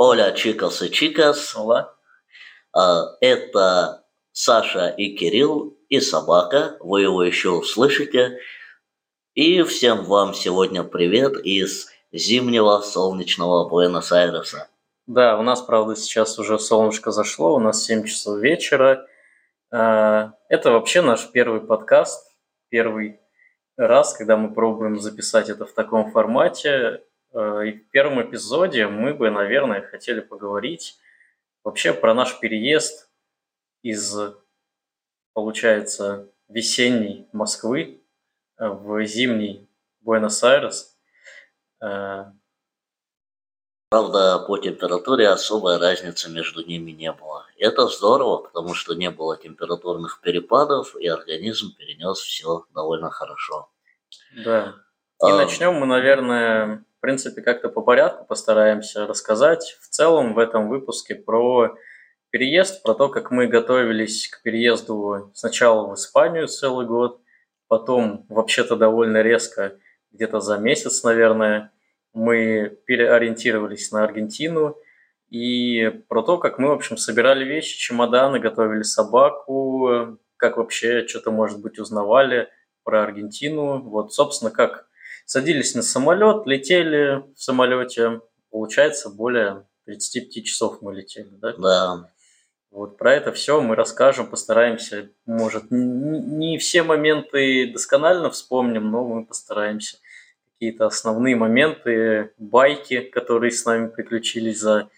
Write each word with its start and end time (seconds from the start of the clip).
Оля 0.00 0.30
Чикас 0.30 0.80
и 0.82 0.90
Чикас. 0.92 1.56
А, 2.72 3.04
Это 3.20 4.04
Саша 4.30 4.90
и 4.90 5.16
Кирилл 5.16 5.76
и 5.88 5.98
собака. 5.98 6.76
Вы 6.78 7.02
его 7.02 7.24
еще 7.24 7.50
услышите. 7.50 8.38
И 9.34 9.60
всем 9.64 10.04
вам 10.04 10.34
сегодня 10.34 10.84
привет 10.84 11.36
из 11.44 11.88
зимнего 12.12 12.78
солнечного 12.80 13.68
Буэнос-Айреса. 13.68 14.68
Да, 15.08 15.36
у 15.36 15.42
нас, 15.42 15.62
правда, 15.62 15.96
сейчас 15.96 16.38
уже 16.38 16.60
солнышко 16.60 17.10
зашло, 17.10 17.56
у 17.56 17.58
нас 17.58 17.82
7 17.82 18.04
часов 18.04 18.38
вечера. 18.38 19.04
А, 19.72 20.34
Это 20.48 20.70
вообще 20.70 21.02
наш 21.02 21.28
первый 21.32 21.60
подкаст, 21.60 22.36
первый 22.68 23.18
раз, 23.76 24.14
когда 24.14 24.36
мы 24.36 24.54
пробуем 24.54 25.00
записать 25.00 25.48
это 25.48 25.66
в 25.66 25.72
таком 25.72 26.12
формате. 26.12 27.02
А, 27.38 27.60
И 27.62 27.72
в 27.72 27.88
первом 27.90 28.20
эпизоде 28.20 28.88
мы 28.88 29.14
бы, 29.14 29.30
наверное, 29.30 29.82
хотели 29.82 30.20
поговорить 30.20 30.98
вообще 31.62 31.92
про 31.92 32.12
наш 32.12 32.40
переезд 32.40 33.10
из, 33.82 34.18
получается, 35.34 36.28
весенней 36.48 37.28
Москвы 37.32 38.02
э, 38.58 38.66
в 38.66 39.04
зимний 39.04 39.68
Буэнос-Айрес. 40.00 40.98
А, 41.80 42.32
Правда, 43.90 44.40
по 44.40 44.58
температуре 44.58 45.28
особой 45.28 45.78
разницы 45.78 46.28
между 46.30 46.62
ними 46.62 46.90
не 46.90 47.10
было. 47.12 47.46
Это 47.56 47.86
здорово, 47.86 48.38
потому 48.38 48.74
что 48.74 48.94
не 48.94 49.10
было 49.10 49.38
температурных 49.38 50.20
перепадов, 50.20 50.94
и 50.96 51.06
организм 51.06 51.74
перенес 51.74 52.18
все 52.18 52.66
довольно 52.74 53.10
хорошо. 53.10 53.70
Да. 54.44 54.74
И 55.22 55.30
А, 55.30 55.36
начнем 55.36 55.74
мы, 55.74 55.86
наверное, 55.86 56.84
принципе, 57.08 57.40
как-то 57.40 57.70
по 57.70 57.80
порядку 57.80 58.26
постараемся 58.26 59.06
рассказать 59.06 59.78
в 59.80 59.88
целом 59.88 60.34
в 60.34 60.38
этом 60.38 60.68
выпуске 60.68 61.14
про 61.14 61.74
переезд, 62.28 62.82
про 62.82 62.92
то, 62.92 63.08
как 63.08 63.30
мы 63.30 63.46
готовились 63.46 64.28
к 64.28 64.42
переезду 64.42 65.30
сначала 65.32 65.88
в 65.88 65.94
Испанию 65.94 66.48
целый 66.48 66.86
год, 66.86 67.22
потом 67.66 68.26
вообще-то 68.28 68.76
довольно 68.76 69.22
резко, 69.22 69.78
где-то 70.12 70.40
за 70.40 70.58
месяц, 70.58 71.02
наверное, 71.02 71.72
мы 72.12 72.78
переориентировались 72.84 73.90
на 73.90 74.04
Аргентину, 74.04 74.76
и 75.30 75.88
про 76.10 76.22
то, 76.22 76.36
как 76.36 76.58
мы, 76.58 76.68
в 76.68 76.72
общем, 76.72 76.98
собирали 76.98 77.42
вещи, 77.42 77.78
чемоданы, 77.78 78.38
готовили 78.38 78.82
собаку, 78.82 80.18
как 80.36 80.58
вообще 80.58 81.06
что-то, 81.06 81.30
может 81.30 81.62
быть, 81.62 81.78
узнавали 81.78 82.50
про 82.84 83.02
Аргентину. 83.02 83.80
Вот, 83.80 84.12
собственно, 84.12 84.50
как 84.50 84.87
садились 85.28 85.74
на 85.74 85.82
самолет, 85.82 86.46
летели 86.46 87.22
в 87.36 87.40
самолете. 87.40 88.22
Получается, 88.50 89.10
более 89.10 89.66
35 89.84 90.44
часов 90.44 90.78
мы 90.80 90.94
летели, 90.94 91.28
да? 91.32 91.52
Да, 91.58 92.10
Вот 92.70 92.96
про 92.96 93.12
это 93.12 93.32
все 93.32 93.60
мы 93.60 93.76
расскажем, 93.76 94.26
постараемся, 94.26 95.10
может, 95.26 95.64
не 95.70 96.56
все 96.56 96.82
моменты 96.82 97.70
досконально 97.70 98.30
вспомним, 98.30 98.90
но 98.90 99.04
мы 99.04 99.26
постараемся 99.26 99.98
какие-то 100.54 100.86
основные 100.86 101.36
моменты, 101.36 102.32
байки, 102.38 103.00
которые 103.00 103.50
с 103.50 103.66
нами 103.66 103.88
приключились 103.88 104.58
за 104.58 104.88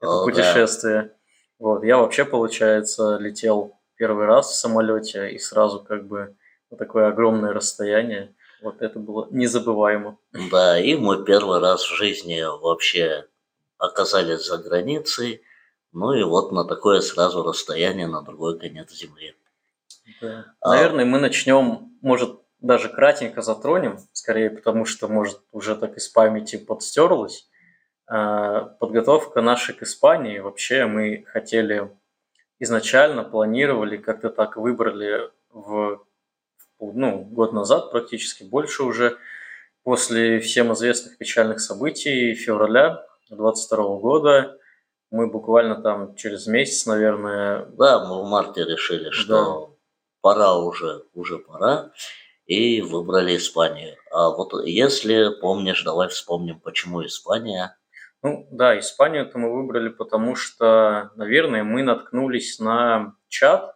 это 0.00 0.10
да. 0.10 0.24
путешествие. 0.24 1.12
Вот, 1.60 1.84
я 1.84 1.98
вообще, 1.98 2.24
получается, 2.24 3.18
летел 3.18 3.78
первый 3.94 4.26
раз 4.26 4.50
в 4.50 4.54
самолете 4.54 5.30
и 5.30 5.38
сразу 5.38 5.78
как 5.78 6.08
бы 6.08 6.34
на 6.72 6.76
такое 6.76 7.06
огромное 7.06 7.52
расстояние. 7.52 8.34
Вот 8.62 8.80
это 8.80 8.98
было 8.98 9.28
незабываемо. 9.30 10.18
да, 10.50 10.78
и 10.80 10.94
мы 10.96 11.24
первый 11.24 11.60
раз 11.60 11.82
в 11.82 11.94
жизни 11.96 12.42
вообще 12.42 13.26
оказались 13.78 14.46
за 14.46 14.58
границей, 14.58 15.42
ну 15.92 16.12
и 16.12 16.22
вот 16.22 16.52
на 16.52 16.64
такое 16.64 17.00
сразу 17.00 17.42
расстояние 17.42 18.06
на 18.06 18.22
другой 18.22 18.58
конец 18.58 18.92
земли. 18.92 19.34
Да. 20.20 20.46
А- 20.60 20.70
Наверное, 20.70 21.04
мы 21.04 21.18
начнем, 21.18 21.90
может, 22.00 22.40
даже 22.60 22.88
кратенько 22.88 23.42
затронем, 23.42 23.98
скорее 24.12 24.50
потому 24.50 24.84
что, 24.84 25.08
может, 25.08 25.40
уже 25.52 25.76
так 25.76 25.96
из 25.96 26.08
памяти 26.08 26.56
подстерлось. 26.56 27.48
А, 28.06 28.62
Подготовка 28.80 29.42
нашей 29.42 29.74
к 29.74 29.82
Испании. 29.82 30.38
Вообще 30.38 30.86
мы 30.86 31.24
хотели 31.26 31.90
изначально, 32.58 33.24
планировали, 33.24 33.96
как-то 33.96 34.30
так 34.30 34.56
выбрали 34.56 35.30
в, 35.50 36.05
ну, 36.96 37.18
год 37.24 37.52
назад 37.52 37.90
практически, 37.90 38.42
больше 38.42 38.82
уже, 38.82 39.18
после 39.84 40.40
всем 40.40 40.72
известных 40.72 41.18
печальных 41.18 41.60
событий 41.60 42.34
февраля 42.34 43.06
22 43.30 43.98
года. 43.98 44.58
Мы 45.10 45.30
буквально 45.30 45.80
там 45.80 46.16
через 46.16 46.46
месяц, 46.46 46.86
наверное, 46.86 47.66
Да, 47.66 48.04
мы 48.04 48.22
в 48.22 48.26
марте 48.26 48.64
решили, 48.64 49.10
что 49.10 49.76
пора 50.20 50.56
уже, 50.58 51.04
уже 51.14 51.38
пора, 51.38 51.92
и 52.46 52.80
выбрали 52.80 53.36
Испанию. 53.36 53.96
А 54.10 54.30
вот 54.30 54.64
если 54.64 55.38
помнишь, 55.40 55.84
давай 55.84 56.08
вспомним, 56.08 56.60
почему 56.60 57.04
Испания. 57.06 57.76
Ну 58.22 58.48
да, 58.50 58.76
Испанию-то 58.78 59.38
мы 59.38 59.54
выбрали, 59.54 59.90
потому 59.90 60.34
что, 60.34 61.12
наверное, 61.14 61.62
мы 61.62 61.82
наткнулись 61.82 62.58
на 62.58 63.14
чат 63.28 63.75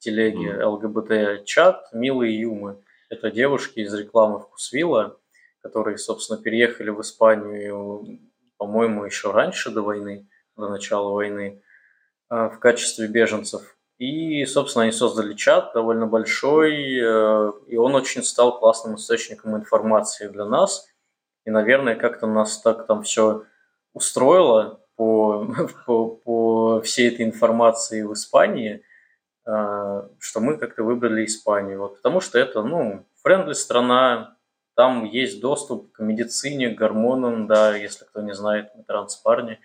телеге, 0.00 0.54
Мгм. 0.54 0.68
ЛГБТ-чат 0.68 1.92
«Милые 1.92 2.40
Юмы». 2.40 2.82
Это 3.08 3.30
девушки 3.30 3.80
из 3.80 3.94
рекламы 3.94 4.40
Вкусвилла, 4.40 5.16
которые, 5.62 5.98
собственно, 5.98 6.40
переехали 6.40 6.90
в 6.90 7.00
Испанию, 7.00 8.18
по-моему, 8.56 9.04
еще 9.04 9.30
раньше 9.30 9.70
до 9.70 9.82
войны, 9.82 10.26
до 10.56 10.68
начала 10.68 11.12
войны, 11.12 11.62
а, 12.28 12.48
в 12.48 12.58
качестве 12.58 13.06
беженцев. 13.06 13.76
И, 13.98 14.44
собственно, 14.46 14.84
они 14.84 14.92
создали 14.92 15.34
чат 15.34 15.72
довольно 15.74 16.06
большой, 16.06 16.98
э, 16.98 17.52
и 17.66 17.76
он 17.76 17.94
очень 17.94 18.22
стал 18.22 18.58
классным 18.58 18.94
источником 18.94 19.54
информации 19.56 20.28
для 20.28 20.46
нас. 20.46 20.86
И, 21.44 21.50
наверное, 21.50 21.96
как-то 21.96 22.26
нас 22.26 22.62
так 22.62 22.86
там 22.86 23.02
все 23.02 23.44
устроило 23.92 24.80
по, 24.96 25.46
по, 25.86 26.08
по 26.08 26.80
всей 26.80 27.08
этой 27.08 27.26
информации 27.26 28.02
в 28.02 28.14
Испании, 28.14 28.76
э, 28.76 28.89
что 30.18 30.40
мы 30.40 30.56
как-то 30.56 30.82
выбрали 30.84 31.24
Испанию. 31.24 31.80
Вот, 31.80 31.96
потому 31.96 32.20
что 32.20 32.38
это, 32.38 32.62
ну, 32.62 33.06
френдли 33.22 33.54
страна, 33.54 34.36
там 34.74 35.04
есть 35.04 35.40
доступ 35.40 35.92
к 35.92 36.00
медицине, 36.00 36.70
к 36.70 36.78
гормонам, 36.78 37.46
да, 37.46 37.76
если 37.76 38.04
кто 38.04 38.22
не 38.22 38.34
знает, 38.34 38.70
мы 38.74 38.84
транспарни. 38.84 39.58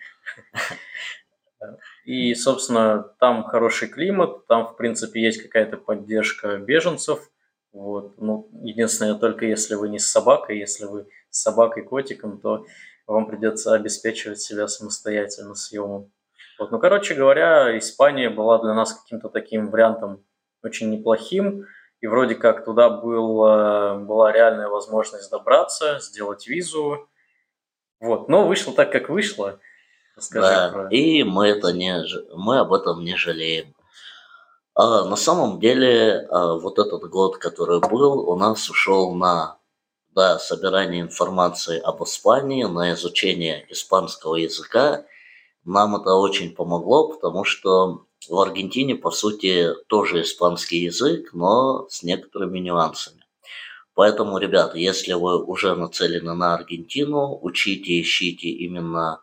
И, 2.04 2.34
собственно, 2.34 3.02
там 3.18 3.44
хороший 3.44 3.88
климат, 3.88 4.46
там, 4.46 4.66
в 4.66 4.76
принципе, 4.76 5.22
есть 5.22 5.42
какая-то 5.42 5.76
поддержка 5.76 6.58
беженцев. 6.58 7.30
Вот. 7.72 8.18
Ну, 8.18 8.48
единственное, 8.62 9.14
только 9.14 9.46
если 9.46 9.74
вы 9.74 9.88
не 9.88 9.98
с 9.98 10.08
собакой, 10.08 10.58
если 10.58 10.84
вы 10.84 11.08
с 11.30 11.42
собакой, 11.42 11.82
котиком, 11.82 12.40
то 12.40 12.64
вам 13.06 13.26
придется 13.26 13.74
обеспечивать 13.74 14.40
себя 14.40 14.68
самостоятельно 14.68 15.54
съемом. 15.54 16.10
Вот. 16.58 16.70
Ну, 16.70 16.78
короче 16.78 17.14
говоря, 17.14 17.76
Испания 17.78 18.30
была 18.30 18.58
для 18.58 18.74
нас 18.74 18.92
каким-то 18.92 19.28
таким 19.28 19.70
вариантом 19.70 20.24
очень 20.62 20.90
неплохим. 20.90 21.66
И 22.00 22.06
вроде 22.06 22.34
как 22.34 22.64
туда 22.64 22.90
был, 22.90 23.44
э, 23.46 23.98
была 24.00 24.32
реальная 24.32 24.68
возможность 24.68 25.30
добраться, 25.30 25.98
сделать 26.00 26.46
визу. 26.46 27.08
Вот. 28.00 28.28
Но 28.28 28.46
вышло 28.46 28.74
так, 28.74 28.92
как 28.92 29.08
вышло. 29.08 29.58
Расскажи 30.14 30.46
Да, 30.46 30.70
про... 30.72 30.88
и 30.88 31.22
мы 31.22 31.48
это 31.48 31.72
не, 31.72 32.02
мы 32.34 32.58
об 32.58 32.72
этом 32.72 33.02
не 33.04 33.16
жалеем. 33.16 33.74
А, 34.74 35.04
на 35.04 35.16
самом 35.16 35.58
деле, 35.58 36.26
а, 36.30 36.54
вот 36.54 36.78
этот 36.78 37.08
год, 37.08 37.38
который 37.38 37.80
был, 37.80 38.28
у 38.28 38.36
нас 38.36 38.68
ушел 38.68 39.14
на 39.14 39.58
да, 40.14 40.38
собирание 40.38 41.02
информации 41.02 41.80
об 41.80 42.02
Испании, 42.02 42.64
на 42.64 42.92
изучение 42.92 43.66
испанского 43.70 44.36
языка. 44.36 45.04
Нам 45.66 45.96
это 45.96 46.14
очень 46.14 46.54
помогло, 46.54 47.08
потому 47.08 47.42
что 47.42 48.06
в 48.28 48.38
Аргентине, 48.38 48.94
по 48.94 49.10
сути, 49.10 49.74
тоже 49.88 50.22
испанский 50.22 50.78
язык, 50.78 51.30
но 51.32 51.88
с 51.88 52.04
некоторыми 52.04 52.60
нюансами. 52.60 53.24
Поэтому, 53.94 54.38
ребята, 54.38 54.78
если 54.78 55.14
вы 55.14 55.42
уже 55.42 55.74
нацелены 55.74 56.34
на 56.34 56.54
Аргентину, 56.54 57.36
учите, 57.42 58.00
ищите 58.00 58.48
именно 58.48 59.22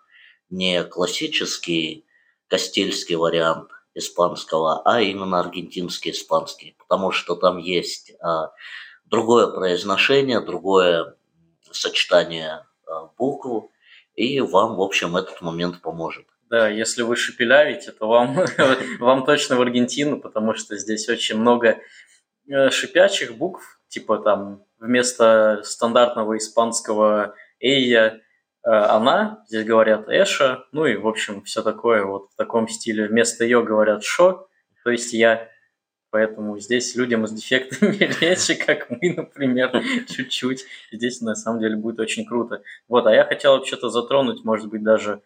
не 0.50 0.84
классический 0.84 2.06
кастильский 2.48 3.16
вариант 3.16 3.70
испанского, 3.96 4.82
а 4.84 5.00
именно 5.02 5.40
аргентинский 5.40 6.12
испанский, 6.12 6.76
потому 6.78 7.12
что 7.12 7.36
там 7.36 7.58
есть 7.58 8.12
а, 8.20 8.52
другое 9.06 9.48
произношение, 9.48 10.42
другое 10.42 11.16
сочетание 11.72 12.66
а, 12.86 13.06
букв, 13.18 13.72
и 14.16 14.42
вам, 14.42 14.76
в 14.76 14.82
общем, 14.82 15.16
этот 15.16 15.42
момент 15.42 15.82
поможет. 15.82 16.26
Да, 16.54 16.70
если 16.70 17.02
вы 17.02 17.16
шепелявите, 17.16 17.92
то 17.92 18.08
вам, 18.08 18.38
вам 19.00 19.26
точно 19.26 19.56
в 19.56 19.62
Аргентину, 19.62 20.20
потому 20.20 20.54
что 20.54 20.78
здесь 20.78 21.10
очень 21.10 21.36
много 21.36 21.80
э, 22.48 22.70
шипячих 22.70 23.36
букв, 23.36 23.82
типа 23.88 24.20
там 24.20 24.64
вместо 24.78 25.62
стандартного 25.64 26.38
испанского 26.38 27.34
«эйя» 27.60 28.22
э, 28.64 28.70
она, 28.70 29.44
здесь 29.48 29.66
говорят 29.66 30.08
Эша, 30.10 30.66
ну 30.72 30.86
и, 30.86 30.96
в 30.96 31.08
общем, 31.08 31.42
все 31.42 31.64
такое 31.64 32.06
вот 32.06 32.30
в 32.32 32.36
таком 32.36 32.68
стиле. 32.68 33.08
Вместо 33.08 33.46
ее 33.46 33.64
говорят 33.64 34.04
Шо, 34.04 34.48
то 34.84 34.92
есть 34.92 35.12
я. 35.12 35.50
Поэтому 36.12 36.60
здесь 36.60 36.96
людям 36.96 37.26
с 37.26 37.32
дефектами 37.32 37.96
речи, 38.22 38.54
как 38.54 38.92
мы, 38.92 39.12
например, 39.12 39.72
чуть-чуть, 40.08 40.66
здесь 40.92 41.20
на 41.22 41.34
самом 41.34 41.62
деле 41.62 41.78
будет 41.78 42.00
очень 42.00 42.28
круто. 42.28 42.62
Вот, 42.88 43.08
а 43.08 43.12
я 43.12 43.26
хотел 43.26 43.54
вообще-то 43.54 43.90
затронуть, 43.90 44.44
может 44.44 44.70
быть, 44.70 44.84
даже, 44.84 45.24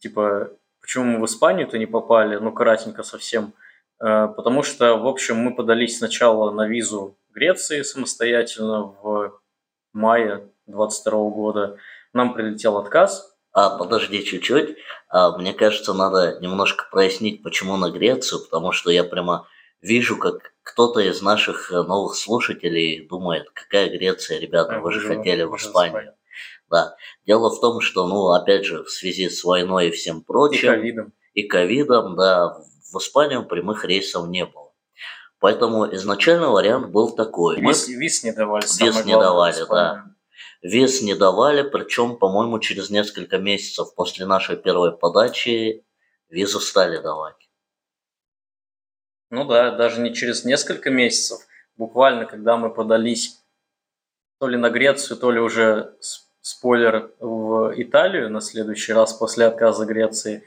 типа, 0.00 0.50
почему 0.80 1.04
мы 1.04 1.20
в 1.20 1.26
Испанию-то 1.26 1.78
не 1.78 1.86
попали, 1.86 2.36
ну, 2.36 2.52
кратенько 2.52 3.02
совсем, 3.02 3.52
э, 4.00 4.28
потому 4.36 4.62
что, 4.62 4.96
в 4.96 5.06
общем, 5.06 5.36
мы 5.36 5.54
подались 5.54 5.98
сначала 5.98 6.50
на 6.50 6.66
визу 6.66 7.16
Греции 7.32 7.82
самостоятельно 7.82 8.82
в 8.82 9.40
мае 9.92 10.48
22 10.66 11.30
года. 11.30 11.76
Нам 12.12 12.34
прилетел 12.34 12.76
отказ. 12.76 13.36
А, 13.52 13.76
подожди 13.78 14.24
чуть-чуть. 14.24 14.76
А, 15.08 15.36
мне 15.36 15.52
кажется, 15.52 15.92
надо 15.92 16.38
немножко 16.40 16.86
прояснить, 16.90 17.42
почему 17.42 17.76
на 17.76 17.90
Грецию, 17.90 18.40
потому 18.44 18.72
что 18.72 18.90
я 18.90 19.04
прямо 19.04 19.46
вижу, 19.80 20.16
как 20.16 20.52
кто-то 20.62 21.00
из 21.00 21.20
наших 21.22 21.72
э, 21.72 21.82
новых 21.82 22.14
слушателей 22.14 23.06
думает, 23.08 23.50
какая 23.50 23.90
Греция, 23.90 24.38
ребята, 24.38 24.78
вы 24.78 24.92
же 24.92 25.00
хотели 25.00 25.42
в 25.42 25.56
Испанию. 25.56 26.14
Да. 26.70 26.96
Дело 27.26 27.50
в 27.50 27.60
том, 27.60 27.80
что, 27.80 28.06
ну, 28.06 28.28
опять 28.28 28.64
же, 28.64 28.84
в 28.84 28.90
связи 28.90 29.28
с 29.28 29.42
войной 29.42 29.88
и 29.88 29.90
всем 29.90 30.22
прочим... 30.22 30.72
И 30.72 30.76
ковидом. 30.76 31.12
И 31.34 31.42
ковидом, 31.42 32.16
да, 32.16 32.58
в 32.92 32.98
Испанию 32.98 33.46
прямых 33.46 33.84
рейсов 33.84 34.28
не 34.28 34.46
было. 34.46 34.72
Поэтому 35.40 35.92
изначально 35.94 36.50
вариант 36.50 36.90
был 36.90 37.10
такой. 37.14 37.60
Виз, 37.60 37.88
Мы... 37.88 37.94
виз 37.94 38.22
не 38.22 38.32
давали. 38.32 38.62
Виз 38.62 39.04
не 39.04 39.18
давали, 39.18 39.66
да. 39.68 40.04
Виз 40.62 41.02
не 41.02 41.14
давали, 41.14 41.62
причем, 41.62 42.18
по-моему, 42.18 42.58
через 42.58 42.90
несколько 42.90 43.38
месяцев 43.38 43.94
после 43.94 44.26
нашей 44.26 44.56
первой 44.56 44.96
подачи 44.96 45.84
визу 46.28 46.60
стали 46.60 46.98
давать. 46.98 47.48
Ну 49.30 49.46
да, 49.46 49.70
даже 49.70 50.00
не 50.00 50.14
через 50.14 50.44
несколько 50.44 50.90
месяцев. 50.90 51.40
Буквально, 51.76 52.26
когда 52.26 52.56
мы 52.56 52.72
подались 52.72 53.38
то 54.38 54.48
ли 54.48 54.56
на 54.56 54.70
Грецию, 54.70 55.16
то 55.16 55.30
ли 55.30 55.40
уже 55.40 55.96
спойлер 56.40 57.10
в 57.20 57.72
Италию 57.76 58.30
на 58.30 58.40
следующий 58.40 58.92
раз 58.92 59.12
после 59.12 59.46
отказа 59.46 59.84
Греции. 59.84 60.42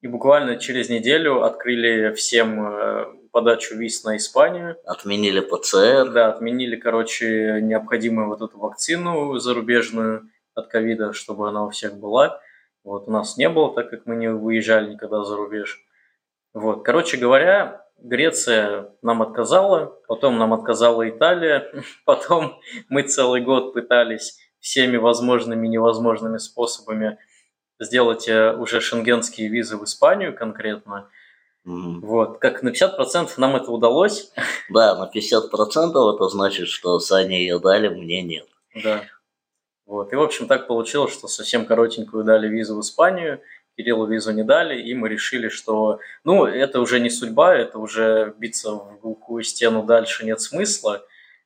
И 0.00 0.08
буквально 0.08 0.56
через 0.56 0.90
неделю 0.90 1.42
открыли 1.42 2.12
всем 2.12 2.66
э, 2.66 3.06
подачу 3.32 3.74
виз 3.76 4.04
на 4.04 4.16
Испанию. 4.16 4.76
Отменили 4.84 5.40
ПЦР. 5.40 6.10
Да, 6.12 6.28
отменили, 6.28 6.76
короче, 6.76 7.60
необходимую 7.62 8.28
вот 8.28 8.42
эту 8.42 8.58
вакцину 8.58 9.38
зарубежную 9.38 10.28
от 10.54 10.68
ковида, 10.68 11.12
чтобы 11.12 11.48
она 11.48 11.64
у 11.64 11.70
всех 11.70 11.94
была. 11.94 12.40
Вот 12.84 13.08
у 13.08 13.10
нас 13.10 13.36
не 13.38 13.48
было, 13.48 13.74
так 13.74 13.90
как 13.90 14.06
мы 14.06 14.16
не 14.16 14.30
выезжали 14.30 14.92
никогда 14.92 15.24
за 15.24 15.36
рубеж. 15.36 15.82
Вот, 16.52 16.84
короче 16.84 17.16
говоря, 17.16 17.84
Греция 17.98 18.90
нам 19.02 19.22
отказала, 19.22 19.98
потом 20.06 20.38
нам 20.38 20.52
отказала 20.52 21.08
Италия, 21.08 21.72
потом 22.04 22.60
мы 22.88 23.02
целый 23.02 23.40
год 23.40 23.72
пытались 23.72 24.38
всеми 24.64 24.96
возможными 24.96 25.66
и 25.66 25.70
невозможными 25.70 26.38
способами 26.38 27.18
сделать 27.78 28.28
э, 28.28 28.56
уже 28.56 28.80
шенгенские 28.80 29.48
визы 29.48 29.76
в 29.76 29.84
Испанию 29.84 30.34
конкретно– 30.34 31.08
Mm. 31.66 32.00
Вот, 32.00 32.38
как 32.40 32.62
на 32.62 32.68
50% 32.68 33.30
нам 33.38 33.56
это 33.56 33.70
удалось. 33.72 34.30
Да, 34.68 34.94
на 34.96 35.10
50% 35.10 36.14
это 36.14 36.28
значит, 36.28 36.68
что 36.68 36.98
Сане 37.00 37.40
ее 37.40 37.58
дали, 37.58 37.88
мне 37.88 38.22
нет. 38.22 38.46
Да. 38.82 39.04
Вот, 39.86 40.12
и 40.12 40.16
в 40.16 40.22
общем 40.22 40.46
так 40.46 40.66
получилось, 40.66 41.12
что 41.12 41.28
совсем 41.28 41.66
коротенькую 41.66 42.24
дали 42.24 42.48
визу 42.48 42.76
в 42.76 42.80
Испанию, 42.80 43.40
Кириллу 43.76 44.06
визу 44.06 44.32
не 44.32 44.44
дали, 44.44 44.80
и 44.80 44.94
мы 44.94 45.08
решили, 45.08 45.48
что, 45.48 45.98
ну, 46.22 46.44
это 46.44 46.80
уже 46.80 47.00
не 47.00 47.10
судьба, 47.10 47.56
это 47.56 47.78
уже 47.78 48.34
биться 48.38 48.72
в 48.72 49.00
глухую 49.00 49.42
стену 49.42 49.82
дальше 49.82 50.24
нет 50.24 50.40
смысла. 50.40 51.02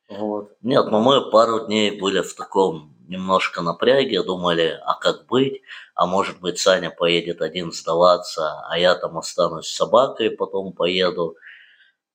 Вот. 0.09 0.53
Нет, 0.63 0.87
но 0.87 1.01
мы 1.01 1.31
пару 1.31 1.67
дней 1.67 1.99
были 1.99 2.21
в 2.21 2.35
таком 2.35 2.95
немножко 3.09 3.63
напряге, 3.63 4.23
думали, 4.23 4.79
а 4.85 4.95
как 4.95 5.27
быть, 5.27 5.63
а 5.95 6.07
может 6.07 6.41
быть 6.41 6.59
Саня 6.59 6.91
поедет 6.91 7.43
один 7.43 7.73
сдаваться, 7.73 8.61
а 8.69 8.79
я 8.79 8.95
там 8.95 9.19
останусь 9.19 9.67
с 9.67 9.75
собакой, 9.75 10.31
потом 10.31 10.73
поеду. 10.73 11.37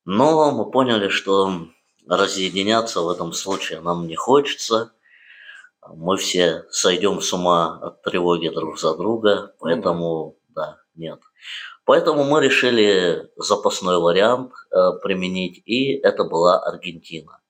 Но 0.05 0.51
мы 0.51 0.69
поняли, 0.69 1.09
что 1.09 1.67
разъединяться 2.07 3.01
в 3.01 3.09
этом 3.09 3.33
случае 3.33 3.81
нам 3.81 4.07
не 4.07 4.15
хочется. 4.15 4.93
Мы 5.87 6.17
все 6.17 6.65
сойдем 6.69 7.19
с 7.21 7.33
ума 7.33 7.79
от 7.81 8.03
тревоги 8.03 8.49
друг 8.49 8.79
за 8.79 8.95
друга, 8.95 9.53
поэтому, 9.59 10.37
да, 10.49 10.77
нет. 10.95 11.19
Поэтому 11.85 12.23
мы 12.23 12.41
решили 12.41 13.29
запасной 13.35 13.97
вариант 13.97 14.53
э, 14.71 14.91
применить, 15.01 15.61
и 15.65 15.97
это 15.97 16.23
была 16.23 16.59
Аргентина. 16.59 17.42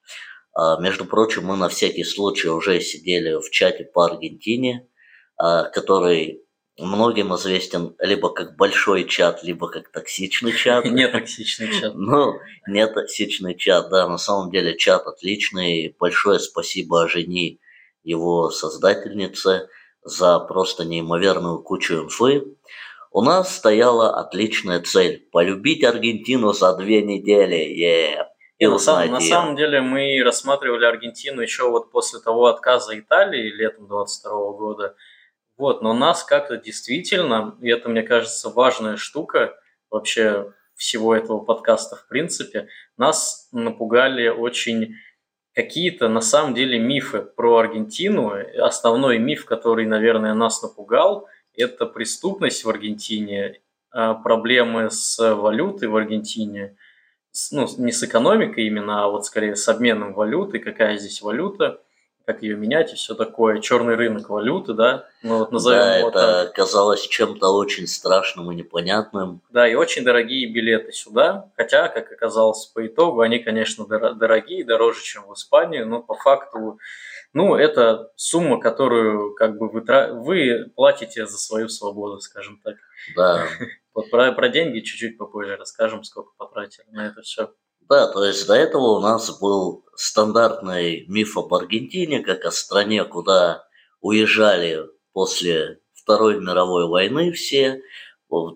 А, 0.54 0.80
между 0.80 1.06
прочим, 1.06 1.46
мы 1.46 1.58
на 1.58 1.70
всякий 1.70 2.04
случай 2.04 2.50
уже 2.50 2.80
сидели 2.82 3.36
в 3.36 3.50
чате 3.50 3.86
по 3.86 4.06
Аргентине, 4.06 4.88
а, 5.38 5.64
который 5.64 6.44
многим 6.78 7.36
известен 7.36 7.96
либо 8.00 8.30
как 8.30 8.56
большой 8.56 9.06
чат, 9.06 9.44
либо 9.44 9.70
как 9.70 9.92
токсичный 9.92 10.54
чат. 10.54 10.86
Не 10.92 11.08
токсичный 11.08 11.72
чат. 11.72 11.94
Ну, 11.96 12.34
не 12.68 12.88
токсичный 12.88 13.56
чат, 13.56 13.90
да, 13.90 14.08
на 14.08 14.18
самом 14.18 14.52
деле 14.52 14.78
чат 14.78 15.06
отличный. 15.06 15.96
Большое 16.00 16.40
спасибо 16.40 17.08
Жени, 17.08 17.60
его 18.04 18.50
создательнице, 18.50 19.68
за 20.04 20.40
просто 20.40 20.86
неимоверную 20.86 21.62
кучу 21.62 21.96
инфы. 21.96 22.44
У 23.12 23.22
нас 23.22 23.56
стояла 23.56 24.20
отличная 24.20 24.82
цель– 24.82 25.28
полюбить 25.32 25.84
Аргентину 25.84 26.52
за 26.54 26.76
две 26.76 27.04
недели. 27.04 27.58
Yeah. 27.58 28.33
И 28.60 28.68
на, 28.68 28.78
сам, 28.78 29.12
на 29.12 29.20
самом 29.20 29.56
деле 29.56 29.82
мы 29.82 30.22
рассматривали 30.24 30.86
Аргентину 30.86 31.42
еще 31.42 31.70
вот 31.70 31.92
после 31.92 32.20
того 32.20 32.46
отказа 32.46 32.98
Италии 32.98 33.50
летом 33.50 33.88
22 33.88 34.32
года. 34.54 34.96
Вот, 35.58 35.82
но 35.82 35.94
нас 35.94 36.24
как-то 36.24 36.58
действительно, 36.58 37.58
и 37.62 37.70
это, 37.70 37.90
мне 37.90 38.04
кажется, 38.04 38.50
важная 38.50 38.98
штука 38.98 39.56
вообще 39.90 40.54
всего 40.76 41.16
этого 41.16 41.40
подкаста 41.40 41.96
в 41.96 42.08
принципе, 42.08 42.68
нас 42.98 43.48
напугали 43.52 44.28
очень 44.28 44.96
какие-то 45.54 46.08
на 46.08 46.22
самом 46.22 46.54
деле 46.54 46.80
мифы 46.80 47.22
про 47.22 47.58
Аргентину. 47.58 48.34
Основной 48.60 49.20
миф, 49.20 49.46
который, 49.46 49.86
наверное, 49.86 50.34
нас 50.34 50.64
напугал, 50.64 51.28
это 51.56 51.86
преступность 51.86 52.64
в 52.64 52.70
Аргентине, 52.70 53.62
а, 53.92 54.16
проблемы 54.16 54.90
с 54.90 55.18
валютой 55.36 55.88
в 55.88 55.96
Аргентине– 55.96 56.78
ну, 57.52 57.68
не 57.78 57.92
с 57.92 58.04
экономикой 58.04 58.68
именно, 58.68 59.06
а 59.06 59.08
вот 59.08 59.26
скорее 59.26 59.56
с 59.56 59.68
обменом 59.68 60.14
валюты, 60.14 60.60
какая 60.60 60.98
здесь 60.98 61.22
валюта, 61.22 61.82
как 62.26 62.42
ее 62.42 62.56
менять 62.56 62.94
и 62.94 62.96
все 62.96 63.16
такое, 63.16 63.60
черный 63.60 63.96
рынок 63.96 64.30
валюты, 64.30 64.74
да, 64.74 65.08
ну 65.24 65.40
вот 65.40 65.52
назовем 65.52 65.80
да, 65.80 65.96
его 65.98 66.10
это 66.10 66.44
так. 66.46 66.54
казалось 66.56 67.02
чем-то 67.02 67.50
очень 67.50 67.88
страшным 67.88 68.52
и 68.52 68.56
непонятным. 68.56 69.42
Да, 69.50 69.68
и 69.68 69.74
очень 69.74 70.04
дорогие 70.06 70.50
билеты 70.50 70.94
сюда, 70.94 71.50
хотя, 71.58 71.90
как 71.90 72.12
оказалось 72.12 72.66
по 72.68 72.86
итогу, 72.86 73.22
они, 73.22 73.40
конечно, 73.40 73.86
дорогие, 73.86 74.64
дороже, 74.64 75.02
чем 75.04 75.28
в 75.28 75.34
Испании, 75.34 75.82
но 75.82 76.02
по 76.02 76.16
факту, 76.16 76.80
ну, 77.34 77.56
это 77.56 78.12
сумма, 78.16 78.60
которую 78.60 79.34
как 79.36 79.58
бы 79.58 79.70
вы, 79.70 79.84
вы 80.14 80.72
платите 80.76 81.26
за 81.26 81.38
свою 81.38 81.68
свободу, 81.68 82.20
скажем 82.20 82.60
так. 82.64 82.76
Да. 83.16 83.48
Вот 83.96 84.10
про, 84.10 84.32
про 84.32 84.50
деньги 84.50 84.80
чуть-чуть 84.80 85.20
попозже 85.20 85.56
расскажем, 85.56 86.04
сколько 86.04 86.32
потратили 86.36 86.88
на 86.90 87.06
это 87.06 87.22
все. 87.22 87.54
Да, 87.82 88.12
то 88.12 88.24
есть 88.24 88.48
до 88.48 88.56
этого 88.56 88.98
у 88.98 89.00
нас 89.00 89.40
был 89.40 89.86
стандартный 89.96 91.06
миф 91.08 91.38
об 91.38 91.54
Аргентине, 91.54 92.22
как 92.22 92.44
о 92.44 92.50
стране, 92.50 93.04
куда 93.04 93.68
уезжали 94.02 94.88
после 95.12 95.80
Второй 95.94 96.40
мировой 96.40 96.88
войны 96.88 97.32
все. 97.34 97.82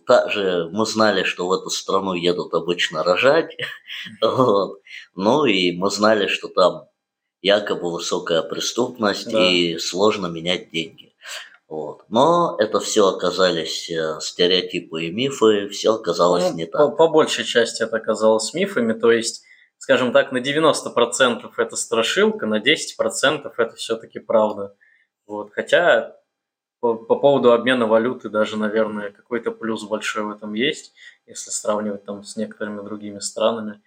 Также 0.08 0.70
мы 0.72 0.88
знали, 0.88 1.22
что 1.22 1.48
в 1.48 1.54
эту 1.54 1.70
страну 1.70 2.14
едут 2.14 2.54
обычно 2.54 3.04
рожать. 3.04 3.56
Вот. 4.22 4.82
Ну 5.16 5.46
и 5.46 5.78
мы 5.78 5.92
знали, 5.92 6.28
что 6.28 6.48
там 6.48 6.88
якобы 7.48 7.92
высокая 7.92 8.42
преступность 8.42 9.32
да. 9.32 9.50
и 9.50 9.78
сложно 9.78 10.28
менять 10.28 10.70
деньги. 10.70 11.14
Вот. 11.70 12.06
Но 12.10 12.56
это 12.60 12.80
все 12.80 13.08
оказались 13.08 13.90
э, 13.90 14.20
стереотипы 14.22 15.06
и 15.06 15.12
мифы, 15.12 15.68
все 15.70 15.96
оказалось 15.96 16.52
ну, 16.52 16.56
не 16.56 16.66
так. 16.66 16.82
По, 16.82 16.90
по 16.90 17.08
большей 17.08 17.44
части 17.46 17.84
это 17.84 17.98
оказалось 17.98 18.54
мифами, 18.54 18.94
то 18.94 19.12
есть, 19.12 19.44
скажем 19.78 20.14
так, 20.14 20.32
на 20.32 20.38
90% 20.38 21.52
это 21.58 21.76
страшилка, 21.76 22.46
на 22.46 22.60
10% 22.60 23.52
это 23.58 23.76
все-таки 23.76 24.20
правда. 24.20 24.76
Вот. 25.26 25.52
Хотя 25.54 26.16
по, 26.80 26.96
по 26.96 27.16
поводу 27.16 27.52
обмена 27.52 27.88
валюты 27.88 28.30
даже, 28.30 28.58
наверное, 28.58 29.12
какой-то 29.12 29.52
плюс 29.52 29.84
большой 29.84 30.24
в 30.24 30.32
этом 30.32 30.54
есть, 30.54 30.94
если 31.26 31.50
сравнивать 31.50 32.06
там 32.06 32.24
с 32.24 32.38
некоторыми 32.38 32.84
другими 32.84 33.20
странами. 33.20 33.82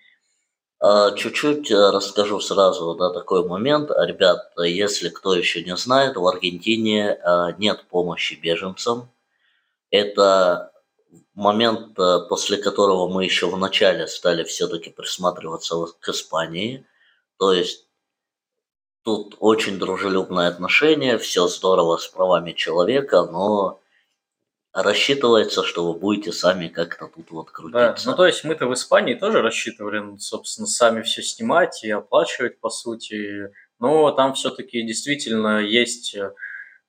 А, 0.81 1.11
чуть-чуть 1.13 1.71
э, 1.71 1.91
расскажу 1.91 2.41
сразу, 2.41 2.95
да, 2.95 3.11
такой 3.11 3.47
момент. 3.47 3.91
Ребят, 3.91 4.51
если 4.57 5.11
кто 5.11 5.35
еще 5.35 5.63
не 5.63 5.77
знает, 5.77 6.17
в 6.17 6.27
Аргентине 6.27 7.13
а, 7.23 7.53
нет 7.53 7.85
помощи 7.91 8.35
беженцам. 8.35 9.11
Это 9.91 10.73
момент, 11.35 11.99
э, 11.99 12.21
после 12.29 12.57
которого 12.57 13.09
мы 13.09 13.25
еще 13.25 13.47
в 13.51 13.59
начале 13.59 14.07
стали 14.07 14.43
все-таки 14.45 14.89
присматриваться 14.89 15.77
к 16.01 16.09
Испании. 16.09 16.87
То 17.39 17.53
есть 17.53 17.87
тут 19.03 19.37
очень 19.39 19.79
дружелюбное 19.79 20.49
отношение, 20.49 21.19
все 21.19 21.47
здорово 21.49 21.99
с 21.99 22.07
правами 22.07 22.53
человека, 22.53 23.25
но 23.25 23.81
рассчитывается, 24.73 25.65
что 25.65 25.93
вы 25.93 25.99
будете 25.99 26.33
сами 26.33 26.69
как-то 26.69 27.09
тут 27.09 27.31
вот 27.31 27.51
крутиться. 27.51 28.05
Да, 28.05 28.11
ну 28.11 28.17
то 28.17 28.27
есть 28.27 28.45
мы-то 28.45 28.67
в 28.67 28.75
Испании 28.75 29.15
тоже 29.15 29.43
рассчитывали, 29.43 29.99
ну, 29.99 30.19
собственно, 30.19 30.67
сами 30.67 31.03
все 31.03 31.23
снимать 31.23 31.83
и 31.83 31.91
оплачивать, 31.91 32.61
по 32.61 32.71
сути. 32.71 33.53
Но 33.79 34.11
там 34.13 34.35
все-таки 34.35 34.83
действительно 34.83 35.61
есть 35.61 36.15
э, 36.15 36.33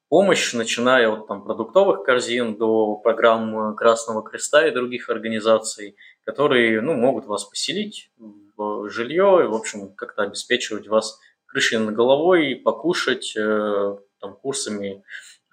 помощь, 0.09 0.53
начиная 0.53 1.09
от 1.09 1.27
там, 1.27 1.43
продуктовых 1.43 2.03
корзин 2.03 2.57
до 2.57 2.97
программ 2.97 3.75
Красного 3.75 4.21
Креста 4.21 4.67
и 4.67 4.71
других 4.71 5.09
организаций, 5.09 5.95
которые 6.25 6.81
ну, 6.81 6.93
могут 6.93 7.25
вас 7.25 7.45
поселить 7.45 8.11
в 8.57 8.89
жилье 8.89 9.39
и, 9.43 9.47
в 9.47 9.55
общем, 9.55 9.93
как-то 9.95 10.23
обеспечивать 10.23 10.87
вас 10.87 11.19
крышей 11.45 11.79
над 11.79 11.95
головой, 11.95 12.61
покушать, 12.63 13.33
э, 13.35 13.97
там, 14.19 14.35
курсами 14.35 15.03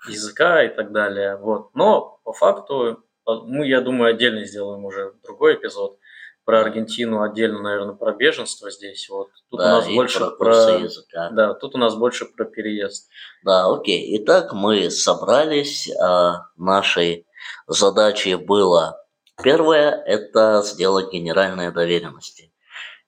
языка 0.06 0.64
и 0.64 0.68
так 0.68 0.92
далее. 0.92 1.36
Вот. 1.36 1.74
Но 1.74 2.20
по 2.24 2.32
факту 2.32 3.02
мы, 3.26 3.66
я 3.66 3.80
думаю, 3.80 4.14
отдельно 4.14 4.44
сделаем 4.44 4.84
уже 4.84 5.14
другой 5.24 5.54
эпизод 5.54 5.98
про 6.44 6.62
Аргентину, 6.62 7.20
отдельно, 7.20 7.60
наверное, 7.60 7.94
про 7.94 8.14
беженство 8.14 8.70
здесь. 8.70 9.06
Вот. 9.10 9.28
Тут 9.50 9.60
да, 9.60 9.66
у 9.66 9.68
нас 9.68 9.86
больше 9.86 10.18
про, 10.20 10.30
про 10.30 10.78
языка. 10.78 11.28
Да, 11.30 11.52
тут 11.52 11.74
у 11.74 11.78
нас 11.78 11.94
больше 11.94 12.24
про 12.24 12.46
переезд. 12.46 13.10
Да, 13.44 13.70
окей. 13.70 14.16
Итак, 14.16 14.54
мы 14.54 14.90
собрались. 14.90 15.90
А, 16.00 16.46
нашей 16.56 17.26
задачей 17.66 18.36
было 18.36 18.96
первое– 19.42 19.90
это 20.06 20.62
сделать 20.64 21.12
генеральные 21.12 21.70
доверенности. 21.70 22.50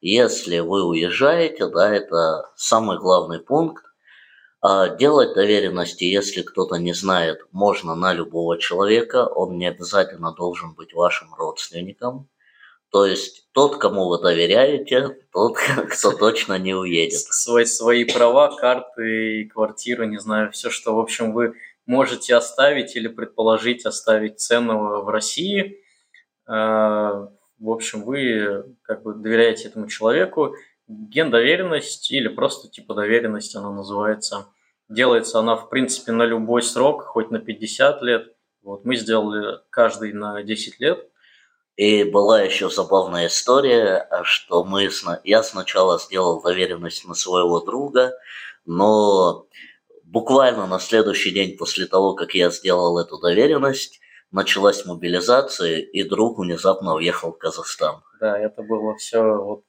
Если 0.02 0.58
вы 0.58 0.84
уезжаете, 0.84 1.66
да, 1.66 1.94
это 1.94 2.50
самый 2.56 2.98
главный 2.98 3.38
пункт, 3.38 3.84
а 3.84 3.89
делать 4.62 5.34
доверенности, 5.34 6.04
если 6.04 6.42
кто-то 6.42 6.76
не 6.76 6.92
знает, 6.92 7.40
можно 7.50 7.94
на 7.94 8.12
любого 8.12 8.58
человека, 8.58 9.26
он 9.26 9.56
не 9.56 9.66
обязательно 9.66 10.32
должен 10.32 10.74
быть 10.74 10.92
вашим 10.92 11.34
родственником. 11.34 12.28
То 12.90 13.06
есть 13.06 13.48
тот, 13.52 13.78
кому 13.78 14.08
вы 14.08 14.20
доверяете, 14.20 15.16
тот, 15.32 15.56
кто 15.90 16.12
точно 16.12 16.58
не 16.58 16.74
уедет. 16.74 17.20
Свои, 17.20 17.64
свои 17.64 18.04
права, 18.04 18.54
карты, 18.56 19.48
квартиру, 19.52 20.04
не 20.04 20.18
знаю, 20.18 20.50
все, 20.50 20.70
что, 20.70 20.94
в 20.94 20.98
общем, 20.98 21.32
вы 21.32 21.54
можете 21.86 22.34
оставить 22.34 22.96
или 22.96 23.08
предположить 23.08 23.86
оставить 23.86 24.40
ценного 24.40 25.02
в 25.02 25.08
России. 25.08 25.78
А, 26.46 27.28
в 27.58 27.70
общем, 27.70 28.02
вы 28.02 28.76
как 28.82 29.02
бы 29.02 29.14
доверяете 29.14 29.68
этому 29.68 29.86
человеку, 29.86 30.54
Гендоверенность 30.90 32.10
или 32.10 32.26
просто 32.26 32.68
типа 32.68 32.94
доверенность 32.94 33.54
она 33.54 33.70
называется. 33.70 34.46
Делается 34.88 35.38
она, 35.38 35.54
в 35.54 35.68
принципе, 35.68 36.10
на 36.10 36.24
любой 36.24 36.62
срок, 36.62 37.04
хоть 37.04 37.30
на 37.30 37.38
50 37.38 38.02
лет. 38.02 38.34
Вот 38.62 38.84
мы 38.84 38.96
сделали 38.96 39.60
каждый 39.70 40.12
на 40.12 40.42
10 40.42 40.80
лет. 40.80 41.06
И 41.76 42.02
была 42.02 42.42
еще 42.42 42.68
забавная 42.68 43.28
история, 43.28 44.08
что 44.24 44.64
мы, 44.64 44.90
я 45.22 45.42
сначала 45.44 45.98
сделал 46.00 46.42
доверенность 46.42 47.06
на 47.06 47.14
своего 47.14 47.60
друга, 47.60 48.12
но 48.66 49.46
буквально 50.02 50.66
на 50.66 50.80
следующий 50.80 51.30
день 51.30 51.56
после 51.56 51.86
того, 51.86 52.14
как 52.14 52.34
я 52.34 52.50
сделал 52.50 52.98
эту 52.98 53.18
доверенность, 53.18 54.00
началась 54.32 54.84
мобилизация, 54.84 55.78
и 55.78 56.02
друг 56.02 56.38
внезапно 56.38 56.94
уехал 56.94 57.32
в 57.32 57.38
Казахстан. 57.38 58.02
Да, 58.20 58.38
это 58.38 58.62
было 58.62 58.96
все 58.96 59.22
вот 59.22 59.62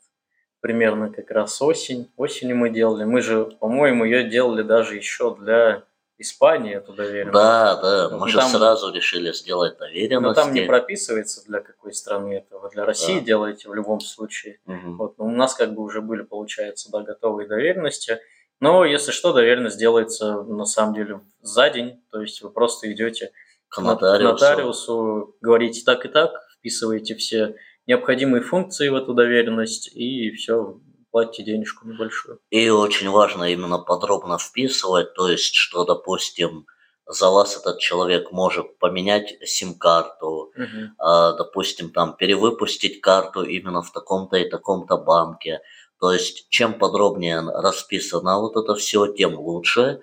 примерно 0.62 1.12
как 1.12 1.30
раз 1.32 1.62
осень. 1.62 2.10
Осенью 2.16 2.56
мы 2.56 2.70
делали. 2.70 3.04
Мы 3.04 3.22
же, 3.22 3.46
по-моему, 3.60 4.06
ее 4.06 4.24
делали 4.24 4.62
даже 4.62 4.96
еще 4.96 5.36
для 5.36 5.84
Испании, 6.18 6.76
эту 6.76 6.94
доверенность. 6.94 7.34
Да, 7.34 7.76
да, 7.82 8.10
мы 8.12 8.20
ну, 8.20 8.28
же 8.28 8.38
там, 8.38 8.50
сразу 8.50 8.94
решили 8.94 9.32
сделать 9.34 9.78
доверенность. 9.80 10.38
Но 10.38 10.44
там 10.44 10.54
не 10.54 10.62
прописывается, 10.62 11.44
для 11.46 11.62
какой 11.62 11.94
страны 11.94 12.36
это. 12.36 12.60
Вы 12.60 12.70
для 12.70 12.86
России 12.86 13.20
да. 13.20 13.26
делаете 13.26 13.70
в 13.70 13.74
любом 13.74 14.00
случае. 14.00 14.60
Угу. 14.68 14.96
Вот, 14.98 15.18
но 15.18 15.26
у 15.26 15.32
нас 15.32 15.56
как 15.56 15.74
бы 15.74 15.82
уже 15.82 16.02
были, 16.02 16.22
получается, 16.22 16.90
да, 16.92 17.02
готовые 17.02 17.48
доверенности. 17.48 18.20
Но, 18.60 18.86
если 18.86 19.12
что, 19.12 19.34
доверенность 19.34 19.80
делается 19.80 20.44
на 20.44 20.66
самом 20.66 20.94
деле 20.94 21.22
за 21.42 21.72
день. 21.72 22.04
То 22.12 22.22
есть 22.22 22.44
вы 22.44 22.52
просто 22.52 22.92
идете 22.92 23.32
к 23.70 23.82
нотариусу, 23.82 24.38
к 24.38 24.42
нотариусу 24.42 25.36
говорите 25.42 25.82
так 25.84 26.06
и 26.06 26.10
так, 26.10 26.34
вписываете 26.60 27.16
все 27.16 27.56
необходимые 27.92 28.42
функции 28.42 28.88
в 28.88 28.96
эту 28.96 29.14
доверенность, 29.14 29.92
и 29.94 30.32
все, 30.32 30.80
платите 31.12 31.44
денежку 31.44 31.88
небольшую. 31.88 32.40
И 32.50 32.70
очень 32.70 33.10
важно 33.10 33.52
именно 33.52 33.80
подробно 33.80 34.38
вписывать, 34.38 35.14
то 35.14 35.28
есть, 35.28 35.56
что, 35.56 35.84
допустим, 35.84 36.66
за 37.06 37.30
вас 37.30 37.58
этот 37.58 37.80
человек 37.80 38.32
может 38.32 38.80
поменять 38.80 39.36
сим-карту, 39.44 40.54
а, 40.98 41.34
допустим, 41.34 41.90
там 41.92 42.16
перевыпустить 42.16 43.02
карту 43.02 43.44
именно 43.44 43.82
в 43.82 43.92
таком-то 43.92 44.38
и 44.38 44.50
таком-то 44.50 44.98
банке. 44.98 45.60
То 46.00 46.14
есть, 46.14 46.48
чем 46.50 46.80
подробнее 46.80 47.42
расписано 47.42 48.40
вот 48.40 48.56
это 48.56 48.76
все, 48.76 49.08
тем 49.08 49.38
лучше, 49.38 50.00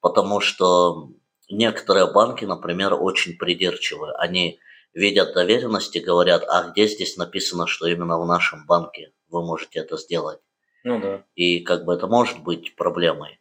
потому 0.00 0.40
что 0.40 1.10
некоторые 1.50 2.06
банки, 2.12 2.44
например, 2.44 2.94
очень 2.94 3.36
придирчивы. 3.36 4.12
Они 4.12 4.60
видят 4.94 5.34
доверенности, 5.34 5.98
говорят, 5.98 6.44
а 6.48 6.70
где 6.70 6.86
здесь 6.86 7.16
написано, 7.16 7.66
что 7.66 7.86
именно 7.86 8.18
в 8.18 8.26
нашем 8.26 8.66
банке 8.66 9.12
вы 9.28 9.44
можете 9.44 9.80
это 9.80 9.96
сделать. 9.96 10.40
Ну 10.84 11.00
да. 11.00 11.24
И 11.34 11.60
как 11.60 11.84
бы 11.84 11.94
это 11.94 12.06
может 12.06 12.42
быть 12.42 12.76
проблемой. 12.76 13.40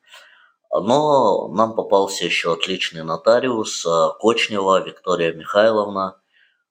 Но 0.71 1.49
нам 1.49 1.75
попался 1.75 2.25
еще 2.25 2.53
отличный 2.53 3.03
нотариус 3.03 3.85
э, 3.85 3.89
Кочнева 4.19 4.81
Виктория 4.81 5.33
Михайловна 5.33 6.21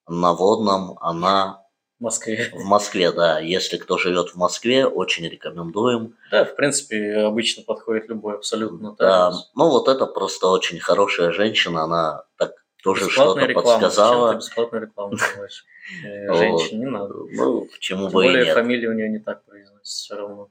на 0.08 0.32
Водном. 0.32 0.96
Она 1.00 1.60
в 1.99 2.04
Москве. 2.04 2.50
В 2.54 2.64
Москве, 2.64 3.12
да. 3.12 3.40
Если 3.40 3.76
кто 3.76 3.99
живет 3.99 4.30
в 4.30 4.37
Москве, 4.37 4.87
очень 4.87 5.28
рекомендуем. 5.28 6.16
Да, 6.30 6.46
в 6.46 6.56
принципе, 6.56 7.16
обычно 7.18 7.62
подходит 7.62 8.08
любой 8.08 8.37
абсолютно. 8.37 8.96
Да, 8.99 9.32
ну 9.54 9.68
вот 9.68 9.87
это 9.87 10.06
просто 10.06 10.46
очень 10.46 10.80
хорошая 10.80 11.32
женщина, 11.32 11.82
она 11.82 12.25
так 12.38 12.59
тоже 12.82 13.10
что-то 13.10 13.46
подсказала. 13.52 14.34
бесплатную 14.34 14.82
рекламу 14.82 15.16
делаешь? 15.16 15.64
Э, 16.04 16.34
женщине 16.38 16.80
не 16.80 16.87
надо. 16.87 17.14
Ну, 17.30 17.66
почему 17.66 18.08
бы 18.08 18.26
и 18.26 18.32
нет. 18.32 18.54
фамилия 18.54 18.88
у 18.88 18.92
нее 18.92 19.08
не 19.08 19.18
так 19.18 19.44
произносится 19.44 20.04
все 20.04 20.16
равно. 20.16 20.49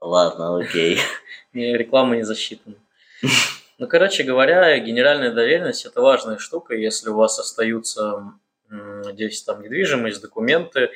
Ладно, 0.00 0.58
окей. 0.58 0.98
Реклама 1.52 2.16
не 2.16 2.22
засчитана. 2.22 2.76
Ну, 3.78 3.88
короче 3.88 4.22
говоря, 4.22 4.78
генеральная 4.78 5.32
доверенность– 5.32 5.84
это 5.86 6.00
важная 6.00 6.38
штука, 6.38 6.74
если 6.74 7.10
у 7.10 7.16
вас 7.16 7.38
остаются 7.38 8.32
здесь 9.04 9.42
там 9.42 9.62
недвижимость, 9.62 10.20
документы, 10.20 10.90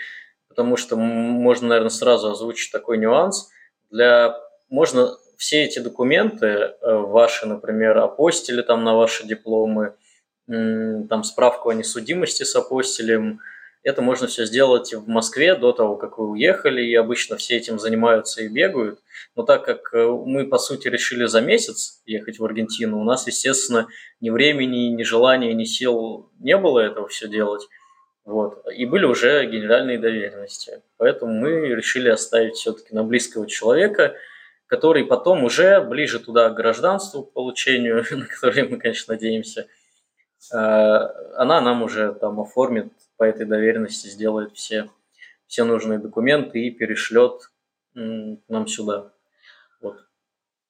потому 0.49 0.77
что 0.77 0.97
можно, 0.97 1.69
наверное, 1.69 1.91
сразу 1.91 2.31
озвучить 2.31 2.73
такой 2.73 2.99
нюанс. 2.99 3.51
Для 3.91 4.39
можно 4.69 5.17
все 5.37 5.65
эти 5.65 5.79
документы, 5.79 6.47
э, 6.47 6.75
ваши, 6.83 7.47
например, 7.47 7.99
апостили 7.99 8.63
там 8.63 8.85
на 8.85 8.95
ваши 8.95 9.27
дипломы– 9.27 9.95
там 10.49 11.25
справку 11.25 11.69
о 11.69 11.75
несудимости 11.75 12.43
с 12.43 12.57
апостилем. 12.57 13.41
Это 13.83 14.03
можно 14.03 14.27
все 14.27 14.45
сделать 14.45 14.93
в 14.93 15.07
Москве 15.07 15.55
до 15.55 15.73
того, 15.73 15.97
как 15.97 16.19
вы 16.19 16.31
уехали, 16.31 16.83
и 16.83 16.95
обычно 16.95 17.37
все 17.37 17.57
этим 17.57 17.79
занимаются 17.79 18.43
и 18.43 18.49
бегают. 18.49 19.01
Но 19.37 19.45
так 19.45 19.65
как 19.65 19.95
э, 19.95 20.05
мы, 20.05 20.47
по 20.47 20.59
сути, 20.59 20.89
решили 20.89 21.27
за 21.27 21.41
месяц 21.41 22.03
ехать 22.07 22.39
в 22.39 22.45
Аргентину, 22.45 23.01
у 23.01 23.05
нас, 23.05 23.27
естественно, 23.27 23.87
ни 24.21 24.31
времени, 24.31 24.89
ни 24.89 25.03
желания, 25.05 25.55
ни 25.55 25.65
сил 25.65 26.31
не 26.41 26.57
было 26.57 26.81
этого 26.81 27.09
все 27.09 27.29
делать. 27.29 27.69
Вот. 28.25 28.65
И 28.75 28.85
были 28.85 29.05
уже 29.05 29.47
генеральные 29.47 29.99
доверенности. 29.99 30.83
Поэтому 30.97 31.33
мы 31.33 31.69
решили 31.69 32.09
оставить 32.09 32.57
все-таки 32.57 32.95
на 32.95 33.05
близкого 33.05 33.47
человека, 33.47 34.17
который 34.67 35.05
потом 35.05 35.45
уже 35.45 35.81
ближе 35.81 36.19
туда 36.19 36.51
к 36.51 36.57
гражданству, 36.57 37.23
к 37.23 37.33
получению, 37.33 38.05
на 38.11 38.27
которое 38.27 38.65
мы, 38.65 38.79
конечно, 38.79 39.15
надеемся– 39.15 39.67
она 40.51 41.61
нам 41.61 41.83
уже 41.83 42.15
там 42.15 42.41
оформит 42.41 42.93
по 43.17 43.25
этой 43.25 43.47
доверенности, 43.47 44.09
сделает 44.09 44.55
все, 44.55 44.89
все 45.47 45.65
нужные 45.65 45.99
документы 45.99 46.61
и 46.61 46.71
перешлет 46.71 47.51
нам 47.95 48.67
сюда. 48.67 49.13
Вот. 49.81 49.97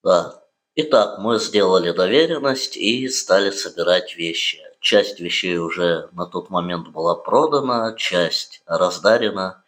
Да. 0.03 0.43
Итак, 0.75 1.19
мы 1.19 1.39
сделали 1.39 1.91
доверенность 1.91 2.77
и 2.77 3.09
стали 3.09 3.51
собирать 3.51 4.17
вещи. 4.17 4.63
Часть 4.81 5.19
вещей 5.19 5.59
уже 5.59 6.09
на 6.13 6.25
тот 6.27 6.51
момент 6.51 6.89
была 6.89 7.17
продана, 7.17 7.95
часть 7.97 8.63
раздарена. 8.67 9.65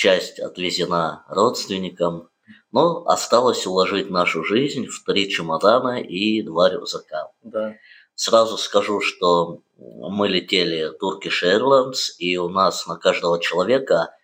часть 0.00 0.40
отвезена 0.40 1.24
родственникам, 1.28 2.30
но 2.72 3.04
осталось 3.06 3.66
уложить 3.66 4.08
нашу 4.08 4.44
жизнь 4.44 4.86
в 4.86 5.04
три 5.04 5.28
чемодана 5.28 6.00
и 6.00 6.40
два 6.42 6.70
рюкзака. 6.70 7.30
Да. 7.42 7.74
Сразу 8.22 8.58
скажу, 8.58 9.00
что 9.00 9.62
мы 9.78 10.28
летели 10.28 10.90
Turkish 11.00 11.42
Airlines, 11.42 12.10
и 12.18 12.36
у 12.36 12.50
нас 12.50 12.86
на 12.86 12.96
каждого 12.96 13.40
человека 13.40 14.14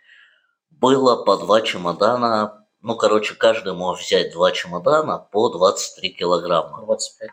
было 0.69 1.25
по 1.25 1.39
два 1.39 1.63
чемодана. 1.63 2.67
Ну, 2.83 2.95
короче, 2.95 3.35
каждый 3.35 3.73
мог 3.73 3.99
взять 3.99 4.35
два 4.35 4.53
чемодана 4.53 5.17
по 5.19 5.49
23 5.49 6.11
килограмма. 6.11 6.85
25. 6.85 7.31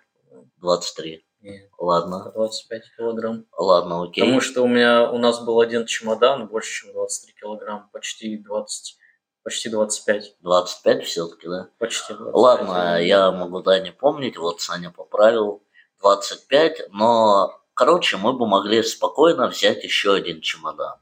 23. 0.62 1.26
Нет, 1.42 1.70
Ладно. 1.78 2.32
25 2.34 2.82
килограмм. 2.96 3.46
Ладно, 3.58 4.04
окей. 4.04 4.22
Потому 4.22 4.40
что 4.40 4.62
у 4.62 4.68
меня 4.70 5.12
у 5.12 5.18
нас 5.18 5.44
был 5.44 5.60
один 5.60 5.86
чемодан 5.86 6.48
больше, 6.48 6.86
чем 6.86 6.94
23 6.94 7.34
килограмм, 7.42 7.90
почти 7.92 8.38
20, 8.38 8.98
почти 9.44 9.68
25, 9.68 10.38
25 10.40 11.04
все-таки, 11.04 11.46
да? 11.46 11.68
почти 11.78 12.14
25. 12.14 12.34
Ладно, 12.34 13.04
я 13.04 13.34
могу 13.34 13.62
да 13.62 13.82
не 13.82 13.92
помнить, 13.92 14.38
вот 14.38 14.62
Саня 14.62 14.92
поправил 14.92 15.62
25, 16.04 16.90
но, 16.92 17.60
короче, 17.74 18.18
мы 18.18 18.34
бы 18.34 18.46
могли 18.46 18.84
спокойно 18.84 19.48
взять 19.48 19.84
еще 19.84 20.14
один 20.14 20.42
чемодан. 20.42 20.98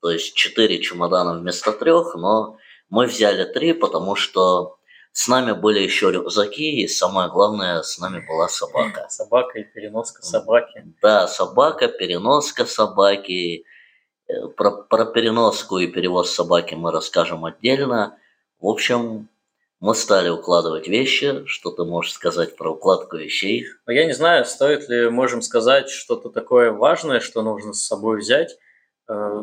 То 0.00 0.10
есть 0.10 0.34
4 0.34 0.80
чемодана 0.80 1.38
вместо 1.38 1.72
трех, 1.72 2.14
но 2.14 2.58
мы 2.90 3.06
взяли 3.06 3.44
3, 3.44 3.72
потому 3.74 4.14
что 4.14 4.76
с 5.12 5.28
нами 5.28 5.52
были 5.52 5.80
еще 5.80 6.10
рюкзаки, 6.10 6.82
и 6.82 6.88
самое 6.88 7.30
главное, 7.30 7.82
с 7.82 7.98
нами 7.98 8.24
была 8.26 8.48
собака. 8.48 9.06
Собака 9.10 9.58
и 9.58 9.64
переноска 9.64 10.22
собаки. 10.22 10.84
Да, 11.02 11.28
собака, 11.28 11.88
переноска 11.88 12.66
собаки. 12.66 13.64
Э, 14.28 14.48
Про, 14.56 14.82
про 14.82 15.06
переноску 15.06 15.78
и 15.78 15.86
перевоз 15.86 16.30
собаки 16.30 16.74
мы 16.74 16.92
расскажем 16.92 17.44
отдельно. 17.44 18.18
В 18.58 18.66
общем, 18.68 19.28
мы 19.82 19.96
стали 19.96 20.28
укладывать 20.28 20.86
вещи. 20.86 21.44
Что 21.46 21.72
ты 21.72 21.84
можешь 21.84 22.12
сказать 22.12 22.56
про 22.56 22.70
укладку 22.70 23.16
вещей? 23.16 23.66
Но 23.84 23.92
я 23.92 24.06
не 24.06 24.12
знаю, 24.12 24.44
стоит 24.44 24.88
ли, 24.88 25.10
можем 25.10 25.42
сказать, 25.42 25.90
что-то 25.90 26.30
такое 26.30 26.70
важное, 26.70 27.18
что 27.18 27.42
нужно 27.42 27.72
с 27.72 27.84
собой 27.84 28.20
взять. 28.20 28.56
Э, 29.08 29.42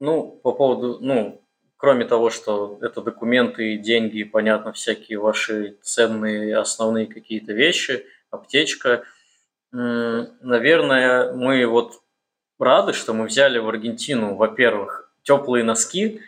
Ну, 0.00 0.40
по 0.42 0.52
поводу, 0.52 0.98
ну, 1.00 1.44
кроме 1.76 2.06
того, 2.06 2.30
что 2.30 2.78
это 2.82 3.02
документы, 3.02 3.76
деньги, 3.76 4.24
понятно, 4.24 4.72
всякие 4.72 5.18
ваши 5.18 5.78
ценные 5.82 6.56
основные 6.56 7.06
какие-то 7.06 7.52
вещи, 7.52 8.06
аптечка. 8.30 9.04
Наверное, 9.70 11.32
мы 11.34 11.66
вот 11.66 12.00
рады, 12.58 12.92
что 12.94 13.12
мы 13.14 13.26
взяли 13.26 13.58
в 13.58 13.68
Аргентину, 13.68 14.34
во-первых, 14.34 15.12
теплые 15.22 15.62
носки, 15.62 16.20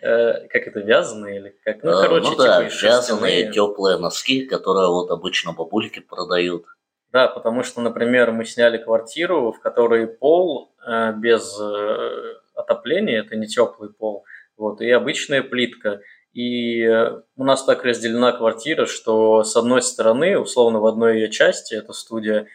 как 0.00 0.66
это, 0.66 0.80
вязаные 0.80 1.40
или 1.40 1.56
как? 1.64 1.82
Ну, 1.82 1.90
Э, 1.90 2.02
короче, 2.02 2.30
ну 2.30 2.36
да, 2.36 2.64
типа 2.64 2.74
и 2.74 2.86
вязаные 2.86 3.52
теплые 3.52 3.98
носки, 3.98 4.46
которые 4.46 4.88
вот 4.88 5.10
обычно 5.10 5.52
бабульки 5.52 6.00
продают. 6.00 6.64
Да, 7.12 7.28
потому 7.28 7.62
что, 7.62 7.80
например, 7.80 8.32
мы 8.32 8.44
сняли 8.44 8.76
квартиру, 8.78 9.52
в 9.52 9.60
которой 9.60 10.06
пол 10.06 10.74
э, 10.86 11.12
без 11.12 11.58
э, 11.58 12.34
отопления, 12.54 13.20
это 13.20 13.36
не 13.36 13.46
теплый 13.46 13.90
пол, 13.90 14.24
вот, 14.56 14.80
и 14.80 14.90
обычная 14.90 15.42
плитка. 15.42 16.00
И 16.34 16.82
э, 16.82 17.22
у 17.36 17.44
нас 17.44 17.64
так 17.64 17.84
разделена 17.84 18.32
квартира, 18.32 18.84
что 18.84 19.42
с 19.42 19.56
одной 19.56 19.80
стороны, 19.80 20.38
условно, 20.38 20.80
в 20.80 20.86
одной 20.86 21.14
ее 21.14 21.30
части, 21.30 21.74
это 21.74 21.92
студия, 21.92 22.46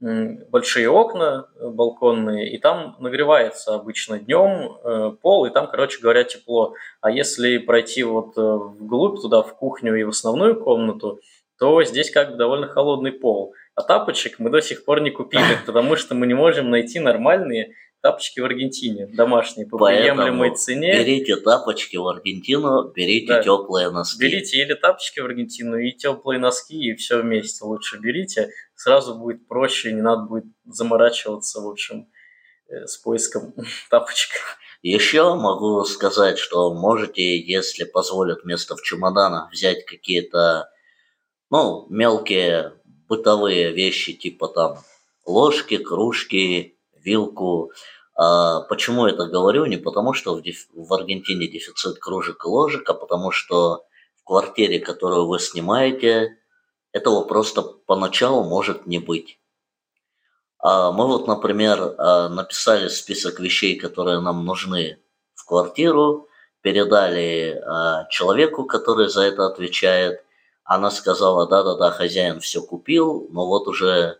большие 0.00 0.88
окна 0.88 1.48
э, 1.56 1.68
балконные, 1.68 2.52
и 2.52 2.58
там 2.58 2.96
нагревается 3.00 3.74
обычно 3.74 4.18
днем 4.18 4.78
э, 4.84 5.12
пол, 5.20 5.46
и 5.46 5.50
там, 5.50 5.68
короче 5.68 6.00
говоря, 6.00 6.24
тепло. 6.24 6.74
А 7.00 7.10
если 7.10 7.58
пройти 7.58 8.04
вот 8.04 8.36
э, 8.36 8.40
вглубь 8.40 9.20
туда, 9.20 9.42
в 9.42 9.56
кухню 9.56 9.96
и 9.96 10.04
в 10.04 10.10
основную 10.10 10.60
комнату, 10.60 11.20
то 11.58 11.82
здесь 11.82 12.10
как 12.10 12.32
бы 12.32 12.36
довольно 12.36 12.68
холодный 12.68 13.12
пол. 13.12 13.54
А 13.74 13.82
тапочек 13.82 14.38
мы 14.38 14.50
до 14.50 14.60
сих 14.60 14.84
пор 14.84 15.00
не 15.00 15.10
купили, 15.10 15.58
потому 15.66 15.96
что 15.96 16.14
мы 16.14 16.26
не 16.26 16.34
можем 16.34 16.70
найти 16.70 17.00
нормальные 17.00 17.74
тапочки 18.00 18.38
в 18.38 18.44
Аргентине, 18.44 19.08
домашние, 19.08 19.66
по 19.66 19.76
Поэтому 19.76 20.22
приемлемой 20.22 20.54
цене. 20.54 20.92
Берите 20.92 21.36
тапочки 21.36 21.96
в 21.96 22.06
Аргентину, 22.06 22.92
берите 22.94 23.26
Да. 23.26 23.42
теплые 23.42 23.90
носки. 23.90 24.20
Берите 24.20 24.62
или 24.62 24.74
тапочки 24.74 25.18
в 25.20 25.24
Аргентину, 25.24 25.76
и 25.78 25.90
теплые 25.90 26.38
носки, 26.38 26.76
и 26.78 26.94
все 26.94 27.20
вместе 27.20 27.64
лучше 27.64 27.98
берите. 27.98 28.50
Сразу 28.78 29.16
будет 29.16 29.48
проще, 29.48 29.92
не 29.92 30.02
надо 30.02 30.22
будет 30.22 30.44
заморачиваться, 30.64 31.60
в 31.60 31.66
общем, 31.66 32.08
э, 32.68 32.86
с 32.86 32.96
поиском 32.96 33.52
тапочек. 33.90 34.30
Еще 34.82 35.34
могу 35.34 35.84
сказать, 35.84 36.38
что 36.38 36.72
можете, 36.72 37.40
если 37.40 37.82
позволят 37.82 38.44
место 38.44 38.76
в 38.76 38.82
чемоданах, 38.82 39.50
взять 39.50 39.84
какие-то, 39.84 40.70
ну, 41.50 41.86
мелкие 41.90 42.74
бытовые 43.08 43.72
вещи, 43.72 44.12
типа 44.12 44.46
там 44.46 44.78
ложки, 45.26 45.78
кружки, 45.78 46.78
вилку. 46.94 47.72
А 48.14 48.60
почему 48.60 49.06
это 49.06 49.26
говорю? 49.26 49.66
Не 49.66 49.78
потому, 49.78 50.12
что 50.12 50.36
в, 50.36 50.42
в 50.72 50.94
Аргентине 50.94 51.48
дефицит 51.48 51.98
кружек 51.98 52.44
и 52.44 52.48
ложек, 52.48 52.88
а 52.88 52.94
потому 52.94 53.32
что 53.32 53.82
в 54.14 54.22
квартире, 54.22 54.78
которую 54.78 55.26
вы 55.26 55.40
снимаете, 55.40 56.37
этого 56.92 57.24
просто 57.24 57.62
поначалу 57.62 58.44
может 58.44 58.86
не 58.86 58.98
быть. 58.98 59.38
А 60.58 60.90
мы 60.90 61.06
вот, 61.06 61.26
например, 61.28 61.94
а, 61.98 62.28
написали 62.28 62.88
список 62.88 63.38
вещей, 63.40 63.76
которые 63.76 64.20
нам 64.20 64.44
нужны 64.44 64.98
в 65.34 65.46
квартиру, 65.46 66.28
передали 66.62 67.62
а, 67.64 68.06
человеку, 68.10 68.64
который 68.64 69.08
за 69.08 69.22
это 69.22 69.46
отвечает. 69.46 70.24
Она 70.64 70.90
сказала, 70.90 71.46
да-да-да, 71.46 71.90
хозяин 71.90 72.40
все 72.40 72.60
купил, 72.60 73.28
но 73.30 73.46
вот 73.46 73.68
уже 73.68 74.18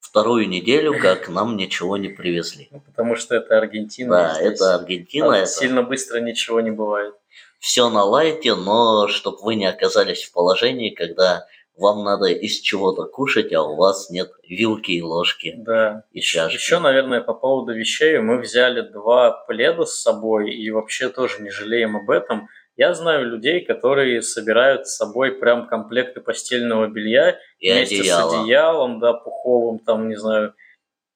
вторую 0.00 0.48
неделю, 0.48 0.98
как 1.00 1.28
нам 1.28 1.56
ничего 1.56 1.96
не 1.96 2.08
привезли. 2.08 2.68
Ну, 2.72 2.80
потому 2.80 3.14
что 3.14 3.36
это 3.36 3.56
Аргентина. 3.56 4.10
Да, 4.10 4.40
это 4.40 4.74
Аргентина, 4.74 5.34
это 5.34 5.46
сильно 5.46 5.82
быстро 5.84 6.18
ничего 6.18 6.60
не 6.60 6.72
бывает. 6.72 7.14
все 7.60 7.88
на 7.88 8.02
лайте, 8.02 8.56
но 8.56 9.06
чтобы 9.06 9.38
вы 9.42 9.54
не 9.54 9.66
оказались 9.66 10.24
в 10.24 10.32
положении, 10.32 10.90
когда 10.90 11.46
вам 11.82 12.02
надо 12.04 12.26
из 12.28 12.60
чего-то 12.60 13.04
кушать, 13.04 13.52
а 13.52 13.62
у 13.62 13.76
вас 13.76 14.08
нет 14.08 14.30
вилки 14.48 14.92
и 14.92 15.02
ложки 15.02 15.54
Да. 15.58 16.04
и 16.12 16.20
чашки. 16.20 16.54
Еще, 16.56 16.78
наверное, 16.78 17.20
по 17.20 17.34
поводу 17.34 17.74
вещей. 17.74 18.18
Мы 18.18 18.38
взяли 18.38 18.80
два 18.80 19.32
пледа 19.46 19.84
с 19.84 20.00
собой 20.00 20.50
и 20.54 20.70
вообще 20.70 21.10
тоже 21.10 21.42
не 21.42 21.50
жалеем 21.50 21.96
об 21.96 22.08
этом. 22.10 22.48
Я 22.76 22.94
знаю 22.94 23.26
людей, 23.26 23.60
которые 23.64 24.22
собирают 24.22 24.86
с 24.88 24.96
собой 24.96 25.32
прям 25.32 25.66
комплекты 25.66 26.20
постельного 26.22 26.86
белья 26.86 27.38
и 27.58 27.70
вместе 27.70 28.00
одеяло. 28.00 28.30
с 28.30 28.34
одеялом, 28.40 28.98
да, 29.00 29.12
пуховым, 29.12 29.78
там, 29.80 30.08
не 30.08 30.16
знаю, 30.16 30.54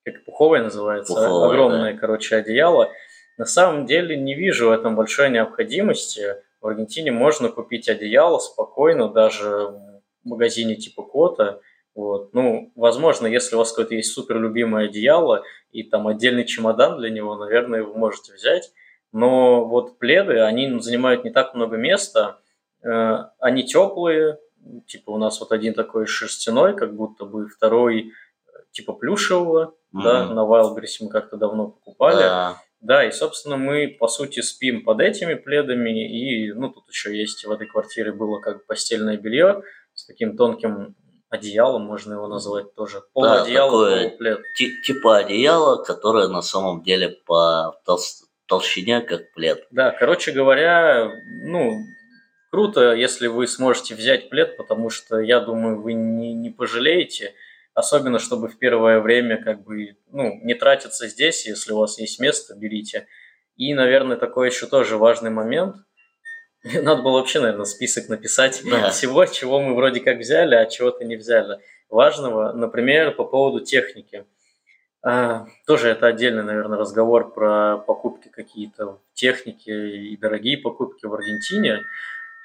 как 0.05 0.22
пуховое 0.26 0.62
называется, 0.62 1.14
Пуховое, 1.14 1.48
огромное, 1.48 1.96
короче, 1.96 2.37
одеяло. 2.37 2.90
На 3.38 3.46
самом 3.46 3.87
деле 3.87 4.16
не 4.16 4.35
вижу 4.35 4.68
в 4.68 4.72
этом 4.72 4.96
большой 4.96 5.31
необходимости. 5.31 6.37
В 6.61 6.66
Аргентине 6.68 7.11
можно 7.12 7.48
купить 7.48 7.88
одеяло 7.88 8.38
спокойно, 8.38 9.09
даже 9.09 9.74
магазине 10.26 10.76
типа 10.76 11.02
Кота. 11.02 11.60
Вот. 11.94 12.34
Ну, 12.34 12.72
возможно, 12.76 13.26
если 13.26 13.54
у 13.54 13.58
вас 13.58 13.70
какое-то 13.70 13.94
есть 13.94 14.12
супер 14.12 14.38
любимое 14.38 14.86
одеяло 14.86 15.44
и 15.72 15.82
там 15.82 16.06
отдельный 16.08 16.44
чемодан 16.44 16.98
для 16.98 17.08
него, 17.10 17.36
наверное, 17.36 17.82
вы 17.82 17.94
можете 17.94 18.34
взять. 18.34 18.70
Но 19.12 19.64
вот 19.64 19.98
пледы, 19.98 20.40
они 20.40 20.78
занимают 20.80 21.24
не 21.24 21.30
так 21.30 21.54
много 21.54 21.76
места, 21.78 22.38
э, 22.82 23.16
они 23.38 23.64
теплые, 23.64 24.38
типа 24.86 25.10
у 25.10 25.16
нас 25.16 25.40
вот 25.40 25.52
один 25.52 25.72
такой 25.72 26.06
шерстяной, 26.06 26.76
как 26.76 26.94
будто 26.94 27.24
бы 27.24 27.48
второй 27.48 28.12
типа 28.72 28.92
плюшевого, 28.92 29.74
да, 29.92 30.24
Мгм. 30.24 30.34
на 30.34 30.40
Wildberries 30.40 30.96
мы 31.00 31.08
как-то 31.08 31.36
давно 31.38 31.68
покупали. 31.68 32.16
Да. 32.16 32.56
Да, 32.82 33.04
и, 33.04 33.10
собственно, 33.10 33.56
мы, 33.56 33.88
по 33.98 34.06
сути, 34.06 34.40
спим 34.40 34.84
под 34.84 35.00
этими 35.00 35.34
пледами, 35.34 36.06
и, 36.06 36.52
ну, 36.52 36.68
тут 36.68 36.84
еще 36.90 37.16
есть 37.18 37.44
в 37.44 37.50
этой 37.50 37.66
квартире 37.66 38.12
было 38.12 38.38
как 38.40 38.66
постельное 38.66 39.16
белье 39.16 39.62
таким 40.06 40.36
тонким 40.36 40.94
одеялом, 41.28 41.82
можно 41.82 42.14
его 42.14 42.28
назвать 42.28 42.74
тоже. 42.74 43.02
Полуодеяло, 43.12 43.70
такое 43.70 44.08
полуплед. 44.08 44.40
Ти- 44.56 44.80
типа 44.82 45.18
одеяло, 45.18 45.82
которое 45.82 46.28
на 46.28 46.42
самом 46.42 46.82
деле 46.82 47.08
по 47.26 47.74
толс- 47.86 48.24
толщине 48.46 49.00
как 49.00 49.32
плед. 49.34 49.66
Да, 49.70 49.90
короче 49.90 50.32
говоря, 50.32 51.10
ну, 51.44 51.78
круто, 52.50 52.94
если 52.94 53.26
вы 53.26 53.46
сможете 53.48 53.94
взять 53.94 54.30
плед, 54.30 54.56
потому 54.56 54.88
что, 54.90 55.18
я 55.18 55.40
думаю, 55.40 55.80
вы 55.82 55.94
не, 55.94 56.32
не 56.32 56.50
пожалеете, 56.50 57.34
особенно, 57.74 58.18
чтобы 58.18 58.48
в 58.48 58.58
первое 58.58 59.00
время, 59.00 59.42
как 59.42 59.64
бы, 59.64 59.96
ну, 60.10 60.38
не 60.42 60.54
тратиться 60.54 61.08
здесь, 61.08 61.46
если 61.46 61.72
у 61.72 61.78
вас 61.78 61.98
есть 61.98 62.20
место, 62.20 62.54
берите. 62.54 63.06
И, 63.56 63.74
наверное, 63.74 64.16
такой 64.16 64.48
еще 64.48 64.66
тоже 64.66 64.96
важный 64.96 65.30
момент. 65.30 65.76
Надо 66.83 67.02
было 67.02 67.18
вообще, 67.18 67.40
наверное, 67.40 67.64
список 67.64 68.09
написать 68.09 68.62
Да. 68.64 68.90
всего, 68.90 69.24
чего 69.26 69.61
мы 69.61 69.74
вроде 69.74 70.00
как 70.00 70.18
взяли, 70.18 70.55
а 70.55 70.66
чего-то 70.66 71.05
не 71.05 71.16
взяли. 71.16 71.61
Важного, 71.88 72.52
например, 72.52 73.14
по 73.14 73.24
поводу 73.24 73.61
техники. 73.64 74.24
А, 75.02 75.46
тоже 75.66 75.90
это 75.90 76.09
отдельный, 76.09 76.42
наверное, 76.42 76.79
разговор 76.79 77.33
про 77.33 77.79
покупки 77.79 78.29
какие-то 78.29 78.98
техники 79.14 79.70
и 79.70 80.16
дорогие 80.16 80.59
покупки 80.59 81.07
в 81.07 81.14
Аргентине. 81.14 81.83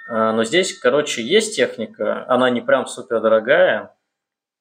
А, 0.08 0.32
но 0.34 0.44
здесь, 0.44 0.78
короче, 0.78 1.24
есть 1.24 1.56
техника, 1.56 2.24
она 2.28 2.50
не 2.52 2.62
прям 2.62 2.86
супер 2.86 3.20
дорогая, 3.20 3.96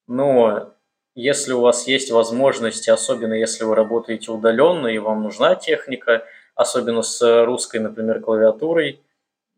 но 0.07 0.73
если 1.13 1.53
у 1.53 1.61
вас 1.61 1.87
есть 1.87 2.09
возможности, 2.09 2.89
особенно 2.89 3.33
если 3.33 3.65
вы 3.65 3.75
работаете 3.75 4.31
удаленно 4.31 4.87
и 4.87 4.97
вам 4.97 5.21
нужна 5.21 5.53
техника, 5.55 6.25
особенно 6.55 7.03
с 7.03 7.45
русской, 7.45 7.77
например, 7.77 8.21
клавиатурой 8.21 9.01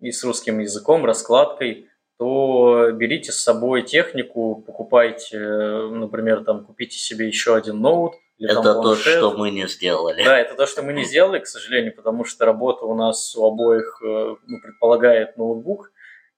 и 0.04 0.12
с 0.12 0.24
русским 0.24 0.60
языком, 0.60 1.06
раскладкой, 1.06 1.90
то 2.18 2.92
берите 2.92 3.32
с 3.32 3.42
собой 3.42 3.84
технику, 3.84 4.62
покупайте, 4.68 5.40
например, 5.40 6.44
там, 6.44 6.66
купите 6.66 6.98
себе 6.98 7.28
еще 7.28 7.56
один 7.56 7.80
ноут. 7.80 8.16
Или 8.38 8.52
это 8.52 8.62
там, 8.62 8.84
то, 8.84 8.96
что 8.96 9.32
мы 9.38 9.50
не 9.52 9.68
сделали. 9.68 10.24
Да, 10.24 10.38
это 10.38 10.56
то, 10.56 10.66
что 10.68 10.84
мы 10.84 10.92
не 10.92 11.06
сделали, 11.06 11.40
к 11.40 11.48
сожалению, 11.48 11.96
потому 11.96 12.26
что 12.26 12.46
работа 12.46 12.86
у 12.86 12.94
нас 12.96 13.36
у 13.36 13.46
обоих 13.46 14.02
э, 14.04 14.36
ну, 14.46 14.62
предполагает 14.62 15.38
ноутбук, 15.38 15.92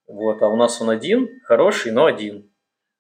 вот, 0.07 0.41
а 0.41 0.47
у 0.47 0.55
нас 0.55 0.79
он 0.81 0.91
один, 0.91 1.41
хороший, 1.43 1.91
но 1.91 2.05
один. 2.05 2.51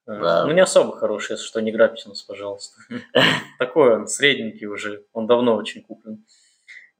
Э, 0.07 0.19
да. 0.19 0.45
Ну, 0.45 0.53
не 0.53 0.61
особо 0.61 0.97
хороший, 0.97 1.33
если 1.33 1.45
что, 1.45 1.61
не 1.61 1.71
грабьте 1.71 2.09
нас, 2.09 2.23
пожалуйста. 2.23 2.81
Такой 3.59 3.95
он, 3.95 4.07
средненький 4.07 4.65
уже, 4.65 5.05
он 5.13 5.27
давно 5.27 5.55
очень 5.55 5.83
куплен. 5.83 6.25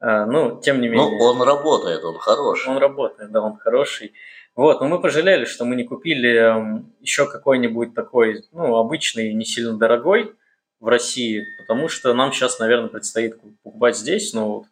А, 0.08 0.28
ну, 0.28 0.62
тем 0.62 0.82
не 0.82 0.88
ну, 0.88 0.94
менее... 0.94 1.18
Ну, 1.18 1.26
он 1.26 1.42
работает, 1.42 2.04
он 2.04 2.20
хороший. 2.20 2.70
Он 2.70 2.78
работает, 2.78 3.32
да, 3.32 3.42
он 3.42 3.58
хороший. 3.58 4.14
Вот, 4.56 4.80
но 4.80 4.88
мы 4.88 5.02
пожалели, 5.02 5.46
что 5.46 5.66
мы 5.66 5.76
не 5.76 5.84
купили 5.84 6.32
эм, 6.32 6.94
еще 7.02 7.26
какой-нибудь 7.26 7.96
такой, 7.96 8.44
ну, 8.52 8.76
обычный, 8.76 9.34
не 9.34 9.46
сильно 9.46 9.76
дорогой 9.76 10.36
в 10.80 10.90
России, 10.90 11.48
потому 11.58 11.90
что 11.90 12.14
нам 12.14 12.32
сейчас, 12.32 12.60
наверное, 12.60 12.90
предстоит 12.90 13.42
покупать 13.64 13.98
здесь 13.98 14.32
ноут. 14.34 14.68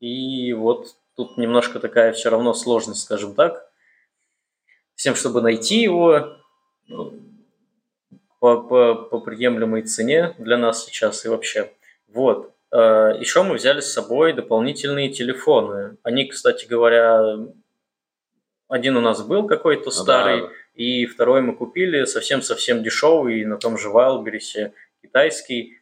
И 0.00 0.54
вот 0.54 0.96
тут 1.14 1.36
немножко 1.36 1.78
такая 1.78 2.14
все 2.14 2.30
равно 2.30 2.54
сложность, 2.54 3.02
скажем 3.02 3.34
так, 3.34 3.70
с 4.94 5.02
тем, 5.02 5.14
чтобы 5.14 5.42
найти 5.42 5.82
его, 5.82 6.38
ну, 6.86 7.12
по, 8.40 8.62
по, 8.62 8.94
по 8.94 9.20
приемлемой 9.20 9.82
цене 9.82 10.34
для 10.38 10.56
нас 10.56 10.86
сейчас 10.86 11.26
и 11.26 11.28
вообще. 11.28 11.70
Вот. 12.08 12.53
А, 12.74 13.12
Еще 13.12 13.42
мы 13.44 13.54
взяли 13.54 13.80
с 13.80 13.92
собой 13.92 14.32
дополнительные 14.32 15.08
телефоны. 15.10 15.96
Они, 16.02 16.26
кстати 16.26 16.66
говоря, 16.66 17.38
один 18.68 18.96
у 18.96 19.00
нас 19.00 19.22
был 19.22 19.46
какой-то 19.46 19.86
ну 19.86 19.90
старый, 19.92 20.40
да. 20.40 20.48
и 20.74 21.06
второй 21.06 21.40
мы 21.40 21.54
купили 21.54 22.04
совсем-совсем 22.04 22.82
дешевый 22.82 23.44
на 23.44 23.58
том 23.58 23.78
же 23.78 23.90
Wildberries, 23.90 24.72
китайский. 25.00 25.78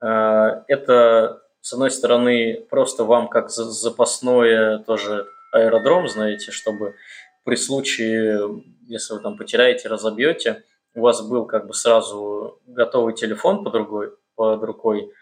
А, 0.00 0.64
это, 0.66 1.42
с 1.60 1.72
одной 1.72 1.92
стороны, 1.92 2.66
просто 2.68 3.04
вам 3.04 3.28
как 3.28 3.48
запасное 3.48 4.78
тоже 4.78 5.28
аэродром, 5.52 6.08
знаете, 6.08 6.50
чтобы 6.50 6.96
при 7.44 7.54
случае, 7.54 8.64
если 8.88 9.14
вы 9.14 9.20
там 9.20 9.36
потеряете, 9.36 9.88
разобьете, 9.88 10.64
у 10.94 11.02
вас 11.02 11.22
был 11.22 11.46
как 11.46 11.68
бы 11.68 11.74
сразу 11.74 12.60
готовый 12.66 13.14
телефон 13.14 13.62
под, 13.62 13.72
другой, 13.74 14.12
под 14.34 14.62
рукой, 14.64 15.12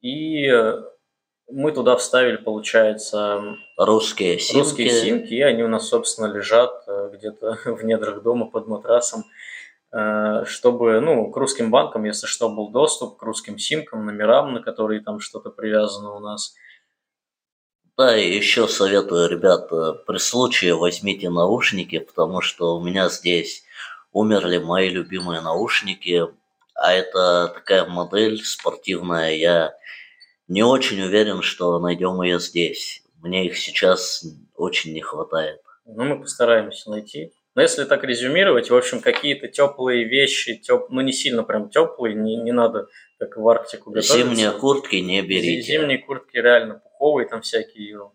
и 0.00 0.46
э, 0.46 0.82
мы 1.52 1.72
туда 1.72 1.96
вставили, 1.96 2.36
получается, 2.36 3.56
русские 3.76 4.38
симки. 4.38 4.58
русские 4.58 4.90
симки, 4.90 5.34
и 5.34 5.42
они 5.42 5.62
у 5.62 5.68
нас, 5.68 5.88
собственно, 5.88 6.26
лежат 6.26 6.84
э, 6.86 7.10
где-то 7.14 7.58
в 7.64 7.84
недрах 7.84 8.22
дома 8.22 8.46
под 8.46 8.68
матрасом, 8.68 9.24
э, 9.92 10.44
чтобы, 10.46 11.00
ну, 11.00 11.30
к 11.30 11.36
русским 11.36 11.70
банкам, 11.70 12.04
если 12.04 12.26
что, 12.26 12.48
был 12.48 12.70
доступ 12.70 13.16
к 13.16 13.22
русским 13.22 13.58
симкам, 13.58 14.06
номерам, 14.06 14.54
на 14.54 14.62
которые 14.62 15.00
там 15.00 15.20
что-то 15.20 15.50
привязано 15.50 16.14
у 16.14 16.20
нас. 16.20 16.54
Да, 17.96 18.16
и 18.16 18.34
еще 18.34 18.66
советую, 18.66 19.28
ребята, 19.28 19.92
при 20.06 20.16
случае 20.18 20.74
возьмите 20.74 21.28
наушники, 21.28 21.98
потому 21.98 22.40
что 22.40 22.76
у 22.76 22.82
меня 22.82 23.10
здесь 23.10 23.64
умерли 24.12 24.58
мои 24.58 24.88
любимые 24.88 25.40
наушники, 25.42 26.26
а 26.80 26.94
это 26.94 27.48
такая 27.54 27.84
модель 27.84 28.42
спортивная, 28.42 29.34
я 29.34 29.74
не 30.48 30.62
очень 30.62 31.02
уверен, 31.02 31.42
что 31.42 31.78
найдем 31.78 32.22
ее 32.22 32.40
здесь. 32.40 33.02
Мне 33.22 33.46
их 33.46 33.58
сейчас 33.58 34.24
очень 34.56 34.94
не 34.94 35.02
хватает. 35.02 35.60
Ну, 35.84 36.04
мы 36.04 36.18
постараемся 36.18 36.88
найти. 36.88 37.32
Но 37.54 37.60
если 37.60 37.84
так 37.84 38.02
резюмировать, 38.02 38.70
в 38.70 38.74
общем, 38.74 39.02
какие-то 39.02 39.48
теплые 39.48 40.04
вещи, 40.04 40.54
теп... 40.54 40.88
ну 40.88 41.02
не 41.02 41.12
сильно 41.12 41.42
прям 41.42 41.68
теплые, 41.68 42.14
не, 42.14 42.36
не 42.36 42.52
надо 42.52 42.88
как 43.18 43.36
в 43.36 43.46
Арктику 43.46 43.90
готовиться. 43.90 44.16
Зимние 44.16 44.50
куртки 44.50 44.96
не 44.96 45.20
берите. 45.20 45.60
Зимние 45.60 45.98
куртки 45.98 46.38
реально 46.38 46.76
пуховые 46.76 47.28
там 47.28 47.42
всякие, 47.42 48.10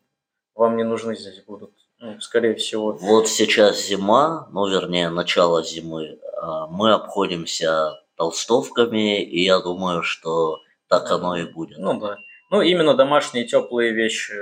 вам 0.55 0.77
не 0.77 0.83
нужны 0.83 1.15
здесь 1.15 1.43
будут. 1.43 1.71
Ну, 1.99 2.19
скорее 2.19 2.55
всего. 2.55 2.93
Вот 2.93 3.27
сейчас 3.27 3.85
зима, 3.85 4.49
ну, 4.51 4.67
вернее, 4.67 5.09
начало 5.09 5.63
зимы. 5.63 6.17
А, 6.41 6.65
мы 6.65 6.93
обходимся 6.93 8.01
толстовками, 8.15 9.23
и 9.23 9.43
я 9.43 9.59
думаю, 9.59 10.03
что 10.03 10.59
так 10.87 11.11
оно 11.11 11.37
и 11.37 11.45
будет. 11.45 11.77
Ну 11.77 11.99
да. 11.99 12.17
Ну, 12.51 12.61
именно 12.61 12.93
домашние 12.93 13.45
теплые 13.45 13.91
вещи, 13.91 14.33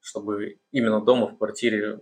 чтобы 0.00 0.58
именно 0.72 1.00
дома 1.00 1.28
в 1.28 1.36
квартире, 1.38 2.00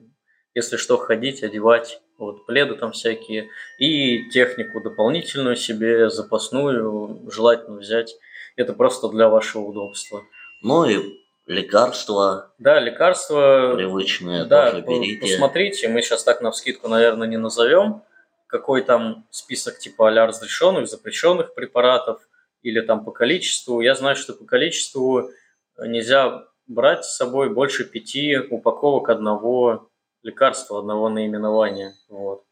если 0.55 0.77
что, 0.77 0.97
ходить, 0.97 1.43
одевать, 1.43 2.01
вот 2.19 2.47
пледы 2.47 2.75
там 2.77 2.93
всякие, 2.93 3.49
и 3.79 4.29
технику 4.31 4.81
дополнительную 4.81 5.57
себе, 5.57 6.11
запасную, 6.11 7.29
желательно 7.31 7.79
взять. 7.79 8.17
Это 8.57 8.73
просто 8.73 9.09
для 9.09 9.29
вашего 9.29 9.63
удобства. 9.63 10.23
Ну 10.63 10.85
и 10.85 10.99
лекарства. 11.47 12.53
Да, 12.59 12.79
лекарства. 12.79 13.73
Привычные 13.75 14.45
да, 14.45 14.71
тоже 14.71 14.85
берите. 14.85 15.21
Посмотрите, 15.21 15.89
мы 15.89 16.03
сейчас 16.03 16.23
так 16.23 16.41
на 16.41 16.51
вскидку, 16.51 16.89
наверное, 16.89 17.27
не 17.27 17.39
назовем, 17.39 18.03
какой 18.53 18.83
там 18.83 19.27
список 19.31 19.79
типа 19.79 20.11
а 20.11 20.27
разрешенных, 20.27 20.87
запрещенных 20.87 21.55
препаратов 21.55 22.21
или 22.61 22.83
там 22.83 23.03
по 23.03 23.11
количеству. 23.11 23.81
Я 23.81 23.95
знаю, 23.95 24.15
что 24.15 24.35
по 24.35 24.45
количеству 24.45 25.31
нельзя 25.79 26.47
брать 26.67 27.07
с 27.07 27.17
собой 27.17 27.49
больше 27.49 27.87
пяти 27.87 28.37
упаковок 28.39 29.09
одного 29.09 29.89
лекарства, 30.23 30.81
одного 30.81 31.09
наименования. 31.09 31.95
Вот. 32.11 32.45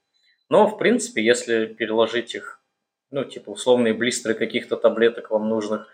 Но, 0.49 0.67
в 0.67 0.79
принципе, 0.79 1.23
если 1.23 1.67
переложить 1.67 2.35
их, 2.35 2.63
ну, 3.11 3.25
типа 3.25 3.51
условные 3.51 3.93
блистеры 3.93 4.35
каких-то 4.35 4.77
таблеток 4.77 5.31
вам 5.31 5.51
нужных, 5.51 5.87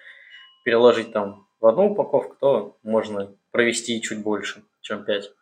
переложить 0.64 1.12
там 1.12 1.48
в 1.58 1.66
одну 1.66 1.90
упаковку, 1.90 2.36
то 2.38 2.78
можно 2.84 3.34
провести 3.50 4.00
чуть 4.00 4.22
больше, 4.22 4.62
чем 4.82 5.04
5. 5.04 5.32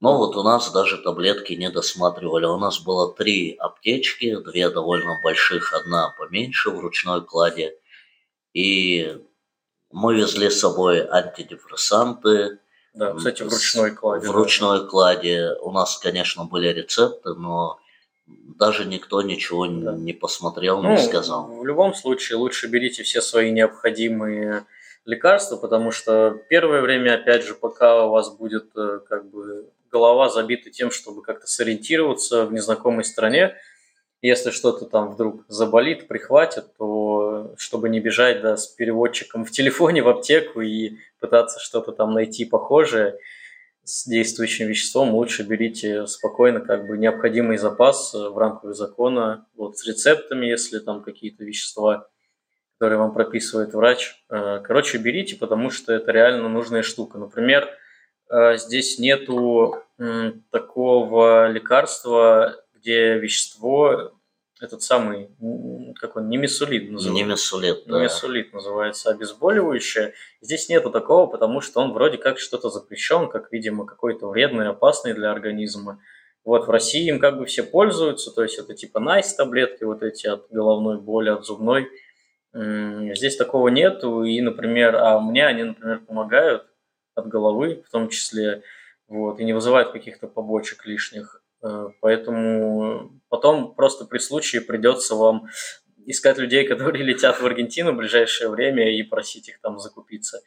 Ну 0.00 0.16
вот 0.16 0.36
у 0.36 0.42
нас 0.42 0.70
даже 0.70 0.98
таблетки 0.98 1.54
не 1.54 1.70
досматривали. 1.70 2.46
У 2.46 2.58
нас 2.58 2.80
было 2.80 3.12
три 3.14 3.56
аптечки, 3.58 4.36
две 4.36 4.68
довольно 4.70 5.18
больших, 5.22 5.72
одна 5.72 6.14
поменьше 6.18 6.70
в 6.70 6.78
ручной 6.80 7.24
кладе. 7.24 7.78
И 8.52 9.18
мы 9.90 10.16
везли 10.16 10.50
с 10.50 10.60
собой 10.60 11.06
антидепрессанты. 11.08 12.58
Да, 12.94 13.14
кстати, 13.14 13.42
в 13.42 13.48
ручной 13.48 13.92
кладе. 13.92 14.28
В 14.28 14.30
ручной 14.30 14.80
да. 14.80 14.86
кладе 14.86 15.50
у 15.62 15.70
нас, 15.70 15.98
конечно, 15.98 16.44
были 16.44 16.68
рецепты, 16.68 17.34
но 17.34 17.78
даже 18.26 18.84
никто 18.84 19.22
ничего 19.22 19.66
да. 19.66 19.92
не 19.92 20.12
посмотрел, 20.12 20.82
ну, 20.82 20.90
не 20.90 20.98
сказал. 20.98 21.46
В 21.46 21.64
любом 21.64 21.94
случае, 21.94 22.38
лучше 22.38 22.68
берите 22.68 23.02
все 23.02 23.20
свои 23.20 23.50
необходимые 23.50 24.66
лекарства, 25.04 25.56
потому 25.56 25.90
что 25.90 26.38
первое 26.48 26.80
время, 26.80 27.14
опять 27.14 27.44
же, 27.44 27.54
пока 27.54 28.06
у 28.06 28.10
вас 28.10 28.30
будет 28.34 28.70
э, 28.76 29.00
как 29.08 29.30
бы 29.30 29.70
голова 29.94 30.28
забита 30.28 30.70
тем, 30.70 30.90
чтобы 30.90 31.22
как-то 31.22 31.46
сориентироваться 31.46 32.46
в 32.46 32.52
незнакомой 32.52 33.04
стране, 33.04 33.54
если 34.22 34.50
что-то 34.50 34.86
там 34.86 35.12
вдруг 35.12 35.44
заболит, 35.46 36.08
прихватит, 36.08 36.76
то 36.76 37.54
чтобы 37.56 37.88
не 37.88 38.00
бежать 38.00 38.42
да, 38.42 38.56
с 38.56 38.66
переводчиком 38.66 39.44
в 39.44 39.52
телефоне 39.52 40.02
в 40.02 40.08
аптеку 40.08 40.62
и 40.62 40.96
пытаться 41.20 41.60
что-то 41.60 41.92
там 41.92 42.12
найти 42.12 42.44
похожее 42.44 43.18
с 43.84 44.08
действующим 44.08 44.66
веществом, 44.66 45.14
лучше 45.14 45.44
берите 45.44 46.06
спокойно 46.08 46.60
как 46.60 46.88
бы 46.88 46.98
необходимый 46.98 47.56
запас 47.56 48.14
в 48.14 48.36
рамках 48.36 48.74
закона, 48.74 49.46
вот 49.54 49.78
с 49.78 49.86
рецептами, 49.86 50.46
если 50.46 50.80
там 50.80 51.02
какие-то 51.02 51.44
вещества 51.44 52.08
который 52.76 52.98
вам 52.98 53.14
прописывает 53.14 53.72
врач. 53.72 54.14
Э, 54.28 54.60
короче, 54.62 54.98
берите, 54.98 55.36
потому 55.36 55.70
что 55.70 55.92
это 55.92 56.10
реально 56.10 56.48
нужная 56.48 56.82
штука. 56.82 57.18
Например, 57.18 57.68
здесь 58.30 58.98
нету 58.98 59.82
такого 60.50 61.50
лекарства, 61.50 62.56
где 62.74 63.18
вещество, 63.18 64.12
этот 64.60 64.82
самый, 64.82 65.30
как 65.96 66.16
он, 66.16 66.28
немесулит 66.28 66.90
называется. 66.90 67.24
Немесулит, 67.24 67.82
да. 67.86 67.98
Немесулит 67.98 68.52
называется, 68.52 69.10
обезболивающее. 69.10 70.14
Здесь 70.40 70.68
нету 70.68 70.90
такого, 70.90 71.26
потому 71.26 71.60
что 71.60 71.80
он 71.80 71.92
вроде 71.92 72.18
как 72.18 72.38
что-то 72.38 72.70
запрещен, 72.70 73.28
как, 73.28 73.52
видимо, 73.52 73.84
какой-то 73.84 74.28
вредный, 74.28 74.68
опасный 74.68 75.12
для 75.12 75.30
организма. 75.30 76.00
Вот 76.44 76.66
в 76.66 76.70
России 76.70 77.08
им 77.08 77.18
как 77.20 77.38
бы 77.38 77.46
все 77.46 77.62
пользуются, 77.62 78.30
то 78.30 78.42
есть 78.42 78.58
это 78.58 78.74
типа 78.74 79.00
найс 79.00 79.34
таблетки 79.34 79.84
вот 79.84 80.02
эти 80.02 80.26
от 80.26 80.46
головной 80.50 81.00
боли, 81.00 81.30
от 81.30 81.44
зубной– 81.44 81.88
Здесь 82.54 83.36
такого 83.36 83.66
нету, 83.66 84.22
и, 84.22 84.40
например, 84.40 84.94
а 84.94 85.18
мне 85.18 85.44
они, 85.44 85.64
например, 85.64 86.00
помогают 86.06 86.66
от 87.14 87.28
головы, 87.28 87.82
в 87.86 87.90
том 87.90 88.08
числе, 88.08 88.62
вот, 89.08 89.40
и 89.40 89.44
не 89.44 89.52
вызывают 89.52 89.92
каких-то 89.92 90.26
побочек 90.26 90.86
лишних. 90.86 91.42
Э, 91.62 91.88
поэтому 92.00 93.20
потом 93.28 93.74
просто 93.74 94.04
при 94.04 94.18
случае 94.18 94.62
придется 94.62 95.14
вам 95.14 95.48
искать 96.06 96.38
людей, 96.38 96.64
которые 96.68 97.04
летят 97.04 97.40
в 97.40 97.46
Аргентину 97.46 97.92
в 97.92 97.96
ближайшее 97.96 98.50
время 98.50 98.96
и 98.96 99.02
просить 99.02 99.48
их 99.48 99.60
там 99.60 99.78
закупиться 99.78 100.40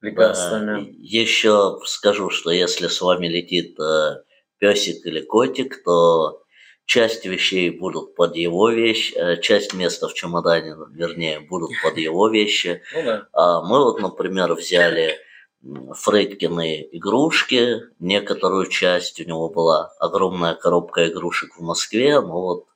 лекарствами. 0.00 0.84
Да. 0.84 0.90
Еще 0.98 1.78
скажу, 1.84 2.30
что 2.30 2.50
если 2.50 2.88
с 2.88 3.00
вами 3.00 3.26
летит 3.26 3.78
э, 3.78 4.22
песик 4.58 5.04
или 5.06 5.20
котик, 5.20 5.82
то 5.84 6.42
часть 6.86 7.24
вещей 7.24 7.70
будут 7.70 8.14
под 8.16 8.34
его 8.34 8.70
вещь, 8.70 9.12
э, 9.14 9.40
часть 9.40 9.74
места 9.74 10.08
в 10.08 10.14
чемодане, 10.14 10.74
вернее, 10.92 11.40
будут 11.40 11.70
под 11.82 11.98
его 11.98 12.28
вещи. 12.28 12.82
Ну, 12.94 13.02
да. 13.04 13.28
А 13.32 13.62
мы 13.62 13.84
вот, 13.84 14.00
например, 14.00 14.52
взяли 14.54 15.16
Фредкины 15.62 16.88
игрушки, 16.92 17.82
некоторую 17.98 18.66
часть, 18.66 19.20
у 19.20 19.24
него 19.24 19.50
была 19.50 19.92
огромная 19.98 20.54
коробка 20.54 21.08
игрушек 21.08 21.56
в 21.56 21.60
Москве, 21.60 22.20
но 22.20 22.40
вот 22.40 22.66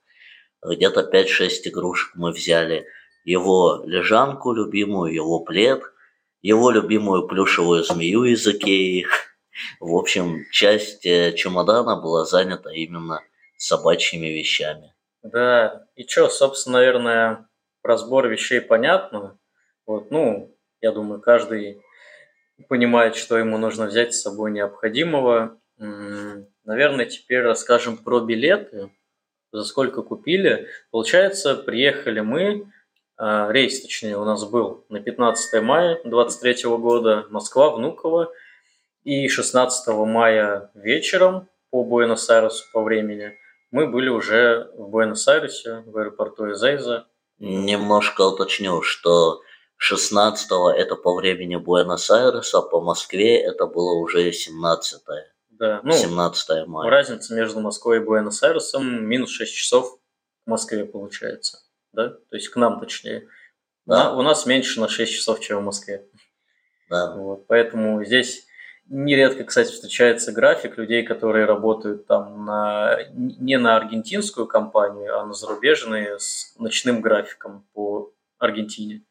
где-то 0.63 1.09
5-6 1.11 1.49
игрушек 1.65 2.13
мы 2.15 2.31
взяли. 2.31 2.87
Его 3.25 3.83
лежанку 3.87 4.53
любимую, 4.53 5.15
его 5.15 5.41
плед, 5.41 5.83
его 6.43 6.71
любимую 6.71 7.27
плюшевую 7.27 7.85
змею 7.85 8.25
из 8.25 8.47
Икеи. 8.47 9.07
В 9.81 9.95
общем, 9.95 10.45
часть 10.51 11.07
э, 11.07 11.33
чемодана 11.33 11.97
была 11.97 12.27
занята 12.27 12.71
именно 12.71 13.23
собачьими 13.57 14.27
вещами. 14.27 14.95
Да, 15.23 15.87
и 15.97 16.07
что, 16.07 16.29
собственно, 16.29 16.79
наверное, 16.79 17.49
разбор 17.83 18.29
вещей 18.29 18.61
понятно. 18.61 19.39
Вот, 19.87 20.11
ну, 20.11 20.55
я 20.83 20.93
думаю, 20.93 21.23
каждый 21.23 21.81
понимает, 22.69 23.17
что 23.17 23.39
ему 23.39 23.59
нужно 23.59 23.87
взять 23.87 24.15
с 24.15 24.23
собой 24.23 24.51
необходимого. 24.51 25.59
Наверное, 25.79 27.07
теперь 27.07 27.43
расскажем 27.43 27.97
про 27.97 28.21
билеты, 28.21 28.91
за 29.53 29.65
сколько 29.65 30.03
купили. 30.03 30.69
Получается, 30.91 31.55
приехали 31.55 32.21
мы, 32.21 32.73
а, 33.17 33.51
рейс, 33.53 33.83
точнее, 33.83 34.17
у 34.17 34.25
нас 34.25 34.45
был 34.45 34.85
на 34.89 35.01
15 35.01 35.63
мая 35.63 36.01
2023 36.05 36.77
года, 36.79 37.27
Москва, 37.31 37.71
Внуково, 37.71 38.33
и 39.05 39.29
16 39.29 39.89
мая 40.07 40.71
вечером 40.75 41.49
по 41.71 41.85
Буэнос-Айресу 41.85 42.65
по 42.73 42.83
времени– 42.83 43.37
мы 43.75 43.89
были 43.89 44.09
уже 44.09 44.71
в 44.77 44.89
Буэнос-Айресе, 44.89 45.83
в 45.85 45.99
аэропорту 45.99 46.53
Эзейза. 46.53 47.09
Немножко 47.41 48.21
уточню, 48.21 48.83
что 48.83 49.41
16 49.77 50.51
это 50.77 50.97
по 50.97 51.15
времени 51.15 51.57
Буэнос-Айреса, 51.57 52.63
по 52.63 52.81
Москве 52.81 53.41
это 53.41 53.67
было 53.67 53.99
уже 53.99 54.33
17 54.33 55.03
да, 55.51 55.81
ну, 55.85 55.93
17 55.93 56.67
мая. 56.67 56.91
Разница 56.91 57.35
между 57.35 57.61
Москвой 57.61 57.99
и 57.99 58.01
Буэнос-Айресом 58.01 59.05
минус 59.05 59.31
6 59.31 59.55
часов 59.55 59.99
в 60.47 60.51
Москве 60.51 60.85
получается. 60.85 61.59
Да? 61.93 62.09
То 62.09 62.37
есть 62.37 62.49
к 62.49 62.57
нам 62.57 62.81
точнее. 62.81 63.29
Да. 63.87 64.13
у 64.15 64.23
нас 64.23 64.47
меньше 64.47 64.81
на 64.81 64.89
6 64.89 65.13
часов, 65.13 65.41
чем 65.41 65.61
в 65.61 65.65
Москве. 65.65 66.09
Да. 66.91 67.15
Вот, 67.15 67.47
поэтому 67.47 68.05
здесь 68.05 68.47
Нередко, 68.87 69.45
кстати, 69.45 69.73
встречается 69.73 70.31
график 70.31 70.77
людей, 70.77 71.05
которые 71.05 71.47
работают 71.47 72.07
там 72.07 72.45
на, 72.45 72.99
не 73.13 73.57
на 73.57 73.77
аргентинскую 73.77 74.47
компанию, 74.47 75.19
а 75.19 75.25
на 75.25 75.33
зарубежные 75.33 76.19
с 76.19 76.55
ночным 76.59 77.01
графиком 77.01 77.67
по 77.73 78.13
Аргентине. 78.39 79.03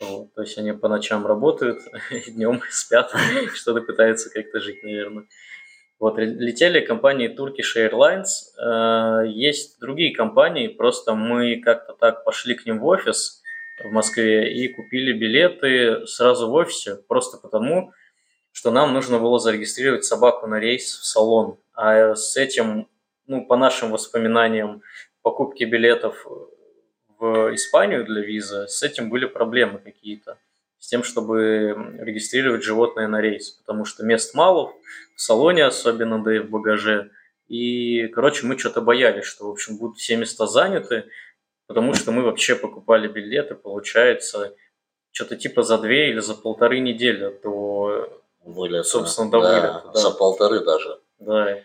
Вот, 0.00 0.32
то 0.34 0.42
есть 0.42 0.56
они 0.58 0.72
по 0.72 0.88
ночам 0.88 1.26
работают, 1.26 1.80
днем 2.28 2.60
спят, 2.70 3.12
что-то 3.54 3.82
пытаются 3.82 4.30
как-то 4.30 4.60
жить, 4.60 4.82
наверное. 4.82 5.24
Вот, 5.98 6.16
летели 6.16 6.78
компании 6.80 7.28
Turkish 7.28 7.76
Airlines. 7.76 8.54
Э, 8.56 9.26
есть 9.26 9.80
другие 9.80 10.14
компании, 10.14 10.68
просто 10.68 11.14
мы 11.14 11.60
как-то 11.60 11.94
так 11.94 12.24
пошли 12.24 12.54
к 12.54 12.66
ним 12.66 12.78
в 12.78 12.86
офис 12.86 13.42
в 13.82 13.90
Москве 13.90 14.52
и 14.52 14.68
купили 14.68 15.12
билеты 15.12 16.06
сразу 16.06 16.50
в 16.50 16.54
офисе, 16.54 16.96
просто 17.08 17.38
потому, 17.38 17.92
что 18.52 18.70
нам 18.70 18.92
нужно 18.92 19.18
было 19.18 19.38
зарегистрировать 19.38 20.04
собаку 20.04 20.46
на 20.46 20.58
рейс 20.58 20.98
в 20.98 21.04
салон. 21.04 21.58
А 21.74 22.14
с 22.14 22.36
этим, 22.36 22.88
ну, 23.26 23.46
по 23.46 23.56
нашим 23.56 23.90
воспоминаниям, 23.90 24.82
покупки 25.22 25.64
билетов 25.64 26.26
в 27.18 27.54
Испанию 27.54 28.04
для 28.04 28.22
виза, 28.22 28.66
с 28.66 28.82
этим 28.82 29.10
были 29.10 29.26
проблемы 29.26 29.78
какие-то. 29.78 30.38
С 30.78 30.86
тем, 30.88 31.02
чтобы 31.02 31.96
регистрировать 31.98 32.62
животное 32.62 33.08
на 33.08 33.20
рейс. 33.20 33.50
Потому 33.50 33.84
что 33.84 34.04
мест 34.04 34.34
мало 34.34 34.72
в 35.16 35.20
салоне, 35.20 35.64
особенно, 35.64 36.22
да 36.22 36.36
и 36.36 36.38
в 36.38 36.50
багаже. 36.50 37.10
И, 37.48 38.06
короче, 38.08 38.46
мы 38.46 38.56
что-то 38.56 38.80
боялись, 38.80 39.24
что, 39.24 39.48
в 39.48 39.50
общем, 39.50 39.78
будут 39.78 39.98
все 39.98 40.16
места 40.16 40.46
заняты, 40.46 41.06
потому 41.66 41.94
что 41.94 42.12
мы 42.12 42.22
вообще 42.22 42.54
покупали 42.54 43.08
билеты, 43.08 43.54
получается, 43.54 44.54
что-то 45.10 45.36
типа 45.36 45.62
за 45.62 45.78
две 45.78 46.10
или 46.10 46.20
за 46.20 46.34
полторы 46.34 46.78
недели 46.78 47.36
до 47.42 48.22
вылета. 48.44 48.84
Собственно, 48.84 49.30
до 49.30 49.40
да, 49.40 49.48
вылета, 49.48 49.90
да. 49.94 50.00
За 50.00 50.10
полторы 50.10 50.64
даже. 50.64 51.00
Да. 51.18 51.58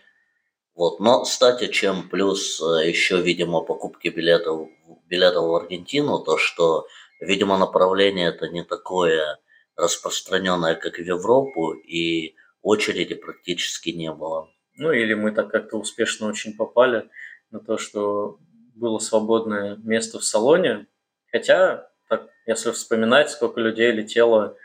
Вот. 0.74 1.00
Но, 1.00 1.22
кстати, 1.22 1.68
чем 1.68 2.08
плюс 2.08 2.60
э, 2.60 2.88
еще, 2.88 3.20
видимо, 3.20 3.60
покупки 3.60 4.08
билетов, 4.08 4.68
билетов 5.06 5.44
в 5.44 5.54
Аргентину, 5.54 6.18
то 6.18 6.36
что, 6.36 6.86
видимо, 7.20 7.58
направление 7.58 8.28
это 8.28 8.48
не 8.48 8.64
такое 8.64 9.38
распространенное, 9.76 10.74
как 10.74 10.96
в 10.96 11.02
Европу, 11.02 11.72
и 11.72 12.34
очереди 12.62 13.14
практически 13.14 13.90
не 13.90 14.12
было. 14.12 14.48
Ну 14.76 14.90
или 14.90 15.14
мы 15.14 15.30
так 15.30 15.50
как-то 15.50 15.76
успешно 15.76 16.28
очень 16.28 16.56
попали 16.56 17.08
на 17.50 17.60
то, 17.60 17.78
что 17.78 18.38
было 18.74 18.98
свободное 18.98 19.76
место 19.76 20.18
в 20.18 20.24
салоне. 20.24 20.86
Хотя, 21.30 21.88
так, 22.08 22.28
если 22.46 22.72
вспоминать, 22.72 23.30
сколько 23.30 23.60
людей 23.60 23.92
летело 23.92 24.56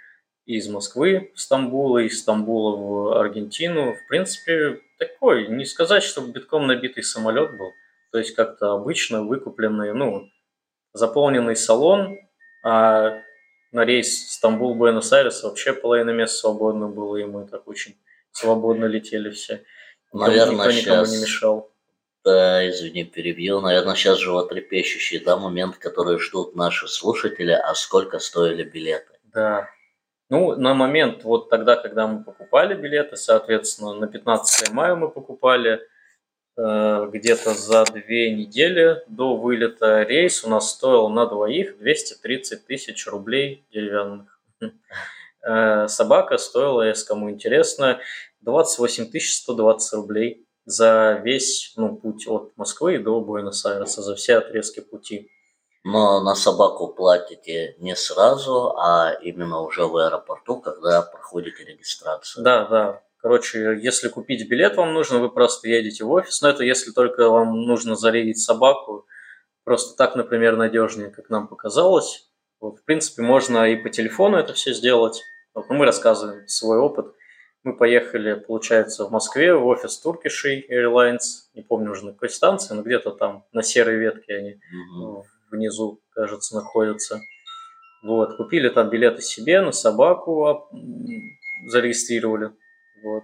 из 0.46 0.68
Москвы 0.68 1.32
в 1.36 1.40
Стамбул, 1.40 2.00
из 2.00 2.20
Стамбула 2.20 2.76
в 2.76 3.20
Аргентину. 3.20 3.94
В 3.94 4.08
принципе, 4.08 4.82
такой, 5.00 5.48
не 5.48 5.66
сказать, 5.66 6.04
чтобы 6.04 6.32
битком 6.32 6.68
набитый 6.68 7.04
самолет 7.04 7.58
был. 7.58 7.72
То 8.12 8.20
есть 8.20 8.36
как-то 8.36 8.74
обычно 8.74 9.24
выкупленный, 9.24 9.94
ну, 9.94 10.30
заполненный 10.94 11.56
салон, 11.56 12.20
а 12.64 13.22
на 13.72 13.86
рейс 13.86 14.38
Стамбул-Буэнос-Айрес 14.38 15.44
вообще 15.44 15.74
половина 15.74 16.10
мест 16.12 16.38
свободно 16.38 16.88
было, 16.88 17.18
и 17.18 17.24
мы 17.24 17.48
так 17.48 17.68
очень 17.68 17.98
свободно 18.32 18.86
летели 18.86 19.30
все. 19.30 19.64
Наверное, 20.12 20.56
Никто 20.56 20.72
никому 20.72 21.06
сейчас... 21.06 21.12
не 21.12 21.22
мешал. 21.22 21.72
Да, 22.26 22.68
извини, 22.70 23.06
перебью. 23.06 23.62
Наверное, 23.62 23.96
сейчас 23.96 24.18
животрепещущий 24.18 25.20
да, 25.20 25.38
момент, 25.38 25.78
который 25.78 26.20
ждут 26.20 26.56
наши 26.56 26.88
слушатели, 26.88 27.52
а 27.52 27.74
сколько 27.76 28.20
стоили 28.20 28.64
билеты. 28.64 29.14
Да, 29.24 29.70
ну, 30.30 30.56
на 30.56 30.74
момент 30.74 31.24
вот 31.24 31.50
тогда, 31.50 31.76
когда 31.76 32.06
мы 32.08 32.24
покупали 32.24 32.76
билеты, 32.76 33.16
соответственно, 33.16 33.94
на 33.94 34.08
15 34.08 34.72
мая 34.72 34.96
мы 34.96 35.10
покупали 35.10 35.82
э, 36.56 37.10
где-то 37.12 37.56
за 37.56 37.84
две 37.86 38.34
недели 38.34 39.02
до 39.08 39.36
вылета 39.36 40.04
рейс 40.04 40.44
у 40.44 40.50
нас 40.50 40.72
стоил 40.72 41.10
на 41.10 41.26
двоих 41.26 41.80
230 41.80 42.66
тысяч 42.66 43.08
рублей 43.08 43.66
деревянных. 43.72 44.40
Э, 45.42 45.88
собака 45.88 46.38
стоила, 46.38 46.82
если 46.82 47.08
кому 47.08 47.32
интересно, 47.32 48.02
28 48.42 49.10
120 49.18 49.94
рублей 49.94 50.46
за 50.66 51.22
весь 51.24 51.74
ну, 51.78 51.96
путь 51.96 52.28
от 52.28 52.52
Москвы 52.58 53.00
до 53.00 53.22
Буэнос-Айреса, 53.22 54.02
за 54.02 54.16
все 54.16 54.40
отрезки 54.40 54.82
пути. 54.82 55.32
Но 55.84 56.22
на 56.22 56.36
собаку 56.36 56.90
платите 56.90 57.76
не 57.80 57.96
сразу, 57.96 58.76
а 58.78 59.14
именно 59.22 59.62
уже 59.62 59.86
в 59.86 59.96
аэропорту, 59.96 60.60
когда 60.60 61.02
проходите 61.02 61.64
регистрацию. 61.64 62.44
Да, 62.44 62.68
да. 62.68 63.02
Короче, 63.22 63.78
если 63.82 64.10
купить 64.10 64.48
билет 64.50 64.76
вам 64.76 64.94
нужно, 64.94 65.20
вы 65.20 65.30
просто 65.30 65.68
едете 65.70 66.04
в 66.04 66.12
офис. 66.12 66.42
Но 66.42 66.50
это 66.50 66.64
если 66.64 66.92
только 66.92 67.30
вам 67.30 67.62
нужно 67.66 67.96
зарядить 67.96 68.40
собаку. 68.40 69.06
Просто 69.64 69.96
так, 69.98 70.16
например, 70.16 70.58
надежнее, 70.58 71.10
как 71.10 71.30
нам 71.30 71.48
показалось. 71.48 72.30
Вот, 72.60 72.80
в 72.80 72.84
принципе, 72.84 73.22
можно 73.22 73.70
и 73.70 73.76
по 73.78 73.90
телефону 73.90 74.38
это 74.38 74.54
все 74.54 74.74
сделать. 74.74 75.22
Вот, 75.54 75.70
но 75.70 75.76
мы 75.76 75.86
рассказываем 75.86 76.48
свой 76.48 76.78
опыт. 76.78 77.14
Мы 77.64 77.76
поехали, 77.76 78.34
получается, 78.34 79.06
в 79.06 79.12
Москве 79.12 79.54
в 79.54 79.66
офис 79.66 80.02
Turkish 80.04 80.64
Airlines. 80.70 81.50
Не 81.54 81.62
помню 81.62 81.92
уже 81.92 82.06
на 82.06 82.14
какой 82.14 82.30
станции, 82.30 82.74
но 82.74 82.84
где-то 82.84 83.12
там 83.12 83.46
на 83.52 83.64
серой 83.64 83.98
ветке 83.98 84.36
они 84.36 84.60
угу 84.98 85.26
внизу, 85.52 86.02
кажется, 86.12 86.56
находятся. 86.56 87.20
Вот, 88.04 88.38
купили 88.38 88.70
там 88.70 88.90
билеты 88.90 89.22
себе 89.22 89.62
на 89.62 89.72
собаку, 89.72 90.70
зарегистрировали. 91.68 92.52
Вот. 93.04 93.24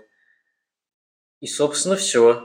И, 1.39 1.47
собственно, 1.47 1.95
все. 1.95 2.41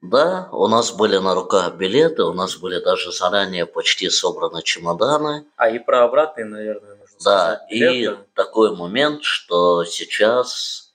Да, 0.00 0.48
у 0.52 0.68
нас 0.68 0.92
были 0.92 1.16
на 1.16 1.34
руках 1.34 1.74
билеты, 1.74 2.22
у 2.22 2.32
нас 2.32 2.56
были 2.56 2.78
даже 2.78 3.10
заранее 3.10 3.66
почти 3.66 4.08
собраны 4.10 4.62
чемоданы. 4.62 5.44
А 5.56 5.68
и 5.70 5.78
про 5.80 6.04
обратные, 6.04 6.44
наверное, 6.46 6.94
нужно 6.96 7.16
Да, 7.24 7.54
сказать. 7.56 7.72
и 7.72 7.80
Билеты. 7.80 8.18
такой 8.34 8.76
момент, 8.76 9.24
что 9.24 9.84
сейчас, 9.84 10.94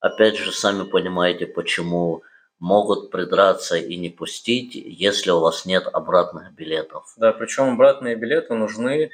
опять 0.00 0.36
же, 0.36 0.52
сами 0.52 0.84
понимаете, 0.84 1.46
почему 1.46 2.22
могут 2.62 3.10
придраться 3.10 3.76
и 3.76 3.96
не 3.96 4.08
пустить, 4.08 4.76
если 4.76 5.32
у 5.32 5.40
вас 5.40 5.66
нет 5.66 5.88
обратных 5.92 6.52
билетов 6.54 7.12
Да, 7.16 7.32
причем 7.32 7.72
обратные 7.72 8.14
билеты 8.14 8.54
нужны 8.54 9.10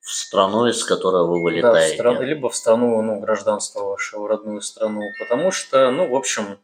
в 0.00 0.10
страну, 0.10 0.66
из 0.66 0.84
которой 0.84 1.26
вы 1.26 1.36
да, 1.36 1.40
в 1.40 1.42
вылетаете. 1.42 1.94
страну, 1.94 2.22
либо 2.22 2.50
в 2.50 2.54
страну, 2.54 3.00
ну, 3.00 3.18
гражданства 3.20 3.84
вашего, 3.84 4.28
родную 4.28 4.60
страну. 4.60 5.00
Потому 5.18 5.50
что, 5.50 5.90
ну, 5.90 6.10
в 6.10 6.14
общем, 6.14 6.58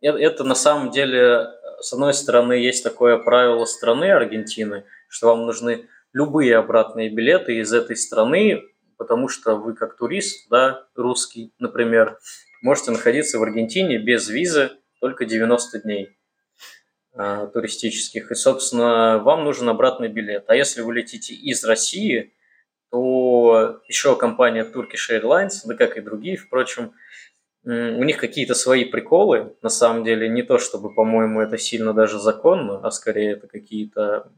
э- 0.00 0.08
это 0.08 0.42
на 0.42 0.56
самом 0.56 0.90
деле, 0.90 1.46
с 1.80 1.92
одной 1.92 2.14
стороны, 2.14 2.54
есть 2.54 2.82
такое 2.82 3.16
правило 3.18 3.64
страны 3.64 4.10
Аргентины, 4.10 4.86
что 5.08 5.28
вам 5.28 5.46
нужны 5.46 5.86
любые 6.12 6.56
обратные 6.56 7.10
билеты 7.10 7.60
из 7.60 7.72
этой 7.72 7.96
страны, 7.96 8.60
потому 8.98 9.28
что 9.28 9.54
вы 9.54 9.74
как 9.74 9.96
турист, 9.96 10.48
да, 10.50 10.84
русский, 10.96 11.52
например, 11.60 12.18
можете 12.60 12.90
находиться 12.90 13.38
в 13.38 13.44
Аргентине 13.44 13.98
без 13.98 14.28
визы 14.28 14.72
только 15.00 15.24
90 15.24 15.80
дней 15.80 16.16
а, 17.14 17.46
туристических. 17.46 18.30
И, 18.30 18.34
собственно, 18.34 19.18
вам 19.18 19.44
нужен 19.44 19.68
обратный 19.68 20.08
билет. 20.08 20.44
А 20.48 20.56
если 20.56 20.82
вы 20.82 20.94
летите 20.94 21.34
из 21.34 21.64
России, 21.64 22.32
то 22.90 23.80
еще 23.88 24.16
компания 24.16 24.64
Turkish 24.64 25.10
Airlines, 25.10 25.62
да 25.64 25.74
как 25.74 25.96
и 25.96 26.00
другие, 26.00 26.36
впрочем, 26.36 26.92
у 27.64 28.04
них 28.04 28.18
какие-то 28.18 28.54
свои 28.54 28.84
приколы, 28.84 29.56
на 29.60 29.70
самом 29.70 30.04
деле, 30.04 30.28
не 30.28 30.42
то 30.44 30.58
чтобы, 30.58 30.94
по-моему, 30.94 31.40
это 31.40 31.58
сильно 31.58 31.92
даже 31.92 32.20
законно, 32.20 32.78
а 32.86 32.90
скорее 32.92 33.32
это 33.32 33.48
какие-то 33.48 34.30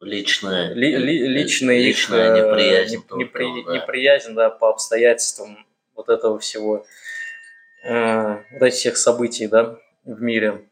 Личные, 0.00 0.74
ли- 0.74 0.96
ли- 0.96 1.26
личные 1.28 1.80
их, 1.82 1.86
личная 1.96 2.34
э, 2.34 2.38
неприязнь. 2.38 2.96
непри- 3.10 3.64
да. 3.66 3.74
неприязнь, 3.76 4.34
да, 4.34 4.50
по 4.50 4.70
обстоятельствам 4.70 5.64
вот 5.94 6.08
этого 6.08 6.38
всего, 6.40 6.84
э, 7.84 8.36
вот 8.52 8.62
этих 8.62 8.74
всех 8.74 8.96
событий, 8.96 9.46
да, 9.46 9.78
в 10.04 10.20
мире. 10.20 10.68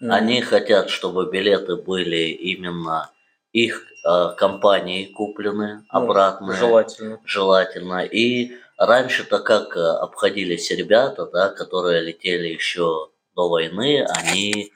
Они 0.00 0.40
хотят, 0.42 0.90
чтобы 0.90 1.30
билеты 1.30 1.76
были 1.76 2.28
именно 2.30 3.10
их 3.52 3.84
э, 4.04 4.34
компанией 4.36 5.12
куплены, 5.12 5.84
ну, 5.92 5.98
обратные. 6.00 6.56
Желательно. 6.58 7.20
желательно. 7.24 8.04
И 8.04 8.52
раньше-то 8.76 9.38
как 9.38 9.76
э, 9.76 9.80
обходились 9.80 10.70
ребята, 10.72 11.26
да, 11.26 11.48
которые 11.50 12.02
летели 12.02 12.48
еще 12.48 13.10
до 13.36 13.48
войны, 13.48 14.04
они 14.04 14.72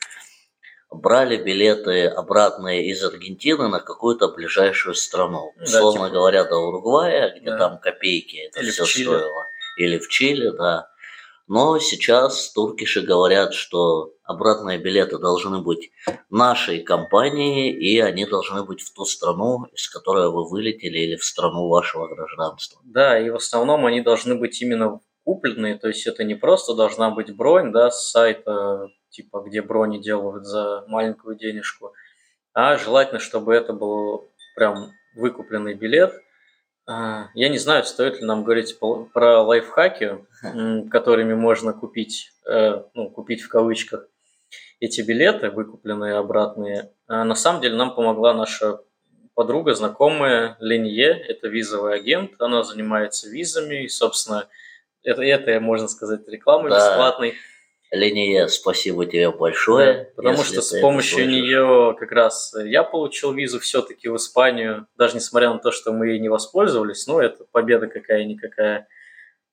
брали 0.91 1.37
билеты 1.37 2.07
обратные 2.07 2.87
из 2.87 3.05
Аргентины 3.05 3.69
на 3.69 3.81
какую-то 3.81 4.29
ближайшую 4.29 4.95
страну. 4.95 5.53
Да, 5.57 5.65
Условно 5.65 6.07
типа- 6.07 6.15
говоря, 6.15 6.45
до 6.45 6.57
Уругвая, 6.57 7.35
где 7.37 7.51
Да. 7.51 7.59
там 7.59 7.79
копейки 7.79 8.37
это 8.37 8.61
Или 8.61 8.71
все 8.71 8.85
стоило. 8.87 9.29
Или 9.77 9.99
в 9.99 10.09
Чили, 10.09 10.51
да. 10.57 10.89
Но 11.49 11.79
сейчас 11.79 12.53
туркиши 12.53 13.01
говорят, 13.01 13.55
что 13.55 14.13
обратные 14.23 14.79
билеты 14.79 15.19
должны 15.19 15.63
быть 15.63 15.91
нашей 16.29 16.81
компании, 16.81 17.73
и 17.73 17.99
они 18.01 18.27
должны 18.27 18.65
быть 18.65 18.83
в 18.83 18.93
ту 18.93 19.07
страну, 19.07 19.65
из 19.73 19.89
которой 19.89 20.31
вы 20.31 20.47
вылетели, 20.47 20.99
или 20.99 21.17
в 21.17 21.25
страну 21.25 21.69
вашего 21.69 22.07
гражданства. 22.07 22.81
Да, 22.85 23.19
и 23.19 23.31
в 23.31 23.37
основном 23.37 23.87
они 23.87 24.03
должны 24.03 24.35
быть 24.35 24.61
именно 24.61 25.01
купленные, 25.25 25.79
то 25.79 25.89
есть 25.89 26.07
это 26.07 26.23
не 26.23 26.35
просто 26.35 26.75
должна 26.75 27.11
быть 27.11 27.35
бронь, 27.35 27.73
да, 27.73 27.91
с 27.91 28.11
сайта, 28.11 28.89
типа, 29.09 29.43
где 29.47 29.63
брони 29.63 29.99
делают 29.99 30.45
за 30.45 30.85
маленькую 30.87 31.37
денежку, 31.37 31.93
а 32.53 32.77
желательно, 32.77 33.21
чтобы 33.21 33.55
это 33.55 33.73
был 33.73 34.31
прям 34.55 34.93
выкупленный 35.17 35.75
билет. 35.75 36.13
А, 36.91 37.29
Я 37.35 37.51
не 37.51 37.59
знаю, 37.59 37.85
стоит 37.85 38.19
ли 38.21 38.25
нам 38.25 38.45
говорить 38.45 38.79
про 39.13 39.43
лайфхаки, 39.43 40.25
которыми 40.91 41.35
можно 41.35 41.75
купить, 41.75 42.33
э, 42.47 42.83
ну, 42.95 43.11
купить 43.11 43.43
в 43.43 43.49
кавычках 43.49 44.09
эти 44.81 45.03
билеты, 45.03 45.51
выкупленные 45.51 46.15
обратные. 46.15 46.91
А 47.07 47.25
На 47.25 47.35
самом 47.35 47.61
деле 47.61 47.77
нам 47.77 47.95
помогла 47.95 48.33
наша 48.33 48.81
подруга, 49.35 49.75
знакомая 49.75 50.57
Ленье, 50.61 51.11
это 51.29 51.49
визовый 51.49 51.95
агент, 51.95 52.41
она 52.41 52.63
занимается 52.63 53.29
визами, 53.29 53.85
и, 53.85 53.89
собственно, 53.89 54.49
это, 55.03 55.23
это 55.23 55.61
можно 55.61 55.89
сказать, 55.89 56.27
рекламой 56.27 56.71
Да. 56.71 56.79
бесплатной. 56.79 57.35
Линия, 57.91 58.49
спасибо 58.49 59.07
тебе 59.07 59.31
большое. 59.31 60.13
Потому 60.17 60.45
что 60.45 60.61
с 60.61 60.79
помощью 60.81 61.29
нее 61.29 61.97
как 61.99 62.13
раз 62.13 62.55
я 62.63 62.83
получил 62.83 63.33
визу 63.33 63.61
все-таки 63.61 64.09
в 64.09 64.17
Испанию, 64.17 64.87
даже 64.97 65.17
несмотря 65.17 65.53
на 65.53 65.59
то, 65.59 65.71
что 65.71 65.93
мы 65.93 66.09
ей 66.09 66.19
не 66.19 66.29
воспользовались, 66.29 67.07
ну, 67.07 67.19
это 67.19 67.45
победа 67.51 67.87
какая-никакая. 67.87 68.89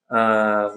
А, 0.09 0.73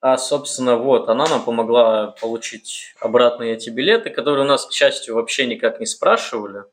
а, 0.00 0.16
собственно, 0.18 0.76
вот, 0.76 1.08
она 1.08 1.26
нам 1.28 1.44
помогла 1.44 2.08
получить 2.20 2.94
обратные 3.00 3.54
эти 3.54 3.70
билеты, 3.70 4.10
которые 4.10 4.44
у 4.44 4.48
нас, 4.48 4.66
к 4.66 4.72
счастью, 4.72 5.14
вообще 5.14 5.46
никак 5.46 5.80
не 5.80 5.86
спрашивали, 5.86 6.64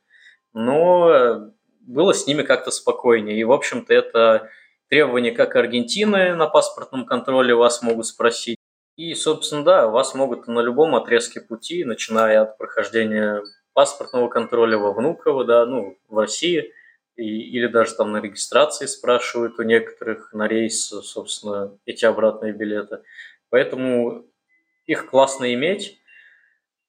но 0.52 1.52
было 1.80 2.12
с 2.12 2.26
ними 2.26 2.42
как-то 2.42 2.70
спокойнее. 2.70 3.38
И, 3.38 3.44
в 3.44 3.52
общем-то, 3.52 3.94
это 3.94 4.50
требование 4.88 5.32
как 5.32 5.56
Аргентины 5.56 6.34
на 6.34 6.46
паспортном 6.46 7.06
контроле 7.06 7.54
вас 7.54 7.82
могут 7.82 8.06
спросить, 8.06 8.55
и, 8.96 9.14
собственно, 9.14 9.64
да, 9.64 9.88
вас 9.88 10.14
могут 10.14 10.48
на 10.48 10.60
любом 10.60 10.94
отрезке 10.94 11.40
пути, 11.40 11.84
начиная 11.84 12.42
от 12.42 12.58
прохождения 12.58 13.42
паспортного 13.74 14.28
контроля 14.28 14.78
во 14.78 14.92
Внуково, 14.92 15.44
да, 15.44 15.66
ну, 15.66 15.98
в 16.08 16.18
России, 16.18 16.72
и, 17.16 17.24
или 17.24 17.66
даже 17.66 17.94
там 17.94 18.12
на 18.12 18.20
регистрации 18.20 18.86
спрашивают 18.86 19.58
у 19.58 19.62
некоторых 19.62 20.32
на 20.32 20.48
рейс, 20.48 20.86
собственно, 20.86 21.76
эти 21.84 22.04
обратные 22.04 22.52
билеты. 22.52 23.00
Поэтому 23.50 24.24
их 24.86 25.10
классно 25.10 25.52
иметь. 25.52 26.00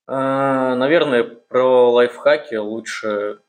А, 0.06 0.76
Наверное, 0.76 1.24
про 1.24 1.92
лайфхаки 1.92 2.56
лучше 2.56 3.40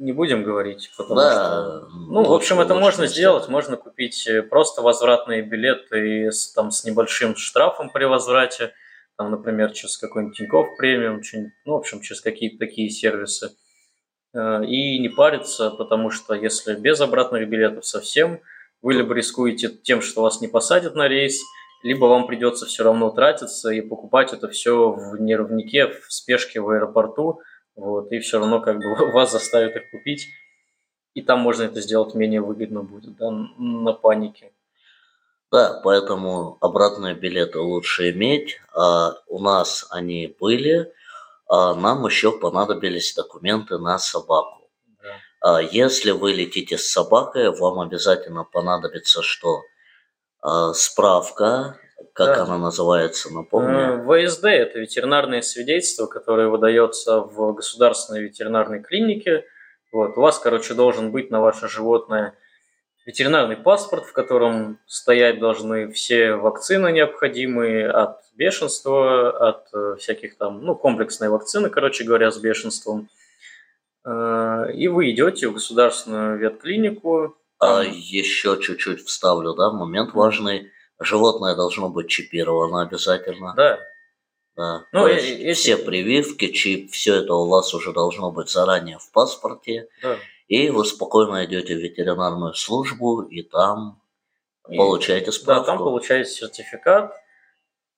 не 0.00 0.12
будем 0.12 0.42
говорить, 0.42 0.90
потому 0.96 1.20
Да, 1.20 1.30
что... 1.30 1.88
Ну, 1.92 2.24
в 2.24 2.32
общем, 2.32 2.58
это 2.58 2.74
можно 2.74 3.02
не 3.02 3.08
сделать. 3.08 3.48
Можно 3.48 3.76
купить 3.76 4.26
э, 4.26 4.42
просто 4.42 4.82
возвратные 4.82 5.42
билеты 5.42 6.32
с, 6.32 6.52
там, 6.52 6.70
с 6.70 6.84
небольшим 6.84 7.36
штрафом 7.36 7.90
при 7.90 8.04
возврате. 8.04 8.72
Там, 9.16 9.30
например, 9.30 9.72
через 9.72 9.98
какой-нибудь 9.98 10.38
Тинькофф 10.38 10.76
премиум, 10.78 11.20
ну, 11.66 11.74
в 11.74 11.76
общем, 11.76 12.00
через 12.00 12.22
какие-то 12.22 12.58
такие 12.58 12.88
сервисы. 12.88 13.50
Э, 14.34 14.64
И 14.64 14.98
не 14.98 15.10
париться, 15.10 15.70
потому 15.70 16.10
что 16.10 16.34
если 16.34 16.74
без 16.74 17.00
обратных 17.00 17.48
билетов 17.48 17.84
совсем, 17.84 18.40
вы 18.82 18.94
либо 18.94 19.12
рискуете 19.14 19.68
тем, 19.68 20.00
что 20.00 20.22
вас 20.22 20.40
не 20.40 20.48
посадят 20.48 20.94
на 20.94 21.08
рейс, 21.08 21.40
либо 21.82 22.06
вам 22.06 22.26
придется 22.26 22.64
все 22.64 22.84
равно 22.84 23.10
тратиться 23.10 23.70
и 23.70 23.82
покупать 23.82 24.32
это 24.32 24.48
все 24.48 24.90
в 24.90 25.20
нервнике, 25.20 25.88
в 25.88 26.12
спешке 26.12 26.60
в 26.60 26.70
аэропорту, 26.70 27.40
вот, 27.80 28.12
и 28.12 28.18
все 28.20 28.38
равно 28.38 28.60
как 28.60 28.78
бы 28.78 28.94
вас 29.12 29.32
заставят 29.32 29.76
их 29.76 29.90
купить, 29.90 30.28
и 31.14 31.22
там 31.22 31.40
можно 31.40 31.64
это 31.64 31.80
сделать 31.80 32.14
менее 32.14 32.40
выгодно 32.40 32.82
будет, 32.82 33.16
да, 33.16 33.30
на 33.30 33.92
панике. 33.92 34.52
Да, 35.50 35.80
поэтому 35.82 36.58
обратные 36.60 37.14
билеты 37.14 37.58
лучше 37.58 38.10
иметь. 38.10 38.60
А 38.72 39.14
у 39.26 39.40
нас 39.40 39.86
они 39.90 40.36
были, 40.38 40.92
а 41.48 41.74
нам 41.74 42.06
еще 42.06 42.30
понадобились 42.38 43.14
документы 43.14 43.78
на 43.78 43.98
собаку. 43.98 44.70
Да. 45.02 45.16
А 45.40 45.60
Если 45.60 46.12
вы 46.12 46.32
летите 46.32 46.78
с 46.78 46.88
собакой, 46.88 47.50
вам 47.50 47.80
обязательно 47.80 48.44
понадобится 48.44 49.22
что? 49.22 49.62
А, 50.40 50.72
Справка, 50.72 51.76
как 52.14 52.36
Да. 52.36 52.42
она 52.44 52.58
называется, 52.58 53.28
Э, 53.28 53.32
напомню. 53.32 54.04
ВСД– 54.28 54.44
это 54.46 54.78
ветеринарное 54.78 55.42
свидетельство, 55.42 56.06
которое 56.06 56.48
выдается 56.48 57.20
в 57.20 57.52
государственной 57.54 58.22
ветеринарной 58.22 58.82
клинике. 58.82 59.44
Вот, 59.92 60.16
у 60.16 60.20
вас, 60.20 60.38
короче, 60.38 60.74
должен 60.74 61.10
быть 61.12 61.30
на 61.30 61.40
ваше 61.40 61.68
животное 61.68 62.34
ветеринарный 63.06 63.56
паспорт, 63.56 64.04
в 64.06 64.12
котором 64.12 64.78
стоять 64.86 65.40
должны 65.40 65.90
все 65.90 66.34
вакцины 66.34 66.92
необходимые 66.92 67.88
от 67.90 68.20
бешенства, 68.36 69.30
от 69.48 69.66
э, 69.74 69.96
всяких 69.98 70.36
там, 70.36 70.62
ну, 70.62 70.74
комплексные 70.76 71.28
вакцины, 71.30 71.70
короче 71.70 72.04
говоря, 72.04 72.30
с 72.30 72.38
бешенством. 72.38 73.08
Э, 74.04 74.66
И 74.74 74.88
вы 74.88 75.10
идете 75.10 75.48
в 75.48 75.54
государственную 75.54 76.38
ветклинику. 76.38 77.36
А 77.58 77.82
еще 77.82 78.58
чуть-чуть 78.60 79.04
вставлю, 79.06 79.54
да, 79.54 79.70
момент 79.70 80.14
важный. 80.14 80.70
Животное 81.00 81.54
должно 81.56 81.88
быть 81.88 82.08
чипировано 82.08 82.82
обязательно. 82.82 83.54
Да, 83.56 83.80
Да. 84.56 84.84
Ну, 84.92 85.06
есть 85.06 85.26
эти- 85.40 85.52
все 85.54 85.76
прививки, 85.78 86.48
чип, 86.48 86.90
все 86.90 87.16
это 87.22 87.32
у 87.34 87.48
вас 87.48 87.72
уже 87.72 87.92
должно 87.92 88.30
быть 88.30 88.50
заранее 88.50 88.98
в 88.98 89.10
паспорте. 89.12 89.88
да. 90.02 90.16
И 90.48 90.68
вы 90.70 90.84
спокойно 90.84 91.44
идете 91.44 91.74
в 91.76 91.78
ветеринарную 91.78 92.54
службу 92.54 93.22
и 93.22 93.42
там 93.42 94.02
И- 94.68 94.76
получаете 94.76 95.26
Да, 95.26 95.32
справку. 95.32 95.66
там 95.66 95.78
получаете 95.78 96.28
сертификат. 96.30 97.14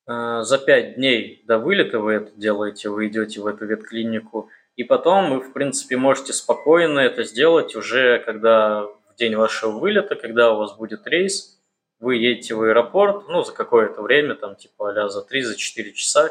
Э, 0.06 0.42
за 0.42 0.58
пять 0.58 0.96
дней 0.96 1.42
до 1.46 1.58
вылета 1.58 1.98
вы 2.00 2.12
это 2.14 2.30
делаете, 2.36 2.90
вы 2.90 3.06
идете 3.08 3.40
в 3.40 3.46
эту 3.46 3.64
ветклинику, 3.66 4.48
и 4.76 4.84
потом 4.84 5.30
вы, 5.30 5.40
в 5.40 5.52
принципе, 5.52 5.96
можете 5.96 6.32
спокойно 6.32 7.00
это 7.00 7.24
сделать 7.24 7.74
уже, 7.74 8.18
когда 8.20 8.82
в 8.84 9.14
день 9.16 9.34
вашего 9.36 9.78
вылета, 9.78 10.14
когда 10.14 10.52
у 10.52 10.58
вас 10.58 10.76
будет 10.76 11.06
рейс, 11.06 11.58
вы 12.02 12.16
едете 12.16 12.56
в 12.56 12.62
аэропорт, 12.62 13.28
ну, 13.28 13.44
за 13.44 13.52
какое-то 13.52 14.02
время, 14.02 14.34
там, 14.34 14.56
типа, 14.56 14.90
а 14.90 15.08
за 15.08 15.20
3-4 15.20 15.42
за 15.44 15.56
часа, 15.56 16.30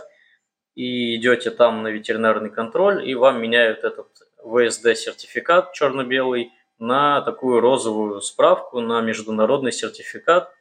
и 0.75 1.15
идете 1.15 1.49
там 1.49 1.81
на 1.81 1.87
ветеринарный 1.87 2.49
контроль, 2.49 3.09
и 3.09 3.15
вам 3.15 3.41
меняют 3.41 3.85
этот 3.85 4.07
ВСД-сертификат 4.43 5.71
черно-белый 5.71 6.51
на 6.77 7.21
такую 7.21 7.61
розовую 7.61 8.19
справку, 8.19 8.81
на 8.81 8.99
международный 8.99 9.71
сертификат, 9.71 10.51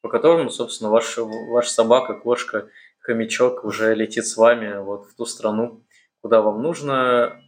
по 0.00 0.08
которому, 0.08 0.50
собственно, 0.50 0.90
ваша, 0.90 1.22
ваша 1.22 1.70
собака, 1.70 2.14
кошка, 2.14 2.68
хомячок 2.98 3.64
уже 3.64 3.94
летит 3.94 4.26
с 4.26 4.36
вами 4.36 4.78
вот 4.78 5.06
в 5.06 5.14
ту 5.14 5.24
страну, 5.24 5.84
куда 6.20 6.42
вам 6.42 6.62
нужно. 6.62 7.40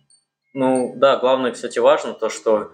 Ну, 0.54 0.92
да, 0.94 1.16
главное, 1.16 1.50
кстати, 1.50 1.80
важно 1.80 2.12
то, 2.12 2.28
что 2.28 2.70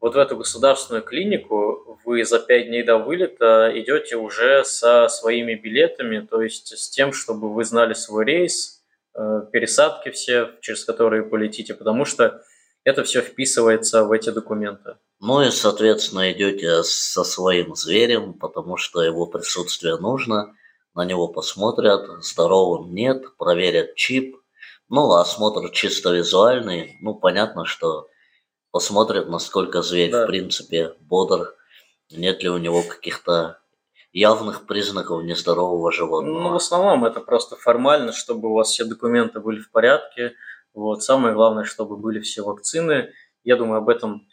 вот 0.00 0.14
в 0.14 0.18
эту 0.18 0.36
государственную 0.36 1.02
клинику 1.02 1.98
вы 2.04 2.24
за 2.24 2.38
пять 2.38 2.66
дней 2.66 2.82
до 2.82 2.98
вылета 2.98 3.70
идете 3.74 4.16
уже 4.16 4.64
со 4.64 5.08
своими 5.08 5.54
билетами, 5.54 6.20
то 6.20 6.42
есть 6.42 6.76
с 6.76 6.88
тем, 6.90 7.12
чтобы 7.12 7.52
вы 7.52 7.64
знали 7.64 7.94
свой 7.94 8.24
рейс, 8.24 8.78
Э, 9.18 9.42
пересадки 9.50 10.10
все, 10.10 10.50
через 10.60 10.84
которые 10.84 11.24
полетите, 11.24 11.74
потому 11.74 12.04
что 12.04 12.40
это 12.84 13.02
все 13.02 13.20
вписывается 13.20 14.04
в 14.04 14.12
эти 14.12 14.30
документы. 14.30 14.96
Ну 15.18 15.42
и, 15.42 15.50
соответственно, 15.50 16.30
идете 16.30 16.84
со 16.84 17.24
своим 17.24 17.74
зверем, 17.74 18.34
потому 18.34 18.76
что 18.76 19.02
его 19.02 19.26
присутствие 19.26 19.96
нужно, 19.96 20.54
на 20.94 21.04
него 21.04 21.26
посмотрят, 21.26 22.22
здоровым 22.22 22.94
нет, 22.94 23.36
проверят 23.38 23.96
чип. 23.96 24.36
Ну, 24.88 25.12
осмотр 25.12 25.70
чисто 25.70 26.12
визуальный, 26.12 26.96
ну, 27.00 27.14
понятно, 27.14 27.64
что 27.64 28.06
посмотрят, 28.70 29.28
насколько 29.28 29.82
зверь, 29.82 30.10
да. 30.10 30.24
в 30.24 30.26
принципе, 30.26 30.94
бодр, 31.00 31.54
нет 32.10 32.42
ли 32.42 32.48
у 32.48 32.58
него 32.58 32.82
каких-то 32.82 33.58
явных 34.12 34.66
признаков 34.66 35.22
нездорового 35.22 35.92
животного. 35.92 36.40
Ну, 36.40 36.52
в 36.52 36.56
основном 36.56 37.04
это 37.04 37.20
просто 37.20 37.56
формально, 37.56 38.12
чтобы 38.12 38.48
у 38.48 38.54
вас 38.54 38.70
все 38.70 38.84
документы 38.84 39.40
были 39.40 39.60
в 39.60 39.70
порядке. 39.70 40.34
Вот. 40.74 41.02
Самое 41.02 41.34
главное, 41.34 41.64
чтобы 41.64 41.96
были 41.96 42.20
все 42.20 42.42
вакцины. 42.42 43.12
Я 43.44 43.56
думаю, 43.56 43.78
об 43.78 43.88
этом 43.88 44.26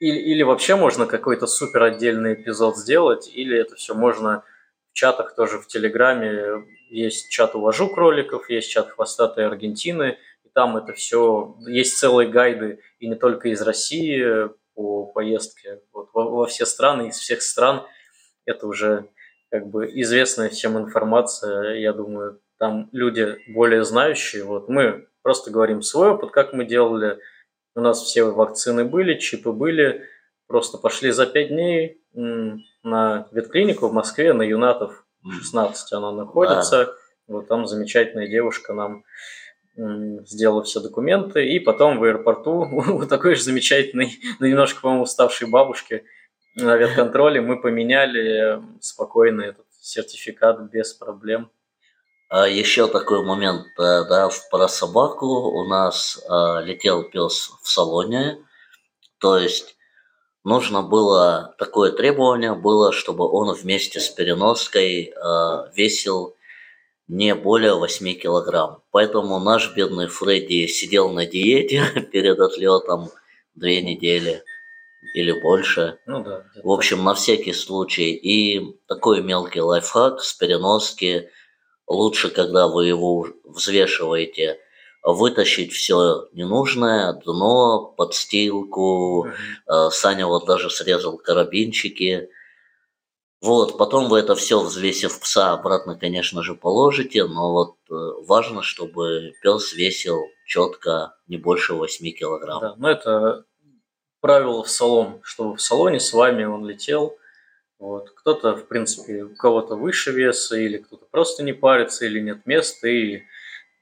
или, 0.00 0.18
или 0.18 0.42
вообще 0.42 0.76
можно 0.76 1.06
какой-то 1.06 1.46
супер 1.46 1.82
отдельный 1.82 2.34
эпизод 2.34 2.76
сделать, 2.76 3.30
или 3.32 3.58
это 3.58 3.76
все 3.76 3.94
можно 3.94 4.44
в 4.90 4.94
чатах 4.94 5.34
тоже 5.34 5.58
в 5.58 5.66
Телеграме. 5.66 6.64
Есть 6.90 7.30
чат 7.30 7.54
«Увожу 7.54 7.88
кроликов», 7.88 8.50
есть 8.50 8.70
чат 8.70 8.90
«Хвостатые 8.90 9.46
Аргентины», 9.46 10.18
там 10.54 10.76
это 10.76 10.92
все, 10.92 11.56
есть 11.66 11.98
целые 11.98 12.28
гайды, 12.28 12.80
и 12.98 13.08
не 13.08 13.16
только 13.16 13.48
из 13.48 13.60
России 13.62 14.48
по 14.74 15.06
поездке 15.06 15.80
вот, 15.92 16.10
во, 16.14 16.28
во 16.28 16.46
все 16.46 16.64
страны, 16.66 17.08
из 17.08 17.16
всех 17.16 17.42
стран– 17.42 17.86
это 18.44 18.66
уже 18.66 19.08
как 19.50 19.66
бы 19.68 19.86
известная 19.86 20.48
всем 20.48 20.78
информация, 20.78 21.74
я 21.74 21.92
думаю, 21.92 22.40
там 22.58 22.88
люди 22.92 23.36
более 23.48 23.84
знающие. 23.84 24.44
Вот 24.44 24.68
мы 24.68 25.08
просто 25.22 25.50
говорим 25.50 25.82
свой 25.82 26.10
опыт, 26.10 26.30
как 26.30 26.52
мы 26.52 26.64
делали. 26.64 27.18
У 27.74 27.80
нас 27.80 28.02
все 28.02 28.24
вакцины 28.24 28.84
были, 28.84 29.18
чипы 29.18 29.52
были. 29.52 30.06
Просто 30.46 30.78
пошли 30.78 31.10
за 31.10 31.26
пять 31.26 31.48
дней 31.48 32.02
на 32.12 33.28
ветклинику 33.32 33.88
в 33.88 33.92
Москве, 33.92 34.32
на 34.32 34.42
Юнатов 34.42 35.06
16 35.28 35.92
она 35.94 36.12
находится. 36.12 36.86
Да. 36.86 36.92
Вот 37.26 37.48
там 37.48 37.66
замечательная 37.66 38.28
девушка 38.28 38.74
нам 38.74 39.04
сделала 39.76 40.62
все 40.62 40.80
документы, 40.80 41.46
и 41.46 41.58
потом 41.58 41.98
в 41.98 42.04
аэропорту 42.04 42.60
у 42.92 43.06
такой 43.06 43.34
же 43.34 43.42
замечательной, 43.42 44.18
но 44.38 44.46
немножко, 44.46 44.80
по-моему, 44.80 45.04
уставшей 45.04 45.48
бабушки 45.48 46.04
на 46.56 46.76
ветконтроле 46.76 47.40
мы 47.40 47.60
поменяли 47.60 48.62
спокойно 48.80 49.42
этот 49.42 49.66
сертификат 49.80 50.60
без 50.70 50.92
проблем. 50.94 51.50
А 52.28 52.48
еще 52.48 52.88
такой 52.88 53.24
момент, 53.24 53.66
э, 53.78 54.04
да, 54.08 54.30
про 54.50 54.66
собаку. 54.68 55.26
У 55.26 55.64
нас 55.68 56.20
а, 56.28 56.60
летел 56.60 57.04
пес 57.04 57.52
в 57.62 57.68
салоне, 57.68 58.38
то 59.18 59.36
есть 59.38 59.76
нужно 60.42 60.82
было, 60.82 61.54
такое 61.58 61.92
требование 61.92 62.54
было, 62.54 62.92
чтобы 62.92 63.30
он 63.30 63.54
вместе 63.54 64.00
с 64.00 64.08
переноской 64.08 65.12
а, 65.16 65.70
весил 65.74 66.34
не 67.08 67.34
более 67.34 67.74
8 67.74 68.14
килограмм. 68.14 68.82
Поэтому 68.90 69.38
наш 69.38 69.74
бедный 69.74 70.06
Фредди 70.06 70.66
сидел 70.66 71.10
на 71.10 71.26
диете 71.26 71.84
перед 72.12 72.38
отлетом 72.38 73.10
две 73.54 73.82
недели 73.82 74.42
или 75.14 75.32
больше. 75.32 75.98
Ну 76.06 76.22
да. 76.24 76.44
В 76.62 76.70
общем, 76.70 77.04
на 77.04 77.14
всякий 77.14 77.52
случай. 77.52 78.12
И 78.12 78.78
такой 78.88 79.22
мелкий 79.22 79.60
лайфхак 79.60 80.20
с 80.20 80.32
переноски. 80.32 81.28
Лучше, 81.86 82.30
когда 82.30 82.66
вы 82.68 82.86
его 82.86 83.28
взвешиваете, 83.44 84.58
вытащить 85.02 85.72
все 85.72 86.28
ненужное, 86.32 87.12
дно, 87.12 87.94
подстилку. 87.96 89.26
Mm-hmm. 89.68 89.90
Саня 89.90 90.26
вот 90.26 90.46
даже 90.46 90.70
срезал 90.70 91.18
карабинчики. 91.18 92.30
Вот, 93.44 93.76
потом 93.76 94.08
вы 94.08 94.20
это 94.20 94.34
все, 94.34 94.58
взвесив 94.58 95.20
пса, 95.20 95.52
обратно, 95.52 95.98
конечно 95.98 96.42
же, 96.42 96.54
положите, 96.54 97.26
но 97.26 97.52
вот 97.52 97.76
э, 97.90 97.94
важно, 98.26 98.62
чтобы 98.62 99.34
пес 99.42 99.74
весил 99.74 100.22
четко 100.46 101.14
не 101.28 101.36
больше 101.36 101.74
8 101.74 102.10
килограмм. 102.12 102.60
Да, 102.62 102.74
ну 102.78 102.88
это 102.88 103.44
правило 104.22 104.62
в 104.62 104.70
салон, 104.70 105.20
чтобы 105.22 105.56
в 105.56 105.60
салоне 105.60 106.00
с 106.00 106.14
вами 106.14 106.44
он 106.44 106.64
летел. 106.64 107.18
Вот. 107.78 108.12
Кто-то, 108.12 108.56
в 108.56 108.66
принципе, 108.66 109.24
у 109.24 109.36
кого-то 109.36 109.76
выше 109.76 110.12
веса, 110.12 110.56
или 110.56 110.78
кто-то 110.78 111.04
просто 111.10 111.42
не 111.42 111.52
парится, 111.52 112.06
или 112.06 112.20
нет 112.20 112.46
места, 112.46 112.88
и 112.88 113.24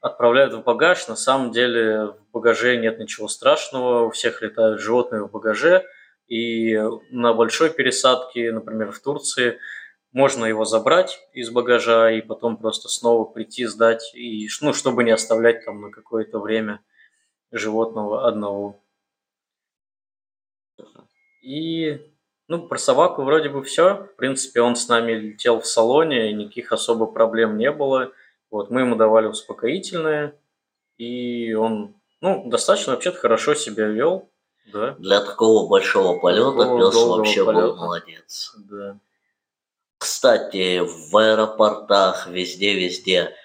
отправляют 0.01 0.53
в 0.53 0.61
багаж. 0.63 1.07
На 1.07 1.15
самом 1.15 1.53
деле 1.53 2.07
в 2.07 2.17
багаже 2.33 2.75
нет 2.75 2.99
ничего 2.99 3.29
страшного, 3.29 4.07
у 4.07 4.11
всех 4.11 4.41
летают 4.41 4.81
животные 4.81 5.23
в 5.23 5.31
багаже, 5.31 5.85
и 6.27 6.77
на 7.11 7.33
большой 7.33 7.69
пересадке, 7.69 8.51
например, 8.51 8.91
в 8.91 8.99
Турции, 8.99 9.59
можно 10.11 10.45
его 10.45 10.63
забрать 10.63 11.19
из 11.33 11.49
багажа 11.49 12.11
и 12.11 12.21
потом 12.21 12.57
просто 12.57 12.87
снова 12.87 13.25
прийти, 13.25 13.65
сдать, 13.65 14.13
и, 14.13 14.47
ну, 14.61 14.73
чтобы 14.73 15.03
не 15.03 15.11
оставлять 15.11 15.65
там 15.65 15.81
на 15.81 15.91
какое-то 15.91 16.39
время 16.39 16.81
животного 17.51 18.27
одного. 18.27 18.79
И, 21.41 21.99
ну, 22.47 22.67
про 22.67 22.77
собаку 22.77 23.23
вроде 23.23 23.49
бы 23.49 23.63
все. 23.63 24.07
В 24.13 24.15
принципе, 24.15 24.61
он 24.61 24.75
с 24.75 24.87
нами 24.87 25.13
летел 25.13 25.59
в 25.59 25.67
салоне, 25.67 26.31
никаких 26.31 26.71
особо 26.71 27.05
проблем 27.05 27.57
не 27.57 27.71
было. 27.71 28.11
Вот, 28.49 28.69
мы 28.69 28.81
ему 28.81 28.95
давали 28.95 29.25
успокоительное, 29.25 30.39
и 30.97 31.53
он, 31.53 31.95
ну, 32.21 32.49
достаточно 32.49 32.93
вообще-то 32.93 33.17
хорошо 33.17 33.55
себя 33.55 33.87
вел. 33.87 34.29
Да. 34.65 34.95
Для 34.99 35.21
такого 35.21 35.67
большого 35.67 36.19
полета 36.19 36.77
пес 36.77 36.95
вообще 36.95 37.45
полета. 37.45 37.67
был 37.67 37.75
молодец. 37.75 38.55
Да. 38.57 38.99
Кстати, 39.97 40.79
в 40.79 41.15
аэропортах, 41.15 42.27
везде-везде 42.27 43.35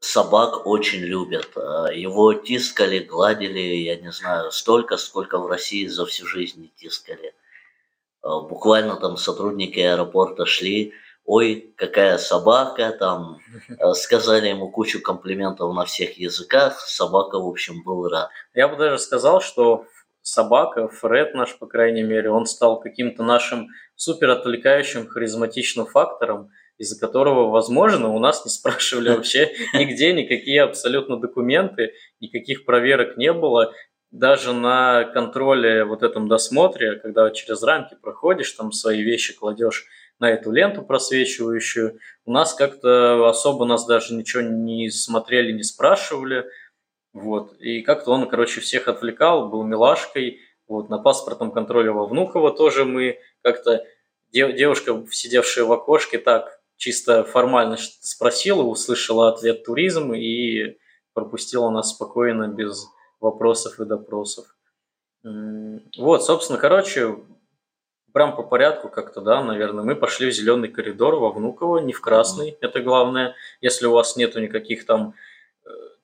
собак 0.00 0.66
очень 0.66 1.00
любят. 1.00 1.48
А, 1.56 1.86
его 1.92 2.34
тискали, 2.34 3.00
гладили, 3.00 3.58
я 3.58 3.96
не 3.96 4.12
знаю, 4.12 4.50
столько, 4.52 4.96
сколько 4.96 5.38
в 5.38 5.46
России 5.46 5.86
за 5.86 6.06
всю 6.06 6.26
жизнь 6.26 6.62
не 6.62 6.68
тискали. 6.68 7.34
А, 8.22 8.40
буквально 8.40 8.96
там 8.96 9.16
сотрудники 9.16 9.80
аэропорта 9.80 10.46
шли, 10.46 10.92
ой, 11.24 11.72
какая 11.76 12.18
собака, 12.18 12.92
там 12.92 13.38
а, 13.78 13.94
сказали 13.94 14.48
ему 14.48 14.70
кучу 14.70 15.00
комплиментов 15.00 15.74
на 15.74 15.84
всех 15.84 16.18
языках, 16.18 16.80
собака, 16.80 17.38
в 17.38 17.46
общем, 17.46 17.82
был 17.82 18.08
рад. 18.08 18.30
Я 18.54 18.68
бы 18.68 18.76
даже 18.76 18.98
сказал, 18.98 19.40
что 19.40 19.86
собака, 20.28 20.88
Фред 20.88 21.34
наш, 21.34 21.56
по 21.58 21.66
крайней 21.66 22.02
мере, 22.02 22.30
он 22.30 22.46
стал 22.46 22.80
каким-то 22.80 23.22
нашим 23.22 23.68
супер 23.96 24.30
отвлекающим, 24.30 25.06
харизматичным 25.06 25.86
фактором, 25.86 26.50
из-за 26.78 26.98
которого, 26.98 27.50
возможно, 27.50 28.08
у 28.08 28.18
нас 28.18 28.44
не 28.44 28.50
спрашивали 28.50 29.10
вообще 29.10 29.50
нигде 29.74 30.12
никакие 30.12 30.62
абсолютно 30.62 31.18
документы, 31.18 31.92
никаких 32.20 32.64
проверок 32.64 33.16
не 33.16 33.32
было. 33.32 33.72
Даже 34.10 34.54
на 34.54 35.04
контроле 35.04 35.84
вот 35.84 36.02
этом 36.02 36.28
досмотре, 36.28 36.96
когда 36.96 37.30
через 37.30 37.62
рамки 37.62 37.96
проходишь, 38.00 38.52
там 38.52 38.72
свои 38.72 39.02
вещи 39.02 39.36
кладешь 39.36 39.86
на 40.18 40.30
эту 40.30 40.50
ленту 40.50 40.82
просвечивающую, 40.82 41.98
у 42.24 42.32
нас 42.32 42.54
как-то 42.54 43.28
особо 43.28 43.66
нас 43.66 43.86
даже 43.86 44.14
ничего 44.14 44.42
не 44.42 44.90
смотрели, 44.90 45.52
не 45.52 45.62
спрашивали. 45.62 46.46
Вот. 47.12 47.54
И 47.60 47.82
как-то 47.82 48.12
он, 48.12 48.28
короче, 48.28 48.60
всех 48.60 48.88
отвлекал, 48.88 49.48
был 49.48 49.64
милашкой. 49.64 50.40
Вот. 50.66 50.88
На 50.88 50.98
паспортном 50.98 51.52
контроле 51.52 51.90
во 51.90 52.06
Внуково 52.06 52.52
тоже 52.52 52.84
мы 52.84 53.18
как-то 53.42 53.84
девушка, 54.32 55.04
сидевшая 55.10 55.64
в 55.64 55.72
окошке, 55.72 56.18
так 56.18 56.60
чисто 56.76 57.24
формально 57.24 57.76
спросила, 57.78 58.62
услышала 58.62 59.28
ответ 59.28 59.64
туризм 59.64 60.12
и 60.12 60.78
пропустила 61.12 61.70
нас 61.70 61.90
спокойно, 61.90 62.48
без 62.48 62.86
вопросов 63.20 63.80
и 63.80 63.84
допросов. 63.84 64.46
Вот, 65.24 66.24
собственно, 66.24 66.58
короче, 66.58 67.16
прям 68.12 68.36
по 68.36 68.42
порядку 68.42 68.88
как-то, 68.88 69.20
да, 69.20 69.42
наверное, 69.42 69.84
мы 69.84 69.96
пошли 69.96 70.30
в 70.30 70.34
зеленый 70.34 70.68
коридор 70.68 71.16
во 71.16 71.30
Внуково, 71.30 71.78
не 71.78 71.92
в 71.92 72.00
красный, 72.00 72.56
это 72.60 72.80
главное. 72.80 73.34
Если 73.60 73.86
у 73.86 73.92
вас 73.92 74.16
нету 74.16 74.40
никаких 74.40 74.86
там 74.86 75.14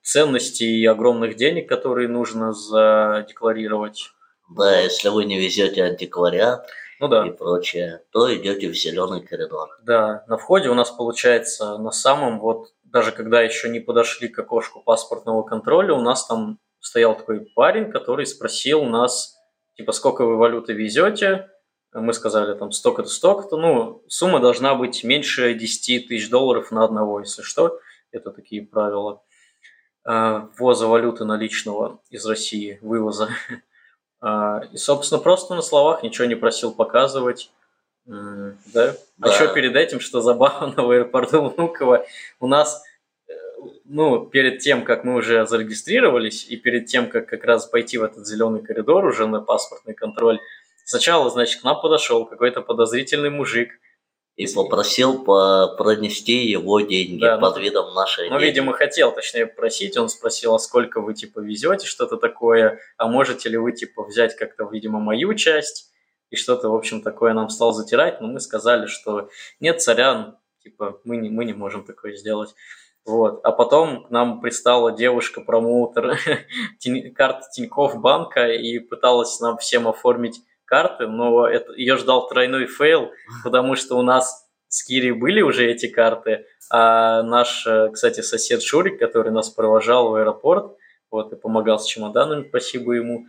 ценностей 0.04 0.78
и 0.80 0.86
огромных 0.86 1.34
денег, 1.34 1.68
которые 1.68 2.08
нужно 2.08 2.52
задекларировать. 2.52 4.10
Да, 4.48 4.78
если 4.78 5.08
вы 5.08 5.24
не 5.24 5.40
везете 5.40 5.82
антиквариат 5.82 6.68
ну, 7.00 7.08
да. 7.08 7.26
и 7.26 7.30
прочее, 7.30 8.02
то 8.12 8.32
идете 8.34 8.68
в 8.68 8.74
зеленый 8.74 9.22
коридор. 9.22 9.70
Да, 9.82 10.24
на 10.28 10.36
входе 10.36 10.68
у 10.68 10.74
нас 10.74 10.90
получается 10.90 11.78
на 11.78 11.90
самом 11.90 12.38
вот 12.38 12.68
даже 12.84 13.10
когда 13.10 13.40
еще 13.42 13.68
не 13.68 13.80
подошли 13.80 14.28
к 14.28 14.38
окошку 14.38 14.80
паспортного 14.80 15.42
контроля, 15.42 15.94
у 15.94 16.00
нас 16.00 16.26
там 16.26 16.60
стоял 16.78 17.16
такой 17.16 17.40
парень, 17.40 17.90
который 17.90 18.24
спросил 18.24 18.84
нас, 18.84 19.36
типа, 19.76 19.90
сколько 19.90 20.24
вы 20.24 20.36
валюты 20.36 20.74
везете, 20.74 21.50
мы 21.92 22.12
сказали 22.12 22.56
там 22.56 22.70
столько-то, 22.70 23.08
столько-то, 23.08 23.56
ну, 23.56 24.04
сумма 24.06 24.38
должна 24.38 24.76
быть 24.76 25.02
меньше 25.02 25.54
10 25.54 26.06
тысяч 26.06 26.30
долларов 26.30 26.70
на 26.70 26.84
одного, 26.84 27.18
если 27.18 27.42
что, 27.42 27.80
это 28.12 28.30
такие 28.30 28.62
правила 28.62 29.23
ввоза 30.04 30.86
валюты 30.86 31.24
наличного 31.24 32.00
из 32.10 32.26
России, 32.26 32.78
вывоза. 32.82 33.28
А, 34.26 34.62
и, 34.72 34.78
собственно, 34.78 35.20
просто 35.20 35.54
на 35.54 35.60
словах 35.60 36.02
ничего 36.02 36.24
не 36.26 36.34
просил 36.34 36.72
показывать. 36.72 37.50
Да? 38.06 38.54
да. 38.72 38.96
А 39.20 39.28
еще 39.28 39.52
перед 39.52 39.76
этим, 39.76 40.00
что 40.00 40.22
забавно 40.22 40.82
в 40.82 40.90
аэропорту 40.90 41.50
Внуково, 41.50 42.06
у 42.40 42.46
нас, 42.46 42.82
э, 43.28 43.32
ну, 43.84 44.24
перед 44.24 44.60
тем, 44.60 44.82
как 44.82 45.04
мы 45.04 45.16
уже 45.16 45.46
зарегистрировались, 45.46 46.46
и 46.48 46.56
перед 46.56 46.86
тем, 46.86 47.10
как 47.10 47.28
как 47.28 47.44
раз 47.44 47.66
пойти 47.66 47.98
в 47.98 48.02
этот 48.02 48.26
зеленый 48.26 48.62
коридор 48.62 49.04
уже 49.04 49.26
на 49.26 49.42
паспортный 49.42 49.92
контроль, 49.92 50.40
Сначала, 50.84 51.30
значит, 51.30 51.62
к 51.62 51.64
нам 51.64 51.80
подошел 51.80 52.26
какой-то 52.26 52.60
подозрительный 52.60 53.30
мужик. 53.30 53.80
И 54.36 54.52
попросил 54.52 55.22
по 55.22 55.68
пронести 55.78 56.46
его 56.46 56.80
деньги 56.80 57.20
да, 57.20 57.38
под 57.38 57.54
ну, 57.54 57.62
видом 57.62 57.94
нашей 57.94 58.28
Ну, 58.30 58.38
видимо, 58.38 58.72
хотел, 58.72 59.12
точнее, 59.12 59.46
просить. 59.46 59.96
Он 59.96 60.08
спросил, 60.08 60.54
а 60.54 60.58
сколько 60.58 61.00
вы, 61.00 61.14
типа, 61.14 61.38
везете, 61.38 61.86
что-то 61.86 62.16
такое, 62.16 62.80
а 62.96 63.06
можете 63.06 63.48
ли 63.48 63.56
вы, 63.56 63.70
типа, 63.70 64.02
взять 64.02 64.34
как-то, 64.34 64.68
видимо, 64.70 64.98
мою 64.98 65.34
часть, 65.34 65.92
и 66.30 66.36
что-то, 66.36 66.68
в 66.68 66.74
общем, 66.74 67.00
такое 67.00 67.32
нам 67.32 67.48
стал 67.48 67.72
затирать, 67.72 68.20
но 68.20 68.26
мы 68.26 68.40
сказали, 68.40 68.86
что 68.86 69.28
нет, 69.60 69.80
царян, 69.80 70.36
типа, 70.64 71.00
мы 71.04 71.16
не, 71.16 71.30
мы 71.30 71.44
не 71.44 71.52
можем 71.52 71.84
такое 71.84 72.16
сделать. 72.16 72.54
Вот. 73.04 73.40
А 73.44 73.52
потом 73.52 74.04
к 74.04 74.10
нам 74.10 74.40
пристала 74.40 74.90
девушка-промоутер 74.90 76.18
карты 77.14 77.46
Тинькофф 77.52 78.00
банка 78.00 78.48
и 78.48 78.78
пыталась 78.78 79.38
нам 79.40 79.58
всем 79.58 79.86
оформить 79.86 80.40
карты, 80.64 81.06
но 81.06 81.46
это, 81.46 81.72
ее 81.74 81.96
ждал 81.96 82.28
тройной 82.28 82.66
fail, 82.66 83.10
потому 83.42 83.76
что 83.76 83.96
у 83.96 84.02
нас 84.02 84.46
с 84.68 84.84
Кири 84.84 85.12
были 85.12 85.40
уже 85.40 85.70
эти 85.70 85.86
карты, 85.86 86.46
а 86.70 87.22
наш, 87.22 87.66
э, 87.66 87.90
кстати, 87.92 88.20
сосед 88.22 88.62
Шурик, 88.62 88.98
который 88.98 89.30
нас 89.30 89.48
провожал 89.48 90.10
в 90.10 90.14
аэропорт, 90.16 90.76
вот, 91.10 91.32
и 91.32 91.36
помогал 91.36 91.78
с 91.78 91.86
чемоданами, 91.86 92.48
спасибо 92.48 92.92
ему. 92.92 93.26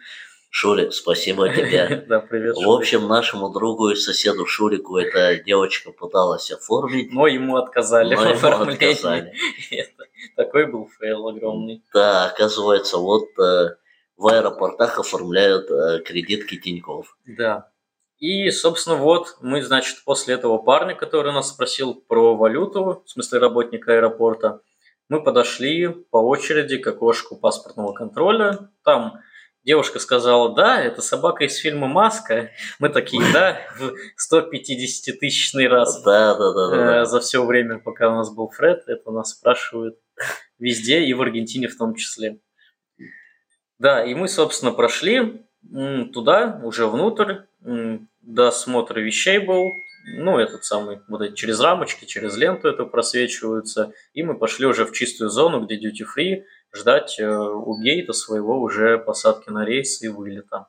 Шурик, 0.50 0.94
спасибо 0.94 1.50
тебе. 1.50 2.06
Да, 2.08 2.22
привет. 2.22 2.56
В 2.56 2.72
общем, 2.72 3.08
нашему 3.08 3.50
другу 3.50 3.90
и 3.90 3.96
соседу 3.96 4.46
Шурику 4.46 4.98
эта 4.98 5.36
девочка 5.36 5.92
пыталась 5.92 6.50
оформить. 6.50 7.12
Но 7.12 7.28
ему 7.28 7.58
отказали 7.58 8.16
в 8.16 8.22
оформлении. 8.22 9.34
Такой 10.36 10.66
был 10.66 10.90
fail 10.98 11.28
огромный. 11.28 11.84
Да, 11.94 12.28
оказывается, 12.28 12.98
вот 12.98 13.28
э, 13.38 13.76
в 14.18 14.28
аэропортах 14.28 15.00
оформляют 15.00 15.70
э, 15.70 16.02
кредитки 16.06 16.58
Тиньков. 16.58 17.18
Да. 17.26 17.72
И, 18.18 18.50
собственно, 18.52 18.96
вот 18.96 19.38
мы, 19.42 19.62
значит, 19.62 20.04
после 20.06 20.36
этого 20.36 20.58
парня, 20.58 20.96
который 20.96 21.34
нас 21.34 21.50
спросил 21.50 21.96
про 21.96 22.36
валюту, 22.36 23.04
в 23.06 23.10
смысле 23.10 23.40
работника 23.40 23.94
аэропорта, 23.94 24.62
мы 25.10 25.22
подошли 25.22 25.88
по 25.88 26.18
очереди 26.18 26.78
к 26.78 26.88
окошку 26.88 27.36
паспортного 27.36 27.94
контроля. 27.94 28.72
Там 28.84 29.20
девушка 29.64 30.00
сказала, 30.00 30.56
да, 30.56 30.82
это 30.82 31.02
собака 31.02 31.44
из 31.44 31.58
фильма 31.58 31.88
«Маска». 31.88 32.52
Мы 32.80 32.90
такие, 32.90 33.22
да, 33.34 33.60
в 33.78 33.94
150-тысячный 34.34 35.68
раз. 35.68 36.02
Да, 36.04 36.36
да, 36.36 36.54
да, 36.54 36.70
да. 36.70 37.02
Э, 37.02 37.06
за 37.06 37.20
все 37.20 37.46
время, 37.46 37.80
пока 37.80 38.10
у 38.10 38.16
нас 38.16 38.34
был 38.34 38.50
Фред, 38.50 38.84
это 38.88 39.12
нас 39.12 39.32
спрашивают 39.32 40.00
везде, 40.58 41.02
и 41.02 41.14
в 41.14 41.22
Аргентине 41.22 41.68
в 41.68 41.78
том 41.78 41.96
числе. 41.96 42.40
Да, 43.80 44.04
и 44.04 44.14
мы, 44.14 44.28
собственно, 44.28 44.72
прошли 44.72 45.46
туда, 46.14 46.62
уже 46.64 46.88
внутрь, 46.88 47.42
досмотр 48.22 49.00
вещей 49.00 49.40
был, 49.40 49.70
ну, 50.08 50.38
этот 50.38 50.64
самый, 50.64 51.00
вот 51.08 51.22
эти 51.22 51.34
через 51.34 51.60
рамочки, 51.60 52.06
через 52.06 52.38
ленту 52.38 52.68
это 52.68 52.86
просвечиваются, 52.86 53.92
и 54.14 54.22
мы 54.22 54.38
пошли 54.38 54.68
уже 54.68 54.86
в 54.86 54.92
чистую 54.92 55.30
зону, 55.30 55.66
где 55.66 55.78
duty 55.78 56.06
free, 56.06 56.44
ждать 56.74 57.20
э, 57.20 57.28
у 57.28 57.82
гейта 57.82 58.14
своего 58.14 58.62
уже 58.62 59.00
посадки 59.00 59.50
на 59.50 59.66
рейс 59.66 60.02
и 60.04 60.08
вылета. 60.08 60.68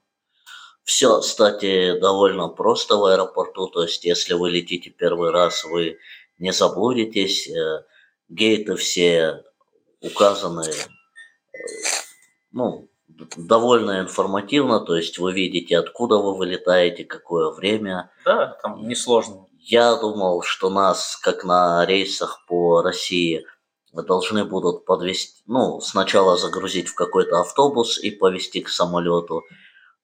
Все, 0.85 1.21
кстати, 1.21 1.99
довольно 1.99 2.49
просто 2.49 2.97
в 2.97 3.05
аэропорту, 3.05 3.67
то 3.67 3.83
есть 3.83 4.05
если 4.05 4.35
вы 4.35 4.51
летите 4.51 4.91
первый 4.91 5.31
раз, 5.31 5.65
вы 5.65 5.99
не 6.39 6.53
заблудитесь, 6.53 7.49
э, 7.49 7.85
гейты 8.29 8.77
все 8.77 9.45
указаны, 10.01 10.65
э, 10.71 11.59
ну, 12.53 12.89
довольно 13.37 14.01
информативно, 14.01 14.81
то 14.81 14.97
есть 14.97 15.19
вы 15.19 15.33
видите, 15.33 15.79
откуда 15.79 16.17
вы 16.17 16.35
вылетаете, 16.37 17.05
какое 17.05 17.51
время. 17.51 18.11
Да, 18.25 18.59
там 18.63 18.87
несложно. 18.87 19.47
Я 19.59 19.97
думал, 19.97 20.43
что 20.43 20.71
нас, 20.71 21.17
как 21.17 21.45
на 21.45 21.85
рейсах 21.87 22.45
по 22.47 22.83
России, 22.83 23.45
должны 23.93 24.45
будут 24.45 24.85
подвести, 24.85 25.43
ну, 25.47 25.81
сначала 25.81 26.37
загрузить 26.37 26.89
в 26.89 26.95
какой-то 26.95 27.41
автобус 27.41 27.99
и 27.99 28.11
повезти 28.11 28.61
к 28.61 28.69
самолету. 28.69 29.43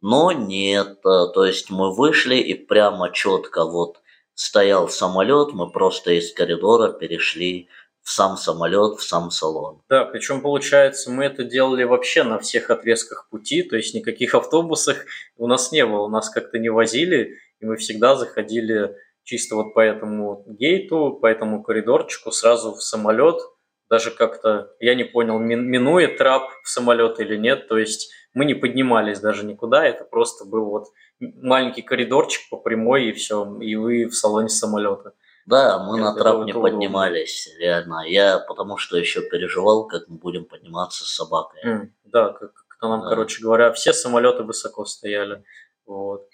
Но 0.00 0.32
нет, 0.32 0.98
э, 1.04 1.26
то 1.32 1.44
есть 1.44 1.70
мы 1.70 1.94
вышли 1.94 2.36
и 2.36 2.54
прямо 2.54 3.12
четко 3.12 3.64
вот 3.64 3.98
стоял 4.34 4.88
самолет, 4.88 5.52
мы 5.52 5.70
просто 5.70 6.12
из 6.12 6.32
коридора 6.32 6.92
перешли 6.92 7.68
в 8.02 8.10
сам 8.10 8.36
самолет, 8.36 8.98
в 8.98 9.02
сам 9.02 9.30
салон. 9.30 9.82
Да, 9.88 10.04
причем 10.04 10.40
получается, 10.40 11.10
мы 11.10 11.24
это 11.24 11.44
делали 11.44 11.84
вообще 11.84 12.24
на 12.24 12.38
всех 12.38 12.70
отрезках 12.70 13.28
пути, 13.30 13.62
то 13.62 13.76
есть 13.76 13.94
никаких 13.94 14.34
автобусов 14.34 14.98
у 15.36 15.46
нас 15.46 15.72
не 15.72 15.86
было, 15.86 16.08
нас 16.08 16.28
как-то 16.28 16.58
не 16.58 16.68
возили, 16.68 17.36
и 17.60 17.64
мы 17.64 17.76
всегда 17.76 18.16
заходили 18.16 18.96
чисто 19.22 19.54
вот 19.54 19.72
по 19.74 19.80
этому 19.80 20.44
гейту, 20.48 21.18
по 21.20 21.26
этому 21.26 21.62
коридорчику 21.62 22.32
сразу 22.32 22.74
в 22.74 22.82
самолет, 22.82 23.40
даже 23.88 24.10
как-то, 24.10 24.70
я 24.80 24.94
не 24.94 25.04
понял, 25.04 25.38
минует 25.38 26.16
трап 26.16 26.50
в 26.64 26.68
самолет 26.68 27.20
или 27.20 27.36
нет, 27.36 27.68
то 27.68 27.78
есть 27.78 28.10
мы 28.34 28.44
не 28.44 28.54
поднимались 28.54 29.20
даже 29.20 29.44
никуда, 29.44 29.86
это 29.86 30.04
просто 30.04 30.44
был 30.44 30.64
вот 30.64 30.86
маленький 31.20 31.82
коридорчик 31.82 32.48
по 32.50 32.56
прямой 32.56 33.10
и 33.10 33.12
все, 33.12 33.58
и 33.60 33.76
вы 33.76 34.06
в 34.06 34.14
салоне 34.14 34.48
самолета. 34.48 35.14
Да, 35.46 35.78
мы 35.78 35.98
на 35.98 36.14
трап 36.14 36.44
не 36.44 36.52
поднимались, 36.52 37.48
реально. 37.58 38.04
Я 38.06 38.38
потому 38.38 38.76
что 38.76 38.96
еще 38.96 39.22
переживал, 39.22 39.86
как 39.86 40.08
мы 40.08 40.16
будем 40.18 40.44
подниматься 40.44 41.04
с 41.04 41.14
собакой. 41.14 41.60
Mm, 41.64 41.88
да, 42.04 42.32
как, 42.32 42.52
как 42.54 42.82
нам, 42.82 43.02
да. 43.02 43.08
короче 43.08 43.42
говоря, 43.42 43.72
все 43.72 43.92
самолеты 43.92 44.44
высоко 44.44 44.84
стояли. 44.84 45.42
Вот. 45.84 46.28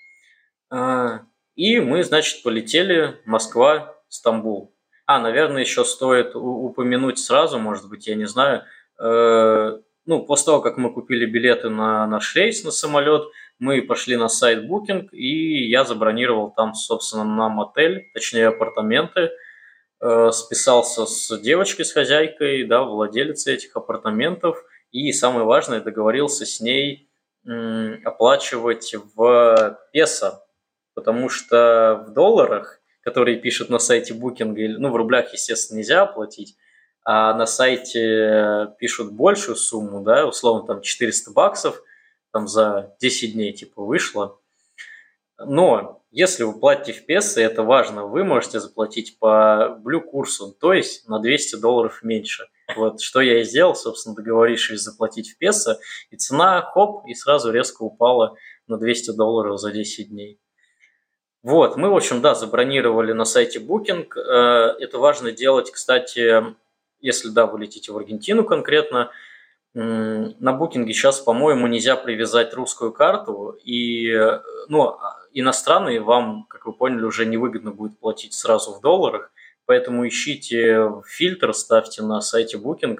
А, 0.70 1.20
и 1.54 1.80
мы, 1.80 2.04
значит, 2.04 2.42
полетели 2.42 3.20
Москва, 3.24 3.94
Стамбул. 4.08 4.74
А, 5.06 5.18
наверное, 5.18 5.62
еще 5.62 5.84
стоит 5.84 6.36
упомянуть 6.36 7.18
сразу, 7.18 7.58
может 7.58 7.88
быть, 7.88 8.06
я 8.06 8.14
не 8.14 8.26
знаю. 8.26 8.64
Э, 9.00 9.78
ну, 10.04 10.24
после 10.24 10.46
того, 10.46 10.60
как 10.60 10.76
мы 10.76 10.92
купили 10.92 11.24
билеты 11.24 11.70
на 11.70 12.06
наш 12.06 12.34
рейс 12.36 12.62
на 12.64 12.70
самолет, 12.70 13.24
мы 13.58 13.82
пошли 13.82 14.16
на 14.16 14.28
сайт 14.28 14.64
Booking, 14.64 15.08
и 15.10 15.68
я 15.68 15.84
забронировал 15.84 16.50
там, 16.50 16.74
собственно, 16.74 17.24
нам 17.24 17.60
отель, 17.60 18.10
точнее 18.14 18.48
апартаменты, 18.48 19.30
э, 20.00 20.30
списался 20.30 21.06
с 21.06 21.36
девочкой, 21.38 21.84
с 21.84 21.92
хозяйкой, 21.92 22.64
да, 22.64 22.82
владелицей 22.82 23.54
этих 23.54 23.76
апартаментов, 23.76 24.62
и 24.92 25.12
самое 25.12 25.44
важное, 25.44 25.80
договорился 25.80 26.46
с 26.46 26.60
ней 26.60 27.08
м, 27.46 28.00
оплачивать 28.04 28.94
в 29.14 29.78
песо, 29.92 30.44
потому 30.94 31.28
что 31.28 32.04
в 32.06 32.12
долларах, 32.12 32.80
которые 33.00 33.38
пишут 33.38 33.70
на 33.70 33.78
сайте 33.78 34.14
Booking, 34.14 34.76
ну, 34.78 34.90
в 34.90 34.96
рублях, 34.96 35.32
естественно, 35.32 35.78
нельзя 35.78 36.02
оплатить, 36.02 36.56
а 37.04 37.34
на 37.34 37.46
сайте 37.46 38.68
пишут 38.78 39.12
большую 39.12 39.56
сумму, 39.56 40.02
да, 40.02 40.26
условно 40.26 40.66
там 40.66 40.80
400 40.80 41.32
баксов– 41.32 41.82
там 42.32 42.48
за 42.48 42.94
10 43.00 43.32
дней 43.34 43.52
типа 43.52 43.82
вышло. 43.82 44.40
Но 45.38 46.02
если 46.10 46.42
вы 46.42 46.58
платите 46.58 46.98
в 46.98 47.06
песо, 47.06 47.40
это 47.40 47.62
важно, 47.62 48.06
вы 48.06 48.24
можете 48.24 48.60
заплатить 48.60 49.18
по 49.18 49.78
блю 49.80 50.00
курсу, 50.00 50.56
то 50.58 50.72
есть 50.72 51.06
на 51.08 51.20
200 51.20 51.56
долларов 51.56 52.02
меньше. 52.02 52.48
Вот 52.76 53.00
что 53.00 53.20
я 53.20 53.40
и 53.40 53.44
сделал, 53.44 53.74
собственно, 53.74 54.16
договорившись 54.16 54.80
заплатить 54.80 55.30
в 55.30 55.38
песо, 55.38 55.78
и 56.10 56.16
цена, 56.16 56.62
хоп, 56.62 57.06
и 57.06 57.14
сразу 57.14 57.50
резко 57.50 57.82
упала 57.82 58.36
на 58.66 58.78
200 58.78 59.12
долларов 59.12 59.58
за 59.60 59.70
10 59.70 60.08
дней. 60.10 60.40
Вот, 61.42 61.76
мы, 61.76 61.88
в 61.90 61.96
общем, 61.96 62.20
да, 62.20 62.34
забронировали 62.34 63.12
на 63.12 63.24
сайте 63.24 63.60
Booking. 63.60 64.08
Э, 64.16 64.76
это 64.80 64.98
важно 64.98 65.30
делать, 65.30 65.70
кстати, 65.70 66.44
если, 67.00 67.28
да, 67.28 67.46
вы 67.46 67.60
летите 67.60 67.92
в 67.92 67.96
Аргентину 67.96 68.44
конкретно. 68.44 69.10
На 69.74 70.52
букинге 70.52 70.92
сейчас, 70.92 71.20
по-моему, 71.20 71.66
нельзя 71.66 71.96
привязать 71.96 72.54
русскую 72.54 72.92
карту, 72.92 73.56
и, 73.62 74.12
ну, 74.68 74.96
иностранные 75.32 76.00
вам, 76.00 76.46
как 76.48 76.66
вы 76.66 76.72
поняли, 76.72 77.04
уже 77.04 77.26
невыгодно 77.26 77.70
будет 77.70 77.98
платить 77.98 78.32
сразу 78.32 78.72
в 78.72 78.80
долларах, 78.80 79.30
поэтому 79.66 80.06
ищите 80.08 80.90
фильтр, 81.06 81.52
ставьте 81.54 82.02
на 82.02 82.20
сайте 82.20 82.58
Booking, 82.58 82.98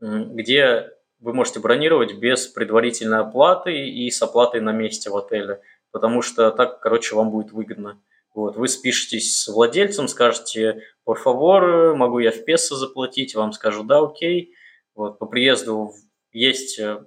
где 0.00 0.90
вы 1.20 1.32
можете 1.32 1.60
бронировать 1.60 2.14
без 2.18 2.46
предварительной 2.46 3.20
оплаты 3.20 3.88
и 3.88 4.10
с 4.10 4.20
оплатой 4.22 4.60
на 4.60 4.72
месте 4.72 5.10
в 5.10 5.16
отеле 5.16 5.60
потому 5.96 6.20
что 6.20 6.50
так, 6.50 6.80
короче, 6.80 7.14
вам 7.14 7.30
будет 7.30 7.52
выгодно. 7.52 7.98
Вот, 8.34 8.56
вы 8.56 8.68
спишетесь 8.68 9.40
с 9.40 9.48
владельцем, 9.48 10.08
скажете, 10.08 10.82
por 11.06 11.16
favor, 11.24 11.94
могу 11.94 12.18
я 12.18 12.32
в 12.32 12.44
песо 12.44 12.76
заплатить, 12.76 13.34
вам 13.34 13.54
скажут, 13.54 13.86
да, 13.86 14.00
окей. 14.00 14.54
Вот, 14.94 15.18
по 15.18 15.24
приезду 15.24 15.94
есть 16.36 16.78
э, 16.78 17.04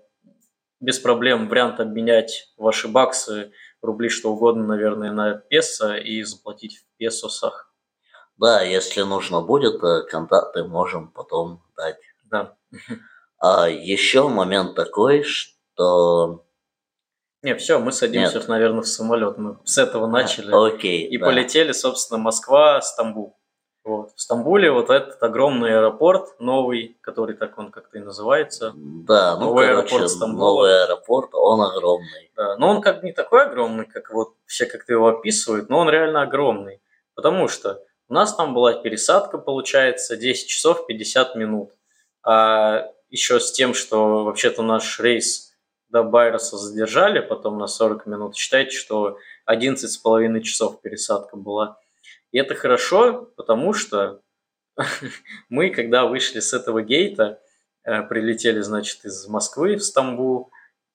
без 0.80 1.00
проблем 1.00 1.48
вариант 1.48 1.80
обменять 1.80 2.52
ваши 2.58 2.88
баксы, 2.88 3.52
рубли, 3.82 4.10
что 4.10 4.34
угодно, 4.34 4.66
наверное, 4.66 5.12
на 5.12 5.36
песо 5.36 5.96
и 5.96 6.24
заплатить 6.24 6.78
в 6.78 6.98
песосах. 6.98 7.74
Да, 8.38 8.62
если 8.62 9.02
нужно 9.02 9.42
будет, 9.42 9.84
э, 9.84 10.04
контакты 10.10 10.64
можем 10.64 11.12
потом 11.12 11.64
дать. 11.78 11.98
Да. 12.26 12.58
А 13.42 13.70
еще 13.70 14.28
момент 14.28 14.76
такой, 14.76 15.24
что 15.24 16.46
не, 17.42 17.56
все, 17.56 17.80
мы 17.80 17.94
садимся, 17.94 18.40
Нет. 18.40 18.48
наверное, 18.50 18.82
в 18.82 18.88
самолет. 18.88 19.38
Мы 19.38 19.58
с 19.64 19.78
этого 19.78 20.08
начали. 20.08 20.52
Окей. 20.52 21.08
И 21.08 21.18
да. 21.18 21.26
полетели, 21.26 21.72
собственно, 21.72 22.20
Москва, 22.20 22.82
Стамбул. 22.82 23.39
Вот. 23.90 24.12
В 24.16 24.22
Стамбуле 24.22 24.70
вот 24.70 24.92
этот 24.92 25.22
огромный 25.24 25.76
аэропорт 25.76 26.40
новый, 26.40 26.96
который 27.02 27.36
так 27.36 27.58
он 27.58 27.72
как-то 27.72 27.98
и 27.98 28.02
называется. 28.02 28.72
Да, 28.76 29.36
ну, 29.36 29.46
новый 29.46 29.66
короче, 29.66 29.96
аэропорт 29.96 30.12
Стамбула. 30.12 30.46
новый 30.46 30.84
аэропорт, 30.84 31.30
он 31.34 31.60
огромный. 31.60 32.32
Да, 32.36 32.56
но 32.58 32.70
он 32.70 32.82
как 32.82 33.02
не 33.02 33.14
такой 33.14 33.48
огромный, 33.48 33.88
как 33.88 34.12
вот 34.12 34.36
все 34.46 34.68
как-то 34.68 34.94
его 34.94 35.08
описывают, 35.08 35.70
но 35.70 35.80
он 35.80 35.90
реально 35.90 36.22
огромный. 36.22 36.84
Потому 37.16 37.48
что 37.48 37.82
у 38.10 38.14
нас 38.14 38.36
там 38.36 38.54
была 38.54 38.74
пересадка, 38.74 39.40
получается, 39.40 40.16
10 40.16 40.48
часов 40.48 40.86
50 40.86 41.34
минут. 41.34 41.72
А 42.22 42.92
еще 43.10 43.40
с 43.40 43.52
тем, 43.52 43.74
что 43.74 44.24
вообще-то 44.24 44.62
наш 44.62 45.00
рейс 45.00 45.56
до 45.90 46.04
Байроса 46.04 46.58
задержали, 46.58 47.22
потом 47.22 47.58
на 47.58 47.66
40 47.66 48.06
минут. 48.06 48.36
Считайте, 48.36 48.70
что 48.70 49.18
11 49.46 49.92
с 49.92 49.98
половиной 49.98 50.44
часов 50.44 50.80
пересадка 50.80 51.38
была. 51.38 51.80
И 52.32 52.38
это 52.38 52.56
хорошо, 52.56 53.32
потому 53.36 53.74
что 53.74 54.22
мы, 55.50 55.70
когда 55.70 56.06
вышли 56.06 56.40
с 56.40 56.54
этого 56.54 56.82
гейта, 56.82 57.42
э, 57.84 58.04
прилетели, 58.04 58.62
значит, 58.62 59.06
из 59.06 59.28
Москвы 59.28 59.76
в 59.76 59.84
Стамбул, 59.84 60.52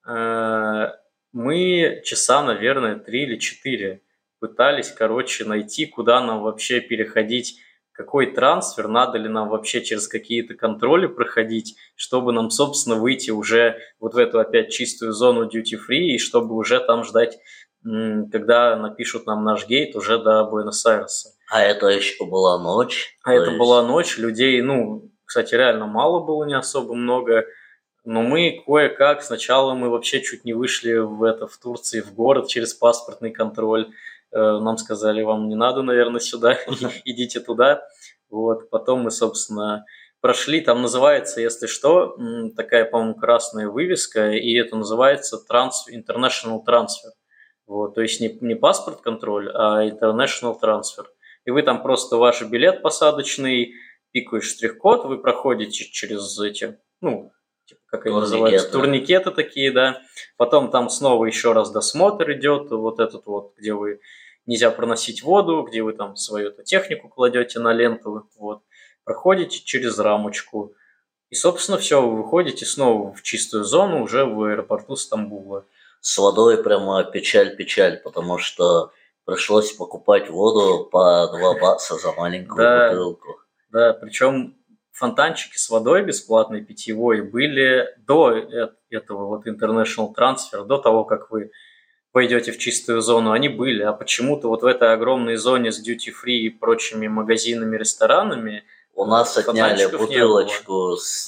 э, 0.07 0.87
мы 1.33 2.01
часа, 2.05 2.43
наверное, 2.43 2.95
три 2.97 3.23
или 3.23 3.37
четыре 3.37 4.01
пытались, 4.39 4.91
короче, 4.91 5.43
найти, 5.43 5.85
куда 5.85 6.21
нам 6.21 6.41
вообще 6.41 6.79
переходить 6.79 7.59
какой 7.95 8.33
трансфер, 8.33 8.89
надо 8.89 9.17
ли 9.17 9.29
нам 9.29 9.47
вообще 9.47 9.81
через 9.81 10.09
какие-то 10.09 10.53
контроли 10.53 11.07
проходить, 11.07 11.77
чтобы 11.95 12.33
нам, 12.33 12.49
собственно, 12.49 12.97
выйти 12.97 13.31
уже 13.31 13.79
вот 13.99 14.13
в 14.13 14.17
эту 14.17 14.39
опять 14.39 14.69
чистую 14.69 15.13
зону 15.13 15.47
duty 15.47 15.77
free 15.77 16.15
и 16.15 16.17
чтобы 16.17 16.55
уже 16.55 16.81
там 16.81 17.05
ждать, 17.05 17.39
когда 18.31 18.75
напишут 18.75 19.25
нам 19.25 19.43
наш 19.43 19.67
гейт 19.67 19.95
уже 19.95 20.17
до 20.17 20.43
Буэнос-Айреса. 20.45 21.29
А 21.51 21.61
это 21.61 21.87
еще 21.87 22.25
была 22.25 22.61
ночь? 22.61 23.17
А 23.23 23.33
это 23.33 23.47
есть... 23.47 23.59
была 23.59 23.83
ночь, 23.83 24.17
людей, 24.17 24.61
ну, 24.61 25.11
кстати, 25.25 25.53
реально 25.55 25.85
мало 25.85 26.25
было, 26.25 26.43
не 26.45 26.57
особо 26.57 26.95
много, 26.95 27.45
но 28.03 28.21
мы 28.23 28.63
кое-как, 28.65 29.21
сначала 29.21 29.73
мы 29.73 29.89
вообще 29.89 30.21
чуть 30.21 30.45
не 30.45 30.53
вышли 30.53 30.97
в 30.97 31.23
это, 31.23 31.47
в 31.47 31.57
Турции, 31.57 32.01
в 32.01 32.13
город 32.13 32.47
через 32.47 32.73
паспортный 32.73 33.31
контроль, 33.31 33.91
Э, 34.35 34.59
нам 34.59 34.77
сказали, 34.77 35.21
вам 35.21 35.47
не 35.47 35.55
надо, 35.55 35.81
наверное, 35.81 36.19
сюда, 36.19 36.57
идите 37.05 37.39
туда. 37.39 37.87
Вот, 38.29 38.69
потом 38.69 39.01
мы, 39.01 39.11
собственно, 39.11 39.85
прошли, 40.19 40.59
там 40.59 40.81
называется, 40.81 41.39
если 41.39 41.67
что, 41.67 42.17
такая, 42.57 42.83
по-моему, 42.83 43.15
красная 43.15 43.69
вывеска, 43.69 44.31
и 44.31 44.53
это 44.55 44.75
называется 44.75 45.37
трансфер, 45.37 45.97
International 45.97 46.59
Transfer. 46.67 47.11
Вот, 47.67 47.95
то 47.95 48.01
есть 48.01 48.21
не, 48.21 48.37
не 48.41 48.55
паспорт 48.55 49.01
контроль, 49.01 49.49
а 49.53 49.85
International 49.85 50.57
Transfer. 50.61 51.05
И 51.45 51.51
вы 51.51 51.63
там 51.63 51.81
просто 51.81 52.17
ваш 52.17 52.41
билет 52.43 52.81
посадочный, 52.81 53.73
пикаешь 54.11 54.49
штрих-код, 54.49 55.05
вы 55.05 55.17
проходите 55.17 55.85
через 55.85 56.39
эти, 56.39 56.77
ну, 57.01 57.31
типа, 57.65 57.81
как 57.87 58.05
они 58.05 58.15
называются, 58.15 58.71
турникеты 58.71 59.31
такие, 59.31 59.71
да. 59.71 60.01
Потом 60.37 60.71
там 60.71 60.89
снова 60.89 61.25
еще 61.25 61.53
раз 61.53 61.71
досмотр 61.71 62.31
идет, 62.33 62.71
вот 62.71 62.99
этот 62.99 63.25
вот, 63.25 63.53
где 63.57 63.73
вы 63.73 63.99
нельзя 64.45 64.71
проносить 64.71 65.23
воду, 65.23 65.63
где 65.63 65.81
вы 65.81 65.93
там 65.93 66.15
свою 66.15 66.51
-то 66.51 66.63
технику 66.63 67.09
кладете 67.09 67.59
на 67.59 67.73
ленту, 67.73 68.29
вот, 68.37 68.61
проходите 69.03 69.63
через 69.63 69.97
рамочку. 69.99 70.73
И, 71.29 71.35
собственно, 71.35 71.77
все, 71.77 72.01
вы 72.01 72.21
выходите 72.23 72.65
снова 72.65 73.13
в 73.13 73.23
чистую 73.23 73.63
зону 73.63 74.03
уже 74.03 74.25
в 74.25 74.41
аэропорту 74.43 74.95
Стамбула. 74.95 75.65
С 76.05 76.19
водой 76.19 76.61
прямо 76.61 77.03
печаль-печаль, 77.03 77.99
потому 78.03 78.37
что 78.37 78.91
пришлось 79.25 79.73
покупать 79.73 80.29
воду 80.29 80.85
по 80.85 81.27
2 81.35 81.59
бакса 81.59 81.95
за 81.95 82.11
маленькую 82.11 82.57
да, 82.59 82.89
бутылку. 82.89 83.39
Да, 83.71 83.93
причем 83.93 84.55
фонтанчики 84.91 85.57
с 85.57 85.67
водой 85.67 86.03
бесплатной 86.03 86.63
питьевой 86.63 87.23
были 87.23 87.89
до 88.05 88.35
этого 88.91 89.25
вот 89.25 89.47
International 89.47 90.13
Transfer, 90.15 90.63
до 90.63 90.77
того, 90.77 91.05
как 91.05 91.31
вы 91.31 91.49
пойдете 92.11 92.51
в 92.51 92.59
чистую 92.59 93.01
зону, 93.01 93.31
они 93.31 93.49
были, 93.49 93.81
а 93.81 93.91
почему-то 93.91 94.47
вот 94.47 94.61
в 94.61 94.67
этой 94.67 94.93
огромной 94.93 95.37
зоне 95.37 95.71
с 95.71 95.83
duty-free 95.83 96.37
и 96.37 96.49
прочими 96.51 97.07
магазинами, 97.07 97.77
ресторанами 97.77 98.63
у 98.95 99.05
нас 99.05 99.37
отняли 99.37 99.85
бутылочку 99.87 100.95
с, 100.95 101.27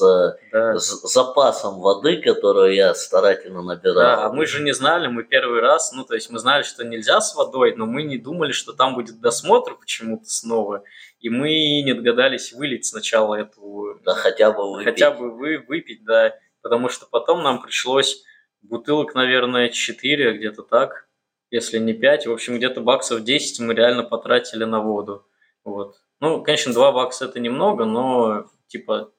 да. 0.52 0.80
с 0.80 1.02
запасом 1.14 1.82
воды, 1.82 2.22
которую 2.22 2.74
я 2.74 2.96
старательно 2.96 3.62
набирал. 3.62 3.96
Да, 3.96 4.26
а 4.26 4.32
мы 4.32 4.46
же 4.46 4.64
не 4.64 4.74
знали, 4.74 5.08
мы 5.08 5.24
первый 5.24 5.60
раз, 5.60 5.92
ну 5.92 6.06
то 6.06 6.16
есть 6.16 6.30
мы 6.30 6.40
знали, 6.40 6.64
что 6.64 6.86
нельзя 6.86 7.20
с 7.20 7.36
водой, 7.36 7.76
но 7.76 7.86
мы 7.86 8.04
не 8.04 8.18
думали, 8.18 8.54
что 8.54 8.72
там 8.72 8.96
будет 8.96 9.20
досмотр 9.20 9.76
почему-то 9.76 10.26
снова, 10.26 10.84
и 11.20 11.30
мы 11.30 11.82
не 11.82 11.94
догадались 11.94 12.54
вылить 12.54 12.86
сначала 12.86 13.36
эту... 13.36 14.00
Да 14.06 14.16
хотя 14.16 14.52
бы 14.52 14.72
выпить. 14.72 14.86
Хотя 14.86 15.12
бы 15.12 15.32
вы, 15.32 15.60
выпить, 15.60 16.06
да, 16.06 16.36
потому 16.62 16.88
что 16.88 17.06
потом 17.06 17.44
нам 17.44 17.62
пришлось 17.62 18.24
бутылок, 18.62 19.14
наверное, 19.14 19.68
4, 19.70 20.38
где-то 20.38 20.64
так, 20.64 21.10
если 21.52 21.80
не 21.80 21.94
5. 21.94 22.28
В 22.28 22.32
общем, 22.32 22.58
где-то 22.58 22.80
баксов 22.80 23.24
10 23.24 23.60
мы 23.60 23.74
реально 23.74 24.04
потратили 24.04 24.64
на 24.64 24.80
воду. 24.80 25.26
Вот. 25.66 25.98
Ну, 26.20 26.42
конечно, 26.44 26.74
2 26.74 26.92
бакса 26.92 27.26
это 27.26 27.40
немного, 27.40 27.86
но 27.86 28.48
типа 28.68 29.12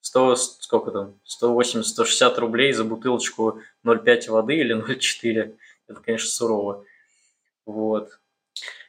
100, 0.00 0.36
сколько 0.36 0.90
там, 0.90 1.14
180-160 1.42 2.38
рублей 2.38 2.72
за 2.72 2.84
бутылочку 2.84 3.60
0,5 3.84 4.30
воды 4.30 4.56
или 4.56 4.76
0,4. 4.94 5.56
Это, 5.88 6.00
конечно, 6.00 6.28
сурово. 6.28 6.84
Вот. 7.64 8.10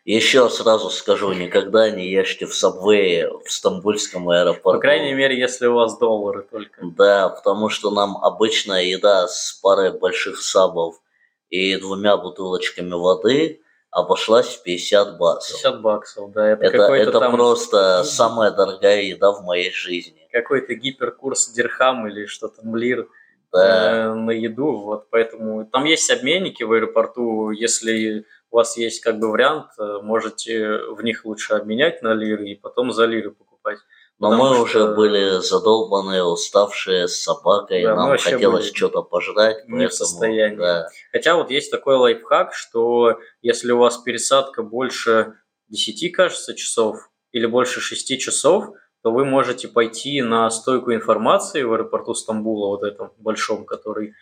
Еще 0.06 0.50
сразу 0.50 0.90
скажу, 0.90 1.34
никогда 1.34 1.90
не 1.90 2.08
ешьте 2.08 2.46
в 2.46 2.56
сабвее 2.56 3.30
в 3.44 3.52
стамбульском 3.52 4.30
аэропорту. 4.30 4.78
По 4.78 4.80
крайней 4.80 5.14
мере, 5.14 5.38
если 5.38 5.68
у 5.68 5.74
вас 5.74 5.98
доллары 5.98 6.48
только. 6.50 6.80
Да, 6.82 7.28
потому 7.28 7.68
что 7.68 7.92
нам 7.92 8.18
обычная 8.18 8.84
еда 8.84 9.28
с 9.28 9.60
парой 9.62 9.92
больших 9.92 10.42
сабов 10.42 11.02
и 11.50 11.76
двумя 11.76 12.16
бутылочками 12.16 12.94
воды 12.94 13.62
обошлась 13.98 14.48
в 14.56 14.64
50 14.64 15.18
баксов. 15.18 15.62
50 15.62 15.82
баксов, 15.82 16.32
да. 16.32 16.50
Это, 16.50 16.66
это, 16.66 16.94
это 16.94 17.20
там... 17.20 17.32
просто 17.32 18.04
самая 18.06 18.52
дорогая 18.52 19.02
еда 19.02 19.32
в 19.32 19.44
моей 19.44 19.72
жизни. 19.72 20.28
Какой-то 20.32 20.76
гиперкурс 20.76 21.50
дирхам 21.50 22.08
или 22.08 22.28
что-то 22.28 22.62
млир 22.64 23.08
да. 23.52 24.10
э, 24.10 24.14
на 24.14 24.32
еду, 24.32 24.82
вот 24.82 25.10
поэтому 25.10 25.66
там 25.66 25.86
есть 25.86 26.12
обменники 26.12 26.62
в 26.62 26.74
аэропорту, 26.74 27.50
если 27.50 28.26
у 28.52 28.58
вас 28.58 28.78
есть 28.78 29.02
как 29.02 29.18
бы 29.18 29.32
вариант, 29.32 29.68
э, 29.80 30.00
можете 30.04 30.78
в 30.92 31.04
них 31.04 31.26
лучше 31.26 31.54
обменять 31.54 32.04
на 32.04 32.14
лиры 32.14 32.50
и 32.50 32.56
потом 32.56 32.92
за 32.92 33.06
лиры 33.06 33.32
покупать. 33.32 33.80
Но 34.20 34.32
мы 34.32 34.56
что... 34.56 34.64
уже 34.64 34.96
были 34.96 35.40
задолбанные, 35.42 36.24
уставшие 36.24 37.08
с 37.08 37.22
собакой, 37.22 37.84
да, 37.84 37.96
нам 37.96 38.18
хотелось 38.18 38.72
что-то 38.74 39.04
пожрать. 39.04 39.68
Не 39.68 39.72
поэтому, 39.72 39.90
в 39.90 39.94
состоянии. 39.94 40.58
Да. 40.58 40.88
Хотя 41.12 41.36
вот 41.36 41.52
есть 41.52 41.70
такой 41.70 41.98
лайфхак, 41.98 42.54
что 42.54 43.20
если 43.42 43.72
у 43.72 43.78
вас 43.78 43.98
пересадка 43.98 44.64
больше 44.64 45.36
10, 45.70 46.12
кажется, 46.14 46.56
часов 46.56 47.10
или 47.32 47.46
больше 47.46 47.80
6 47.80 48.20
часов, 48.20 48.66
то 49.04 49.12
вы 49.12 49.24
можете 49.24 49.68
пойти 49.68 50.22
на 50.24 50.50
стойку 50.50 50.94
информации 50.94 51.62
в 51.62 51.74
аэропорту 51.74 52.16
Стамбула, 52.16 52.68
вот 52.68 52.84
этом 52.84 53.12
большом, 53.18 53.66
который, 53.66 54.16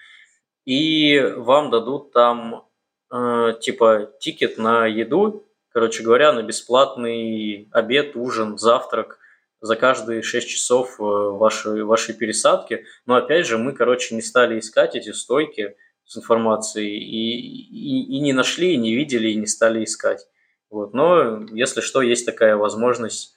и 0.66 1.22
вам 1.38 1.72
дадут 1.72 2.12
там 2.12 2.68
э, 3.12 3.54
типа 3.62 4.12
тикет 4.20 4.58
на 4.58 4.86
еду, 4.88 5.46
короче 5.70 6.04
говоря, 6.04 6.34
на 6.34 6.44
бесплатный 6.44 7.70
обед, 7.72 8.16
ужин, 8.16 8.58
завтрак 8.58 9.20
за 9.62 9.76
каждые 9.76 10.22
6 10.22 10.48
часов 10.48 11.00
э, 11.00 11.04
вашей, 11.04 11.84
вашей 11.84 12.14
пересадки. 12.14 12.86
Но 13.06 13.16
опять 13.16 13.46
же, 13.46 13.58
мы, 13.58 13.74
короче, 13.74 14.16
не 14.16 14.22
стали 14.22 14.60
искать 14.60 14.96
эти 14.96 15.12
стойки 15.12 15.76
с 16.06 16.18
информацией 16.18 16.98
и, 17.00 17.40
и, 17.40 18.18
и 18.18 18.20
не 18.20 18.34
нашли, 18.34 18.74
и 18.74 18.78
не 18.78 18.96
видели, 18.96 19.30
и 19.30 19.36
не 19.36 19.48
стали 19.48 19.84
искать. 19.84 20.28
Вот. 20.70 20.94
Но, 20.94 21.46
если 21.52 21.82
что, 21.82 22.02
есть 22.02 22.26
такая 22.26 22.58
возможность, 22.58 23.34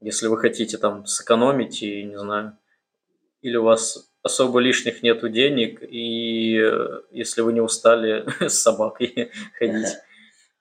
если 0.00 0.26
вы 0.26 0.38
хотите 0.38 0.78
там 0.78 1.06
сэкономить 1.06 1.82
и, 1.82 2.02
не 2.04 2.18
знаю, 2.18 2.58
или 3.40 3.56
у 3.56 3.64
вас 3.64 4.10
особо 4.22 4.60
лишних 4.60 5.02
нету 5.02 5.28
денег, 5.28 5.82
и 5.82 6.58
э, 6.58 7.00
если 7.10 7.40
вы 7.40 7.52
не 7.52 7.60
устали 7.60 8.26
с 8.40 8.54
собакой 8.54 9.30
ходить. 9.58 9.96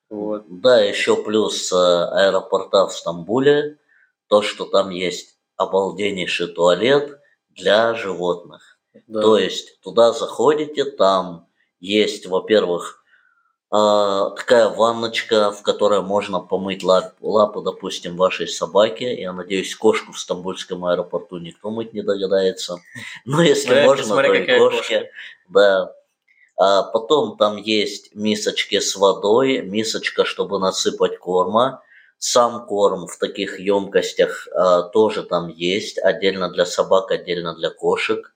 Вот. 0.10 0.46
Да, 0.48 0.80
еще 0.80 1.22
плюс 1.24 1.72
э, 1.72 1.76
аэропорта 1.76 2.88
в 2.88 2.94
Стамбуле, 2.94 3.78
то, 4.32 4.42
что 4.42 4.64
там 4.64 4.92
есть 4.92 5.36
обалденнейший 5.58 6.48
туалет 6.48 7.20
для 7.50 7.94
животных. 7.94 8.80
Да. 9.08 9.22
То 9.22 9.38
есть 9.38 9.82
туда 9.82 10.14
заходите, 10.14 10.86
там 10.86 11.48
есть, 11.82 12.28
во-первых, 12.28 13.04
а, 13.70 14.30
такая 14.30 14.70
ванночка, 14.70 15.52
в 15.52 15.62
которой 15.64 16.02
можно 16.02 16.40
помыть 16.40 16.82
лап, 16.82 17.14
лапы, 17.20 17.62
допустим, 17.62 18.16
вашей 18.16 18.48
собаке. 18.48 19.20
Я 19.20 19.34
надеюсь, 19.34 19.76
кошку 19.76 20.14
в 20.14 20.20
Стамбульском 20.20 20.86
аэропорту 20.86 21.38
никто 21.38 21.70
мыть 21.70 21.92
не 21.92 22.02
догадается. 22.02 22.78
Но 23.26 23.42
если 23.42 23.68
Смотри, 23.68 23.86
можно, 23.86 24.16
то 24.16 24.34
и 24.34 24.58
кошки. 24.60 25.12
Да. 25.50 25.94
А 26.56 26.84
потом 26.84 27.36
там 27.36 27.58
есть 27.58 28.16
мисочки 28.16 28.80
с 28.80 28.96
водой, 28.96 29.62
мисочка, 29.62 30.24
чтобы 30.24 30.58
насыпать 30.58 31.18
корма. 31.20 31.84
Сам 32.24 32.68
корм 32.68 33.08
в 33.08 33.18
таких 33.18 33.60
емкостях 33.60 34.48
а, 34.54 34.84
тоже 34.84 35.24
там 35.24 35.48
есть, 35.48 35.98
отдельно 35.98 36.52
для 36.52 36.68
собак, 36.68 37.10
отдельно 37.10 37.56
для 37.56 37.72
кошек. 37.72 38.36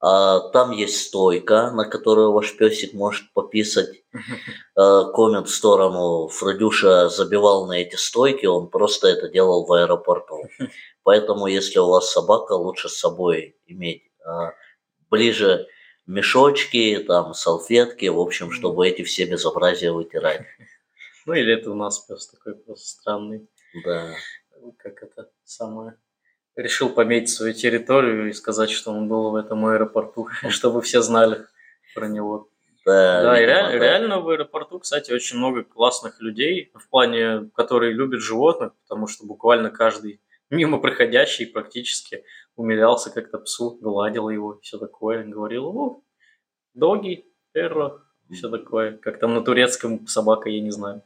А, 0.00 0.40
там 0.54 0.70
есть 0.70 1.08
стойка, 1.08 1.70
на 1.70 1.84
которую 1.84 2.32
ваш 2.32 2.56
песик 2.56 2.94
может 2.94 3.30
пописать. 3.34 3.90
А, 4.74 5.04
коммент 5.12 5.48
в 5.48 5.54
сторону. 5.54 6.28
Фредюша 6.28 7.10
забивал 7.10 7.66
на 7.66 7.74
эти 7.74 7.96
стойки, 7.96 8.46
он 8.46 8.70
просто 8.70 9.08
это 9.08 9.28
делал 9.28 9.66
в 9.66 9.72
аэропорту. 9.74 10.48
Поэтому, 11.02 11.46
если 11.46 11.78
у 11.78 11.88
вас 11.88 12.10
собака, 12.10 12.52
лучше 12.52 12.88
с 12.88 12.98
собой 12.98 13.54
иметь 13.66 14.04
а, 14.24 14.54
ближе 15.10 15.66
мешочки, 16.06 17.04
там, 17.06 17.34
салфетки, 17.34 18.06
в 18.06 18.18
общем, 18.18 18.50
чтобы 18.50 18.88
эти 18.88 19.02
все 19.02 19.26
безобразия 19.26 19.92
вытирать. 19.92 20.40
Ну, 21.26 21.34
или 21.34 21.52
это 21.52 21.70
у 21.70 21.74
нас 21.74 21.98
пес 22.00 22.28
такой 22.28 22.54
просто 22.54 22.86
странный. 22.86 23.48
Да. 23.84 24.14
Как 24.78 25.02
это 25.02 25.30
самое 25.44 25.96
решил 26.56 26.90
пометить 26.90 27.30
свою 27.30 27.54
территорию 27.54 28.28
и 28.28 28.32
сказать, 28.32 28.70
что 28.70 28.90
он 28.90 29.08
был 29.08 29.30
в 29.30 29.36
этом 29.36 29.64
аэропорту, 29.66 30.28
чтобы 30.48 30.82
все 30.82 31.00
знали 31.00 31.46
про 31.94 32.08
него. 32.08 32.48
Да, 32.86 33.22
да 33.22 33.40
и 33.40 33.44
реаль, 33.44 33.78
реально 33.78 34.20
в 34.20 34.28
аэропорту, 34.28 34.78
кстати, 34.78 35.12
очень 35.12 35.36
много 35.36 35.64
классных 35.64 36.20
людей, 36.20 36.72
в 36.74 36.88
плане, 36.88 37.50
которые 37.54 37.92
любят 37.92 38.20
животных, 38.20 38.72
потому 38.82 39.06
что 39.06 39.26
буквально 39.26 39.70
каждый 39.70 40.22
мимо 40.50 40.78
проходящий 40.78 41.46
практически 41.46 42.24
умилялся 42.56 43.10
как-то 43.10 43.38
псу, 43.38 43.78
гладил 43.80 44.30
его, 44.30 44.58
все 44.62 44.78
такое, 44.78 45.24
говорил, 45.24 45.66
о, 45.66 46.02
доги, 46.74 47.26
перро, 47.52 48.00
все 48.32 48.48
такое, 48.48 48.96
как 48.96 49.18
там 49.18 49.34
на 49.34 49.42
турецком 49.42 50.06
собака, 50.06 50.48
я 50.48 50.60
не 50.60 50.70
знаю. 50.70 51.02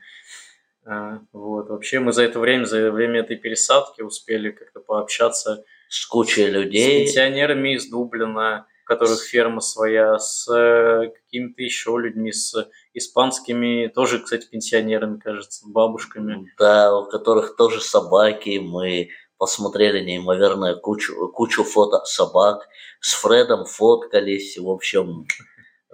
А, 0.86 1.20
вот. 1.32 1.68
Вообще 1.70 2.00
мы 2.00 2.12
за 2.12 2.22
это 2.22 2.38
время, 2.38 2.64
за 2.64 2.90
время 2.90 3.20
этой 3.20 3.36
пересадки 3.36 4.02
успели 4.02 4.50
как-то 4.50 4.80
пообщаться 4.80 5.64
с 5.88 6.06
кучей 6.06 6.46
людей. 6.46 7.06
С 7.06 7.12
пенсионерами 7.12 7.74
из 7.74 7.88
Дублина, 7.88 8.66
у 8.84 8.86
которых 8.86 9.22
ферма 9.22 9.60
своя, 9.60 10.18
с 10.18 10.46
э, 10.52 11.10
какими-то 11.10 11.62
еще 11.62 11.96
людьми, 11.98 12.32
с 12.32 12.68
испанскими, 12.92 13.90
тоже, 13.94 14.18
кстати, 14.18 14.46
пенсионерами, 14.46 15.18
кажется, 15.18 15.66
бабушками. 15.66 16.52
Да, 16.58 16.96
у 16.96 17.08
которых 17.08 17.56
тоже 17.56 17.80
собаки. 17.80 18.58
Мы 18.58 19.08
посмотрели 19.38 20.04
неимоверную 20.04 20.78
кучу, 20.80 21.28
кучу 21.28 21.64
фото 21.64 22.04
собак. 22.04 22.68
С 23.00 23.14
Фредом 23.14 23.64
фоткались. 23.64 24.58
В 24.58 24.68
общем, 24.68 25.26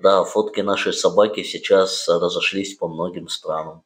да, 0.00 0.24
фотки 0.24 0.60
нашей 0.60 0.92
собаки 0.92 1.42
сейчас 1.42 2.08
разошлись 2.08 2.76
по 2.76 2.88
многим 2.88 3.28
странам. 3.28 3.82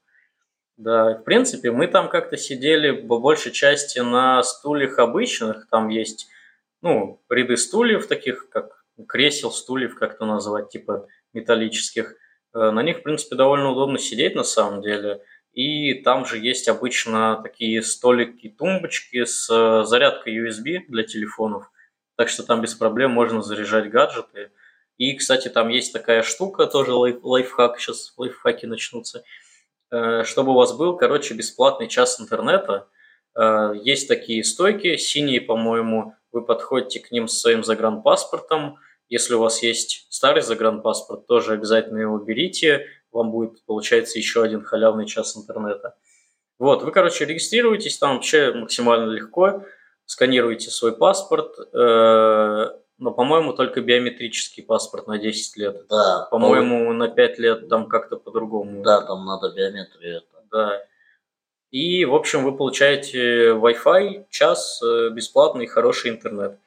Да, 0.77 1.19
в 1.19 1.23
принципе, 1.23 1.71
мы 1.71 1.87
там 1.87 2.09
как-то 2.09 2.37
сидели 2.37 2.91
по 2.91 3.19
большей 3.19 3.53
части 3.53 4.01
на 4.01 4.43
стульях 4.43 4.99
обычных. 4.99 5.69
Там 5.71 5.89
есть, 5.89 6.29
ну, 6.83 7.23
ряды 7.31 7.57
стульев 7.57 8.09
таких, 8.09 8.49
как 8.49 8.85
кресел, 9.09 9.53
стульев, 9.53 9.97
как 9.97 10.19
то 10.19 10.27
назвать, 10.27 10.71
типа 10.71 11.07
металлических. 11.33 12.17
Э, 12.55 12.71
на 12.71 12.83
них, 12.83 12.99
в 12.99 13.03
принципе, 13.03 13.37
довольно 13.37 13.71
удобно 13.71 13.99
сидеть 13.99 14.35
на 14.35 14.43
самом 14.43 14.83
деле. 14.83 15.23
И 15.53 15.95
там 16.03 16.27
же 16.27 16.39
есть 16.39 16.69
обычно 16.69 17.41
такие 17.41 17.81
столики, 17.83 18.49
тумбочки 18.49 19.25
с 19.25 19.49
э, 19.49 19.85
зарядкой 19.85 20.37
USB 20.37 20.81
для 20.89 21.05
телефонов. 21.05 21.71
Так 22.17 22.29
что 22.29 22.43
там 22.43 22.61
без 22.61 22.75
проблем 22.75 23.13
можно 23.13 23.43
заряжать 23.43 23.91
гаджеты. 23.91 24.51
И, 24.97 25.15
кстати, 25.15 25.49
там 25.49 25.69
есть 25.69 25.93
такая 25.93 26.23
штука, 26.23 26.67
тоже 26.67 26.93
лайф, 26.93 27.19
лайфхак, 27.23 27.79
сейчас 27.79 28.13
лайфхаки 28.17 28.67
начнутся– 28.67 29.25
Э, 29.95 30.25
чтобы 30.25 30.51
у 30.51 30.55
вас 30.55 30.73
был, 30.73 30.97
короче, 30.97 31.35
бесплатный 31.35 31.87
час 31.87 32.21
интернета. 32.21 32.89
Э, 33.39 33.73
есть 33.81 34.09
такие 34.09 34.43
стойки, 34.43 34.97
синие, 34.97 35.41
по-моему, 35.41 36.15
вы 36.33 36.45
подходите 36.45 36.99
к 36.99 37.13
ним 37.13 37.29
с 37.29 37.39
своим 37.39 37.63
загранпаспортом. 37.63 38.79
Если 39.09 39.35
у 39.35 39.39
вас 39.39 39.63
есть 39.63 40.09
старый 40.11 40.43
загранпаспорт, 40.43 41.29
тоже 41.29 41.53
обязательно 41.53 41.99
его 41.99 42.19
берите. 42.19 42.87
Вам 43.13 43.31
будет, 43.31 43.65
получается, 43.67 44.19
еще 44.19 44.43
один 44.43 44.65
халявный 44.65 45.07
час 45.07 45.37
интернета. 45.37 45.95
Вот, 46.59 46.83
вы, 46.83 46.91
короче, 46.91 47.25
регистрируетесь 47.25 47.99
там 47.99 48.15
вообще 48.15 48.53
максимально 48.53 49.13
легко, 49.13 49.65
сканируете 50.07 50.71
свой 50.71 50.97
паспорт, 50.97 51.55
э, 51.73 52.71
но, 52.99 53.11
по-моему, 53.11 53.53
только 53.53 53.81
биометрический 53.81 54.63
паспорт 54.63 55.07
на 55.07 55.19
10 55.19 55.57
лет. 55.57 55.87
Да. 55.89 56.29
По-моему, 56.31 56.93
на 56.93 57.09
5 57.09 57.39
лет 57.39 57.69
там 57.69 57.89
как-то 57.89 58.17
по-другому. 58.17 58.83
Да, 58.83 59.03
там 59.03 59.25
надо 59.25 59.51
биометрию. 59.51 60.23
Да. 60.51 60.83
И, 61.71 62.05
в 62.05 62.15
общем, 62.15 62.45
вы 62.45 62.57
получаете 62.57 63.49
Wi-Fi, 63.49 64.27
час, 64.31 64.81
э, 64.81 65.11
бесплатный, 65.11 65.67
хороший 65.67 66.13
интернет. 66.13 66.61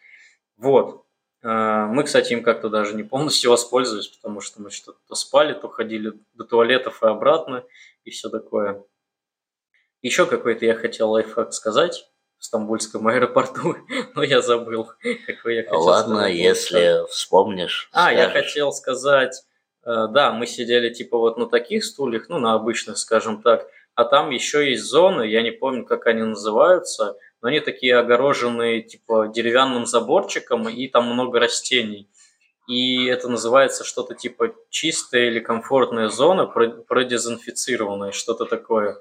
Вот. 0.57 1.05
Э, 1.43 1.85
мы, 1.85 2.03
кстати, 2.03 2.33
им 2.33 2.43
как-то 2.43 2.67
даже 2.69 2.93
не 2.93 3.03
полностью 3.03 3.51
воспользовались, 3.51 4.09
потому 4.09 4.41
что 4.41 4.61
мы 4.61 4.69
что-то 4.69 5.15
спали, 5.15 5.53
то 5.53 5.69
ходили 5.69 6.13
до 6.33 6.43
туалетов 6.43 7.03
и 7.03 7.07
обратно, 7.07 7.63
и 8.03 8.09
все 8.09 8.27
такое. 8.27 8.83
Еще 10.01 10.25
какой-то 10.25 10.65
я 10.65 10.75
хотел 10.75 11.11
лайфхак 11.11 11.53
сказать 11.53 12.11
в 12.39 12.45
Стамбульском 12.45 13.07
аэропорту, 13.07 13.75
но 14.15 14.23
я 14.23 14.41
забыл, 14.41 14.89
какой 15.25 15.55
я 15.55 15.63
хотел 15.63 15.81
Ладно, 15.81 16.25
если 16.25 17.07
вспомнишь. 17.09 17.89
А, 17.91 18.11
скажешь. 18.11 18.19
я 18.19 18.29
хотел 18.29 18.71
сказать, 18.71 19.43
э, 19.85 20.07
да, 20.09 20.31
мы 20.31 20.45
сидели 20.45 20.89
типа 20.93 21.17
вот 21.17 21.37
на 21.37 21.47
таких 21.47 21.83
стульях, 21.83 22.29
ну, 22.29 22.39
на 22.39 22.53
обычных, 22.53 22.97
скажем 22.97 23.41
так, 23.41 23.67
а 23.95 24.03
там 24.03 24.29
еще 24.29 24.69
есть 24.69 24.83
зоны, 24.83 25.23
я 25.23 25.41
не 25.41 25.51
помню, 25.51 25.83
как 25.83 26.05
они 26.05 26.21
называются, 26.21 27.17
но 27.41 27.49
они 27.49 27.59
такие 27.59 27.97
огороженные 27.97 28.83
типа 28.83 29.31
деревянным 29.33 29.85
заборчиком, 29.85 30.69
и 30.69 30.87
там 30.87 31.11
много 31.11 31.39
растений. 31.39 32.07
И 32.67 33.05
это 33.05 33.29
называется 33.29 33.83
что-то 33.83 34.13
типа 34.13 34.53
чистая 34.69 35.27
или 35.27 35.39
комфортная 35.39 36.09
зона, 36.09 36.45
продезинфицированная, 36.45 38.11
что-то 38.11 38.45
такое. 38.45 38.97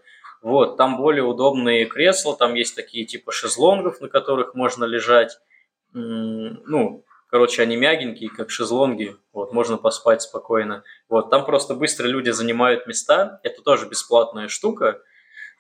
Вот, 0.47 0.77
там 0.77 0.97
более 0.97 1.25
удобные 1.25 1.87
кресла, 1.87 2.37
там 2.37 2.55
есть 2.55 2.77
такие 2.77 3.05
типа 3.05 3.33
шезлонгов, 3.33 4.01
на 4.01 4.09
которых 4.09 4.55
можно 4.55 4.85
лежать. 4.85 5.37
Ну, 5.93 7.05
короче, 7.29 7.63
они 7.63 7.75
мягенькие, 7.75 8.31
как 8.31 8.51
шезлонги, 8.51 9.17
вот, 9.33 9.53
можно 9.53 9.77
поспать 9.77 10.23
спокойно. 10.23 10.85
Вот, 11.09 11.31
там 11.31 11.45
просто 11.45 11.75
быстро 11.75 12.07
люди 12.07 12.31
занимают 12.31 12.87
места, 12.87 13.41
это 13.43 13.61
тоже 13.61 13.89
бесплатная 13.89 14.47
штука. 14.47 15.03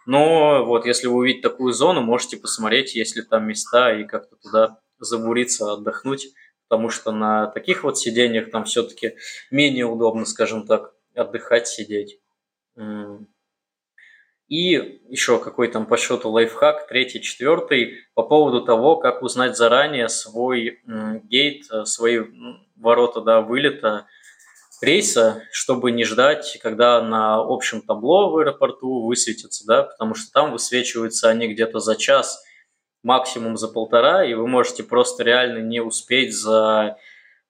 Но 0.06 0.64
вот 0.64 0.86
если 0.86 1.08
вы 1.08 1.16
увидите 1.16 1.48
такую 1.48 1.72
зону, 1.72 2.00
можете 2.00 2.36
посмотреть, 2.36 2.94
есть 2.94 3.16
ли 3.16 3.22
там 3.22 3.44
места 3.48 3.92
и 3.92 4.04
как-то 4.04 4.36
туда 4.36 4.78
забуриться, 5.00 5.72
отдохнуть, 5.72 6.28
потому 6.68 6.90
что 6.90 7.10
на 7.10 7.48
таких 7.48 7.82
вот 7.82 7.98
сидениях 7.98 8.52
там 8.52 8.62
все-таки 8.62 9.16
менее 9.50 9.86
удобно, 9.86 10.24
скажем 10.26 10.64
так, 10.64 10.94
отдыхать, 11.12 11.66
сидеть. 11.66 12.20
И 14.48 15.00
еще 15.08 15.40
какой 15.40 15.68
там 15.68 15.86
по 15.86 15.96
счету 15.96 16.30
лайфхак, 16.30 16.86
третий, 16.86 17.20
четвертый, 17.20 18.04
по 18.14 18.22
поводу 18.22 18.64
того, 18.64 18.96
как 18.96 19.22
узнать 19.22 19.56
заранее 19.56 20.08
свой 20.08 20.80
гейт, 21.24 21.64
э, 21.70 21.84
свои 21.84 22.20
ворота 22.76 23.20
до 23.22 23.40
вылета 23.40 24.06
рейса, 24.80 25.42
чтобы 25.50 25.90
не 25.90 26.04
ждать, 26.04 26.58
когда 26.62 27.02
на 27.02 27.36
общем 27.36 27.82
табло 27.82 28.30
в 28.30 28.36
аэропорту 28.36 29.06
высветится, 29.06 29.66
да, 29.66 29.82
потому 29.82 30.14
что 30.14 30.30
там 30.30 30.52
высвечиваются 30.52 31.28
они 31.28 31.48
где-то 31.48 31.80
за 31.80 31.96
час, 31.96 32.40
максимум 33.02 33.56
за 33.56 33.66
полтора, 33.66 34.24
и 34.24 34.34
вы 34.34 34.46
можете 34.46 34.84
просто 34.84 35.24
реально 35.24 35.58
не 35.58 35.80
успеть 35.80 36.36
за 36.36 36.98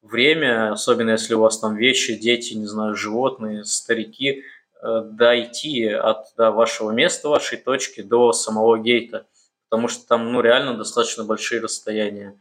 время, 0.01 0.73
особенно 0.73 1.11
если 1.11 1.35
у 1.35 1.41
вас 1.41 1.59
там 1.59 1.77
вещи, 1.77 2.17
дети, 2.17 2.55
не 2.55 2.67
знаю, 2.67 2.95
животные, 2.95 3.65
старики– 3.65 4.43
дойти 4.83 5.89
от 5.89 6.27
да, 6.37 6.51
вашего 6.51 6.91
места, 6.91 7.29
вашей 7.29 7.59
точки 7.59 8.03
до 8.03 8.33
самого 8.33 8.79
гейта, 8.79 9.27
потому 9.69 9.89
что 9.89 10.07
там 10.07 10.33
ну, 10.33 10.41
реально 10.41 10.77
достаточно 10.77 11.25
большие 11.25 11.61
расстояния. 11.61 12.39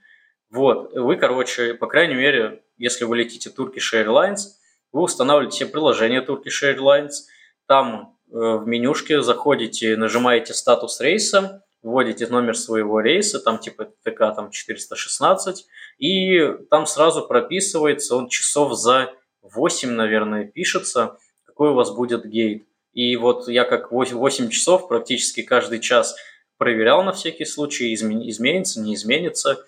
Вот, 0.49 0.93
вы, 0.93 1.15
короче, 1.17 1.73
по 1.73 1.87
крайней 1.87 2.15
мере, 2.15 2.63
если 2.77 3.05
вы 3.05 3.17
летите 3.17 3.49
Turkish 3.49 3.93
Airlines, 3.93 4.55
вы 4.91 5.01
устанавливаете 5.01 5.55
все 5.55 5.65
приложения 5.65 6.21
Turkish 6.21 6.63
Airlines, 6.63 7.25
там 7.67 8.17
э, 8.27 8.33
в 8.33 8.67
менюшке 8.67 9.21
заходите, 9.21 9.97
нажимаете 9.97 10.53
статус 10.53 11.01
рейса, 11.01 11.63
вводите 11.81 12.27
номер 12.27 12.57
своего 12.57 12.99
рейса, 12.99 13.39
там 13.39 13.59
типа 13.59 13.91
ТК 14.03 14.31
там 14.31 14.51
416, 14.51 15.65
и 15.97 16.49
там 16.69 16.85
сразу 16.85 17.27
прописывается, 17.27 18.15
он 18.15 18.29
часов 18.29 18.73
за 18.73 19.13
8, 19.41 19.89
наверное, 19.91 20.45
пишется, 20.45 21.17
какой 21.55 21.69
у 21.69 21.73
вас 21.73 21.91
будет 21.91 22.25
гейт. 22.25 22.67
И 22.91 23.15
вот 23.15 23.47
я 23.47 23.63
как 23.63 23.89
8, 23.89 24.17
8 24.17 24.49
часов 24.49 24.89
практически 24.89 25.41
каждый 25.41 25.79
час 25.79 26.17
проверял 26.57 27.01
на 27.03 27.13
всякий 27.13 27.45
случай, 27.45 27.93
измен, 27.93 28.27
изменится, 28.27 28.81
не 28.81 28.93
изменится 28.93 29.63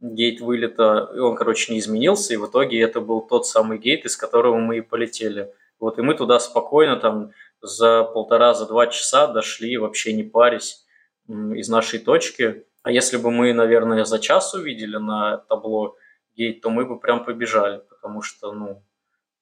гейт 0.00 0.42
вылета. 0.42 1.10
И 1.14 1.18
он, 1.18 1.36
короче, 1.36 1.72
не 1.72 1.78
изменился, 1.78 2.34
и 2.34 2.36
в 2.36 2.46
итоге 2.46 2.82
это 2.82 3.00
был 3.00 3.22
тот 3.22 3.46
самый 3.46 3.78
гейт, 3.78 4.04
из 4.04 4.18
которого 4.18 4.58
мы 4.58 4.78
и 4.78 4.80
полетели. 4.82 5.50
Вот, 5.78 5.98
и 5.98 6.02
мы 6.02 6.14
туда 6.14 6.38
спокойно 6.40 6.96
там 6.96 7.30
за 7.62 8.04
полтора, 8.04 8.52
за 8.52 8.66
два 8.66 8.86
часа 8.88 9.26
дошли, 9.26 9.78
вообще 9.78 10.12
не 10.12 10.24
парясь 10.24 10.84
из 11.26 11.70
нашей 11.70 12.00
точки. 12.00 12.66
А 12.82 12.90
если 12.90 13.16
бы 13.16 13.30
мы, 13.30 13.54
наверное, 13.54 14.04
за 14.04 14.18
час 14.18 14.52
увидели 14.52 14.98
на 14.98 15.38
табло 15.38 15.96
гейт, 16.36 16.60
то 16.60 16.68
мы 16.68 16.84
бы 16.84 17.00
прям 17.00 17.24
побежали, 17.24 17.80
потому 17.88 18.20
что, 18.20 18.52
ну, 18.52 18.82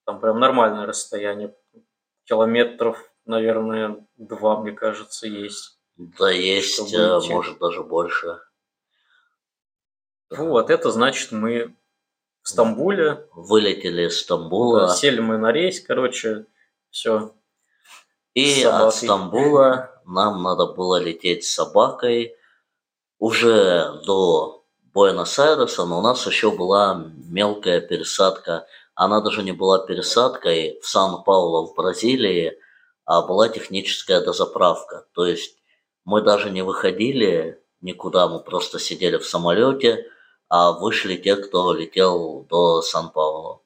там 0.04 0.20
прям 0.20 0.38
нормальное 0.38 0.86
расстояние 0.86 1.54
километров, 2.28 3.10
наверное, 3.24 4.06
два, 4.16 4.60
мне 4.60 4.72
кажется, 4.72 5.26
есть. 5.26 5.78
Да, 5.96 6.30
есть, 6.30 6.94
а, 6.94 7.20
может 7.20 7.58
даже 7.58 7.82
больше. 7.82 8.40
Вот, 10.30 10.70
это 10.70 10.90
значит, 10.90 11.32
мы 11.32 11.74
в 12.42 12.48
Стамбуле. 12.48 13.26
Вылетели 13.32 14.06
из 14.06 14.20
Стамбула. 14.20 14.88
Да, 14.88 14.94
сели 14.94 15.20
мы 15.20 15.38
на 15.38 15.52
рейс, 15.52 15.80
короче, 15.80 16.46
все. 16.90 17.34
И 18.34 18.62
от 18.62 18.94
Стамбула 18.94 20.02
нам 20.04 20.42
надо 20.42 20.66
было 20.66 21.00
лететь 21.00 21.44
с 21.44 21.54
собакой 21.54 22.36
уже 23.18 24.00
до 24.04 24.64
Буэнос-Айреса, 24.92 25.86
но 25.86 25.98
у 25.98 26.02
нас 26.02 26.26
еще 26.26 26.50
была 26.50 27.10
мелкая 27.28 27.80
пересадка 27.80 28.66
она 28.98 29.20
даже 29.20 29.44
не 29.44 29.52
была 29.52 29.78
пересадкой 29.78 30.80
в 30.82 30.88
Сан-Пауло 30.88 31.68
в 31.68 31.76
Бразилии, 31.76 32.58
а 33.04 33.22
была 33.22 33.48
техническая 33.48 34.20
дозаправка. 34.20 35.06
То 35.14 35.24
есть 35.24 35.56
мы 36.04 36.20
даже 36.20 36.50
не 36.50 36.62
выходили 36.62 37.62
никуда, 37.80 38.26
мы 38.26 38.40
просто 38.40 38.80
сидели 38.80 39.16
в 39.16 39.24
самолете, 39.24 40.06
а 40.48 40.72
вышли 40.72 41.16
те, 41.16 41.36
кто 41.36 41.72
летел 41.74 42.44
до 42.50 42.82
Сан-Пауло. 42.82 43.62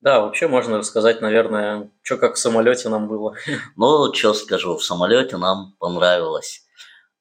Да, 0.00 0.20
вообще 0.20 0.48
можно 0.48 0.78
рассказать, 0.78 1.20
наверное, 1.20 1.92
что 2.02 2.16
как 2.16 2.34
в 2.34 2.38
самолете 2.38 2.88
нам 2.88 3.06
было. 3.06 3.36
Ну, 3.76 4.12
что 4.12 4.34
скажу, 4.34 4.76
в 4.76 4.82
самолете 4.82 5.36
нам 5.36 5.76
понравилось. 5.78 6.66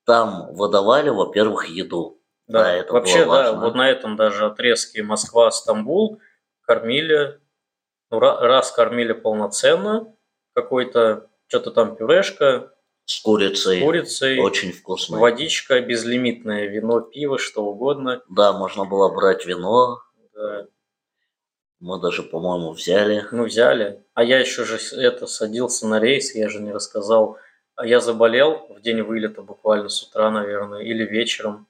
Там 0.08 0.52
выдавали, 0.56 1.10
во-первых, 1.10 1.70
еду. 1.70 2.20
Да, 2.48 2.64
да 2.64 2.74
это 2.74 2.92
вообще, 2.92 3.24
да, 3.24 3.54
вот 3.54 3.76
на 3.76 3.88
этом 3.88 4.16
даже 4.16 4.48
отрезке 4.48 5.04
Москва-Стамбул 5.04 6.20
кормили 6.66 7.41
ну, 8.12 8.20
раз 8.20 8.72
кормили 8.72 9.14
полноценно, 9.14 10.14
какой-то, 10.54 11.30
что-то 11.48 11.72
там 11.72 11.96
пюрешка, 11.96 12.74
с 13.06 13.22
курицей. 13.22 13.80
С 13.80 13.84
курицей. 13.84 14.40
Очень 14.40 14.72
вкусно. 14.72 15.18
Водичка, 15.18 15.82
безлимитное 15.82 16.68
вино, 16.68 17.02
пиво, 17.02 17.38
что 17.38 17.66
угодно. 17.66 18.22
Да, 18.30 18.54
можно 18.54 18.86
было 18.86 19.10
брать 19.10 19.46
вино. 19.46 20.00
Да. 20.34 20.68
Мы 21.80 22.00
даже, 22.00 22.22
по-моему, 22.24 22.72
взяли. 22.72 23.26
Ну, 23.32 23.46
взяли. 23.46 24.06
А 24.14 24.24
я 24.24 24.40
еще 24.40 24.66
же 24.66 24.78
это 24.98 25.26
садился 25.26 25.88
на 25.88 26.00
рейс, 26.00 26.36
я 26.36 26.48
же 26.48 26.62
не 26.62 26.72
рассказал. 26.72 27.38
А 27.76 27.88
я 27.88 28.00
заболел 28.00 28.68
в 28.70 28.82
день 28.82 29.02
вылета 29.02 29.42
буквально 29.42 29.90
с 29.90 30.04
утра, 30.04 30.30
наверное, 30.30 30.82
или 30.82 31.04
вечером 31.04 31.68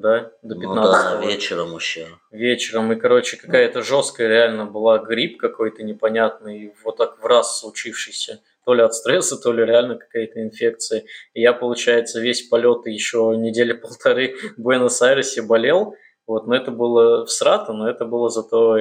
да, 0.00 0.32
до 0.42 0.54
15 0.54 0.64
ну, 0.64 0.82
да, 0.82 1.26
вечером 1.26 1.74
еще. 1.74 2.06
Вечером, 2.30 2.92
и, 2.92 2.96
короче, 2.96 3.36
какая-то 3.36 3.82
жесткая 3.82 4.28
реально 4.28 4.66
была 4.66 4.98
грипп 4.98 5.38
какой-то 5.38 5.82
непонятный, 5.82 6.74
вот 6.84 6.96
так 6.96 7.22
в 7.22 7.26
раз 7.26 7.60
случившийся, 7.60 8.40
то 8.64 8.74
ли 8.74 8.82
от 8.82 8.94
стресса, 8.94 9.36
то 9.36 9.52
ли 9.52 9.64
реально 9.64 9.96
какая-то 9.96 10.42
инфекция. 10.42 11.04
И 11.34 11.40
я, 11.40 11.52
получается, 11.52 12.20
весь 12.20 12.48
полет 12.48 12.86
еще 12.86 13.34
недели 13.36 13.72
полторы 13.74 14.36
в 14.56 14.60
Буэнос-Айресе 14.60 15.42
болел, 15.42 15.94
вот, 16.26 16.46
но 16.46 16.56
это 16.56 16.70
было 16.70 17.26
в 17.26 17.30
срата, 17.30 17.72
но 17.72 17.88
это 17.88 18.04
было 18.04 18.30
зато 18.30 18.76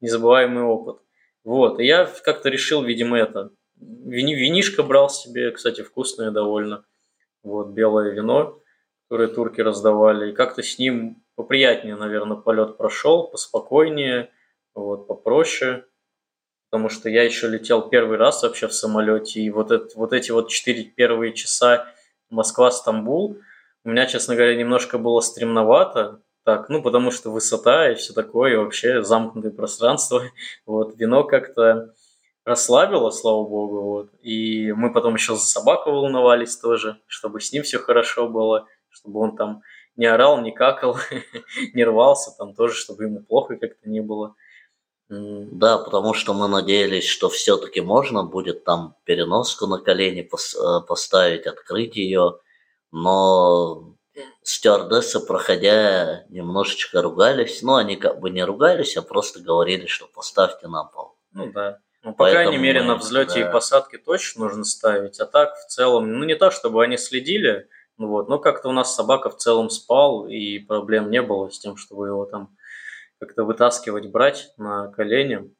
незабываемый 0.00 0.64
опыт. 0.64 0.98
Вот, 1.44 1.80
и 1.80 1.86
я 1.86 2.08
как-то 2.24 2.48
решил, 2.48 2.82
видимо, 2.82 3.18
это, 3.18 3.50
вини, 3.80 4.34
винишко 4.34 4.82
брал 4.82 5.08
себе, 5.08 5.50
кстати, 5.50 5.82
вкусное 5.82 6.30
довольно, 6.30 6.84
вот, 7.42 7.68
белое 7.68 8.10
вино, 8.10 8.60
которые 9.08 9.28
турки 9.28 9.62
раздавали. 9.62 10.30
И 10.30 10.34
как-то 10.34 10.62
с 10.62 10.78
ним 10.78 11.22
поприятнее, 11.34 11.96
наверное, 11.96 12.36
полет 12.36 12.76
прошел, 12.76 13.28
поспокойнее, 13.28 14.30
вот, 14.74 15.06
попроще. 15.06 15.86
Потому 16.70 16.90
что 16.90 17.08
я 17.08 17.22
еще 17.22 17.48
летел 17.48 17.88
первый 17.88 18.18
раз 18.18 18.42
вообще 18.42 18.68
в 18.68 18.74
самолете, 18.74 19.40
и 19.40 19.48
вот, 19.48 19.70
это, 19.70 19.88
вот 19.96 20.12
эти 20.12 20.30
вот 20.30 20.50
четыре 20.50 20.84
первые 20.84 21.32
часа 21.32 21.86
Москва-Стамбул, 22.28 23.38
у 23.84 23.88
меня, 23.88 24.04
честно 24.04 24.34
говоря, 24.34 24.54
немножко 24.54 24.98
было 24.98 25.20
стремновато, 25.20 26.20
так, 26.44 26.68
ну, 26.68 26.82
потому 26.82 27.10
что 27.10 27.30
высота 27.30 27.90
и 27.90 27.94
все 27.94 28.12
такое, 28.12 28.52
и 28.52 28.56
вообще 28.56 29.02
замкнутое 29.02 29.52
пространство. 29.52 30.22
Вот, 30.66 30.98
вино 30.98 31.24
как-то 31.24 31.94
расслабило, 32.44 33.10
слава 33.10 33.44
богу, 33.44 33.82
вот. 33.82 34.10
И 34.20 34.70
мы 34.72 34.92
потом 34.92 35.14
еще 35.14 35.34
за 35.34 35.46
собаку 35.46 35.90
волновались 35.90 36.58
тоже, 36.58 36.98
чтобы 37.06 37.40
с 37.40 37.52
ним 37.52 37.62
все 37.62 37.78
хорошо 37.78 38.28
было 38.28 38.66
чтобы 38.90 39.20
он 39.20 39.36
там 39.36 39.62
не 39.96 40.06
орал, 40.06 40.40
не 40.40 40.52
какал, 40.52 40.98
не 41.74 41.84
рвался, 41.84 42.36
там 42.36 42.54
тоже, 42.54 42.74
чтобы 42.74 43.04
ему 43.04 43.22
плохо 43.22 43.56
как-то 43.56 43.88
не 43.88 44.00
было. 44.00 44.34
Да, 45.08 45.78
потому 45.78 46.12
что 46.12 46.34
мы 46.34 46.48
надеялись, 46.48 47.06
что 47.06 47.30
все-таки 47.30 47.80
можно 47.80 48.24
будет 48.24 48.64
там 48.64 48.94
переноску 49.04 49.66
на 49.66 49.78
колени 49.78 50.20
э, 50.28 50.86
поставить, 50.86 51.46
открыть 51.46 51.96
ее, 51.96 52.38
но 52.92 53.94
стюардессы, 54.42 55.20
проходя, 55.20 56.24
немножечко 56.28 57.00
ругались. 57.00 57.62
Ну, 57.62 57.76
они 57.76 57.96
как 57.96 58.20
бы 58.20 58.28
не 58.28 58.44
ругались, 58.44 58.96
а 58.96 59.02
просто 59.02 59.40
говорили, 59.40 59.86
что 59.86 60.06
поставьте 60.06 60.68
на 60.68 60.84
пол. 60.84 61.16
Ну 61.32 61.50
да. 61.52 61.78
Ну, 62.02 62.12
по 62.12 62.24
Поэтому 62.24 62.44
крайней 62.44 62.62
мере, 62.62 62.82
на 62.82 62.96
взлете 62.96 63.42
да. 63.42 63.48
и 63.48 63.52
посадке 63.52 63.98
точно 63.98 64.44
нужно 64.44 64.64
ставить. 64.64 65.20
А 65.20 65.26
так, 65.26 65.54
в 65.56 65.66
целом, 65.68 66.18
ну, 66.18 66.24
не 66.24 66.36
то, 66.36 66.50
чтобы 66.50 66.82
они 66.82 66.96
следили, 66.96 67.68
вот. 67.98 68.28
Но 68.28 68.38
как-то 68.38 68.68
у 68.68 68.72
нас 68.72 68.94
собака 68.94 69.28
в 69.28 69.36
целом 69.36 69.70
спал, 69.70 70.28
и 70.28 70.58
проблем 70.60 71.10
не 71.10 71.20
было 71.20 71.50
с 71.50 71.58
тем, 71.58 71.76
чтобы 71.76 72.06
его 72.06 72.24
там 72.24 72.56
как-то 73.18 73.44
вытаскивать, 73.44 74.06
брать 74.10 74.52
на 74.56 74.88
колени. 74.88 75.52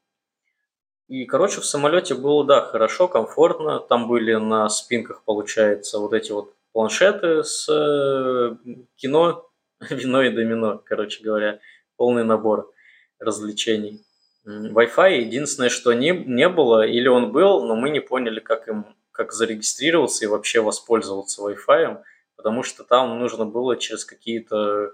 И, 1.09 1.25
короче, 1.25 1.61
в 1.61 1.65
самолете 1.65 2.15
было, 2.15 2.45
да, 2.45 2.61
хорошо, 2.63 3.09
комфортно. 3.09 3.81
Там 3.81 4.09
были 4.09 4.35
на 4.35 4.69
спинках, 4.69 5.25
получается, 5.25 5.99
вот 5.99 6.13
эти 6.13 6.31
вот 6.33 6.55
планшеты 6.73 7.43
с 7.43 7.67
э, 7.69 8.57
кино, 8.97 9.51
вино 9.91 10.23
и 10.23 10.31
домино, 10.31 10.81
короче 10.85 11.23
говоря. 11.23 11.59
Полный 11.97 12.25
набор 12.25 12.73
развлечений. 13.19 14.05
Wi-Fi 14.47 15.19
единственное, 15.19 15.69
что 15.69 15.93
не, 15.93 16.11
не 16.11 16.49
было, 16.49 16.87
или 16.87 17.09
он 17.09 17.33
был, 17.33 17.67
но 17.67 17.75
мы 17.75 17.91
не 17.91 18.01
поняли, 18.01 18.39
как 18.39 18.69
им 18.69 18.87
как 19.19 19.33
зарегистрироваться 19.33 20.25
и 20.25 20.29
вообще 20.29 20.61
воспользоваться 20.61 21.43
Wi-Fi, 21.43 21.99
потому 22.39 22.63
что 22.63 22.85
там 22.85 23.19
нужно 23.19 23.45
было 23.45 23.77
через 23.77 24.05
какие-то 24.05 24.93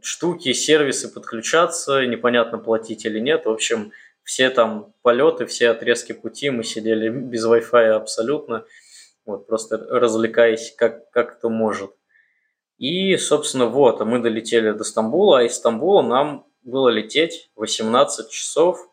штуки, 0.00 0.52
сервисы 0.54 1.12
подключаться, 1.12 2.04
непонятно 2.06 2.58
платить 2.58 3.04
или 3.04 3.20
нет. 3.20 3.44
В 3.44 3.50
общем, 3.50 3.92
все 4.24 4.48
там 4.48 4.94
полеты, 5.02 5.44
все 5.44 5.68
отрезки 5.68 6.12
пути 6.12 6.48
мы 6.50 6.64
сидели 6.64 7.08
без 7.30 7.46
Wi-Fi 7.46 7.90
абсолютно, 7.90 8.64
вот 9.26 9.46
просто 9.46 9.76
развлекаясь 9.76 10.74
как, 10.74 11.10
как 11.10 11.36
кто 11.38 11.50
может. 11.50 11.94
И, 12.78 13.16
собственно, 13.18 13.66
вот, 13.66 14.00
а 14.00 14.04
мы 14.04 14.18
долетели 14.18 14.72
до 14.72 14.82
Стамбула, 14.82 15.40
а 15.40 15.42
из 15.44 15.54
Стамбула 15.54 16.02
нам 16.02 16.46
было 16.62 16.88
лететь 16.88 17.50
18 17.54 18.30
часов, 18.30 18.90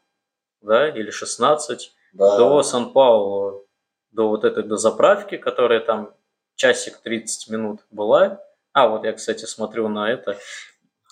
да, 0.62 0.90
или 0.90 1.10
16 1.10 1.94
да. 2.14 2.38
до 2.38 2.62
Сан-Паулу, 2.62 3.66
до 4.12 4.28
вот 4.28 4.44
этой 4.44 4.64
до 4.64 4.76
заправки, 4.76 5.38
которая 5.38 5.80
там 5.80 6.14
часик 6.62 6.98
30 6.98 7.50
минут 7.50 7.80
была. 7.90 8.40
А, 8.72 8.88
вот 8.88 9.04
я, 9.04 9.14
кстати, 9.14 9.46
смотрю 9.46 9.90
на 9.90 10.12
это, 10.12 10.38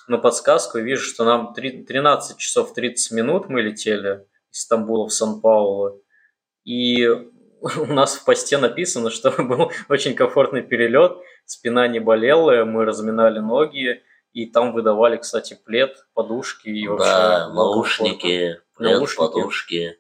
на 0.08 0.20
подсказку 0.20 0.78
и 0.78 0.84
вижу, 0.84 1.04
что 1.04 1.26
нам 1.26 1.54
13 1.56 2.38
часов 2.38 2.74
30 2.74 3.12
минут 3.14 3.50
мы 3.50 3.62
летели 3.62 4.28
из 4.52 4.62
Стамбула 4.62 5.08
в 5.08 5.12
Сан-Паулу. 5.12 6.04
И 6.66 7.08
у 7.62 7.86
нас 7.88 8.16
в 8.16 8.26
посте 8.26 8.60
написано, 8.60 9.10
что 9.10 9.32
был 9.44 9.72
очень 9.90 10.14
комфортный 10.14 10.62
перелет, 10.62 11.18
спина 11.46 11.88
не 11.88 12.00
болела, 12.00 12.64
мы 12.64 12.86
разминали 12.86 13.40
ноги, 13.40 14.04
и 14.34 14.46
там 14.46 14.72
выдавали, 14.74 15.18
кстати, 15.18 15.60
плед, 15.66 15.98
подушки 16.14 16.70
и 16.70 16.88
вообще... 16.88 17.06
Да, 17.06 17.50
наушники, 17.50 18.62
плед, 18.78 18.98
наушники. 19.00 19.18
подушки. 19.18 20.00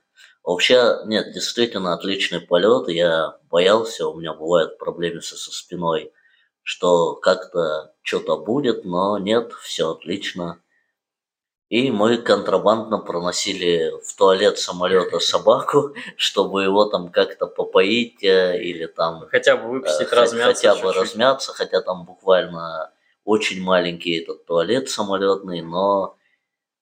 Вообще, 0.49 1.01
нет, 1.05 1.31
действительно 1.31 1.93
отличный 1.93 2.41
полет. 2.41 2.89
Я 2.89 3.37
боялся, 3.51 4.07
у 4.07 4.19
меня 4.19 4.33
бывают 4.33 4.79
проблемы 4.79 5.21
со, 5.21 5.35
со 5.35 5.51
спиной, 5.51 6.11
что 6.63 7.13
как-то 7.13 7.93
что-то 8.01 8.35
будет, 8.35 8.83
но 8.83 9.19
нет, 9.19 9.53
все 9.61 9.91
отлично. 9.91 10.59
И 11.67 11.91
мы 11.91 12.17
контрабандно 12.17 12.97
проносили 12.97 13.91
в 14.03 14.15
туалет 14.17 14.57
самолета 14.57 15.19
собаку, 15.19 15.93
чтобы 16.17 16.63
его 16.63 16.85
там 16.85 17.11
как-то 17.11 17.45
попоить 17.45 18.23
э, 18.23 18.59
или 18.59 18.87
там... 18.87 19.27
Хотя 19.29 19.55
бы 19.55 19.69
выпустить, 19.69 20.11
э, 20.11 20.15
размяться. 20.15 20.47
Хотя 20.47 20.73
бы 20.73 20.81
чуть-чуть. 20.81 21.01
размяться, 21.01 21.53
хотя 21.53 21.81
там 21.81 22.05
буквально 22.05 22.91
очень 23.23 23.61
маленький 23.61 24.17
этот 24.17 24.47
туалет 24.47 24.89
самолетный, 24.89 25.61
но 25.61 26.17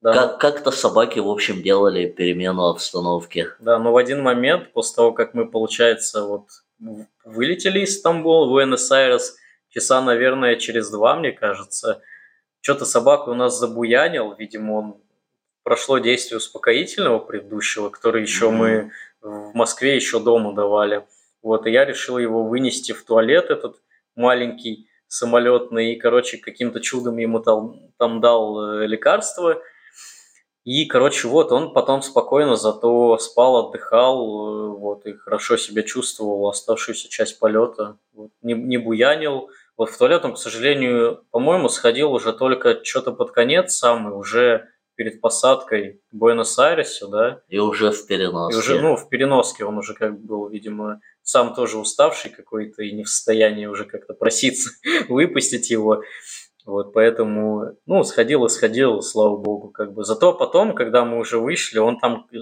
да. 0.07 0.13
Как- 0.13 0.39
как-то 0.39 0.71
собаки, 0.71 1.19
в 1.19 1.27
общем, 1.27 1.61
делали 1.61 2.07
перемену 2.07 2.67
обстановки. 2.67 3.47
Да, 3.59 3.77
но 3.77 3.91
в 3.91 3.97
один 3.97 4.21
момент, 4.21 4.71
после 4.71 4.95
того, 4.95 5.11
как 5.11 5.33
мы, 5.33 5.49
получается, 5.49 6.23
вот 6.23 6.47
вылетели 7.25 7.81
из 7.81 7.99
Стамбула 7.99 8.45
в 8.45 8.49
Буэнос-Айрес, 8.49 9.35
часа, 9.69 10.01
наверное, 10.01 10.55
через 10.55 10.89
два, 10.89 11.17
мне 11.17 11.33
кажется, 11.33 12.01
что-то 12.61 12.85
собака 12.85 13.29
у 13.29 13.33
нас 13.33 13.59
забуянил, 13.59 14.33
видимо, 14.33 14.73
он 14.73 14.97
прошло 15.63 15.97
действие 15.97 16.37
успокоительного 16.37 17.19
предыдущего, 17.19 17.89
который 17.89 18.21
еще 18.21 18.45
mm-hmm. 18.45 18.51
мы 18.51 18.91
в 19.21 19.53
Москве 19.53 19.95
еще 19.97 20.21
дома 20.21 20.53
давали. 20.53 21.05
Вот, 21.41 21.67
и 21.67 21.71
я 21.71 21.83
решил 21.83 22.17
его 22.17 22.45
вынести 22.45 22.93
в 22.93 23.03
туалет, 23.03 23.49
этот 23.49 23.81
маленький 24.15 24.87
самолетный, 25.07 25.93
и, 25.93 25.99
короче, 25.99 26.37
каким-то 26.37 26.79
чудом 26.79 27.17
ему 27.17 27.41
там, 27.41 27.91
там 27.97 28.21
дал 28.21 28.79
э, 28.81 28.87
лекарство. 28.87 29.61
И, 30.67 30.85
короче, 30.85 31.29
вот, 31.29 31.53
он 31.53 31.71
потом 31.71 32.01
спокойно 32.01 32.57
зато 32.57 33.17
спал, 33.19 33.67
отдыхал, 33.67 34.17
э, 34.17 34.77
вот, 34.77 35.05
и 35.05 35.13
хорошо 35.13 35.55
себя 35.55 35.81
чувствовал 35.81 36.45
оставшуюся 36.49 37.07
часть 37.07 37.39
полета. 37.39 37.97
Вот, 38.11 38.31
не, 38.41 38.53
не 38.53 38.77
буянил, 38.77 39.49
вот 39.77 39.89
в 39.89 39.97
туалет 39.97 40.25
он, 40.25 40.33
к 40.33 40.37
сожалению, 40.37 41.23
по-моему, 41.31 41.69
сходил 41.69 42.11
уже 42.11 42.33
только 42.33 42.83
что-то 42.83 43.13
под 43.13 43.31
конец 43.31 43.75
самый, 43.75 44.13
уже 44.13 44.67
перед 44.95 45.21
посадкой 45.21 46.01
в 46.11 46.17
Буэнос-Айресе, 46.17 47.07
да. 47.07 47.41
И 47.47 47.59
уже 47.59 47.91
в 47.91 48.05
переноске. 48.05 48.57
И 48.57 48.59
уже, 48.59 48.81
ну, 48.81 48.97
в 48.97 49.07
переноске 49.07 49.63
он 49.63 49.77
уже 49.77 49.93
как 49.93 50.19
бы 50.19 50.27
был, 50.27 50.49
видимо, 50.49 50.99
сам 51.21 51.55
тоже 51.55 51.77
уставший 51.77 52.29
какой-то 52.29 52.83
и 52.83 52.91
не 52.91 53.05
в 53.05 53.09
состоянии 53.09 53.67
уже 53.67 53.85
как-то 53.85 54.13
проситься 54.13 54.71
выпустить 55.07 55.69
его. 55.69 56.01
Вот, 56.67 56.91
поэтому, 56.91 57.77
ну, 57.85 58.03
сходил 58.03 58.45
и 58.45 58.49
сходил, 58.49 59.01
слава 59.01 59.37
богу, 59.37 59.69
как 59.69 59.93
бы. 59.93 60.03
Зато 60.03 60.33
потом, 60.33 60.75
когда 60.75 61.05
мы 61.05 61.17
уже 61.17 61.39
вышли, 61.39 61.77
он 61.77 61.97
там 61.97 62.27
э, 62.33 62.37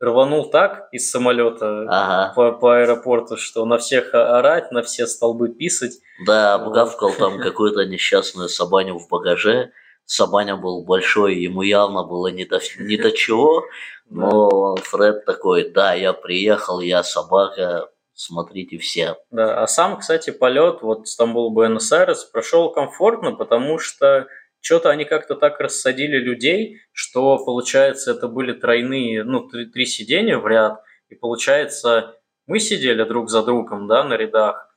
рванул 0.00 0.50
так 0.50 0.88
из 0.90 1.08
самолета 1.08 1.86
ага. 1.88 2.32
по, 2.34 2.50
по 2.50 2.80
аэропорту, 2.80 3.36
что 3.36 3.64
на 3.64 3.78
всех 3.78 4.12
орать, 4.12 4.72
на 4.72 4.82
все 4.82 5.06
столбы 5.06 5.50
писать. 5.50 6.00
Да, 6.26 6.54
обгавкал 6.54 7.12
там 7.12 7.38
какую-то 7.42 7.84
несчастную 7.84 8.48
собаню 8.48 8.98
в 8.98 9.08
багаже. 9.08 9.70
Собаня 10.04 10.56
был 10.56 10.84
большой, 10.84 11.36
ему 11.36 11.62
явно 11.62 12.02
было 12.02 12.26
не 12.26 12.46
до, 12.46 12.58
не 12.80 12.96
до 12.96 13.12
чего. 13.12 13.62
Но 14.10 14.74
Фред 14.74 15.24
такой, 15.26 15.70
да, 15.70 15.94
я 15.94 16.12
приехал, 16.12 16.80
я 16.80 17.04
собака, 17.04 17.88
смотрите 18.20 18.76
все. 18.76 19.16
Да, 19.30 19.62
а 19.62 19.66
сам, 19.66 19.98
кстати, 19.98 20.30
полет 20.30 20.82
вот 20.82 21.08
Стамбул-Буэнос-Айрес 21.08 22.24
прошел 22.24 22.70
комфортно, 22.70 23.32
потому 23.32 23.78
что 23.78 24.28
что-то 24.60 24.90
они 24.90 25.06
как-то 25.06 25.36
так 25.36 25.58
рассадили 25.58 26.18
людей, 26.18 26.82
что, 26.92 27.42
получается, 27.42 28.10
это 28.10 28.28
были 28.28 28.52
тройные, 28.52 29.24
ну, 29.24 29.48
три, 29.48 29.66
три 29.66 29.86
сидения 29.86 30.36
в 30.36 30.46
ряд, 30.46 30.82
и, 31.08 31.14
получается, 31.14 32.14
мы 32.46 32.60
сидели 32.60 33.02
друг 33.04 33.30
за 33.30 33.42
другом, 33.42 33.88
да, 33.88 34.04
на 34.04 34.14
рядах, 34.14 34.68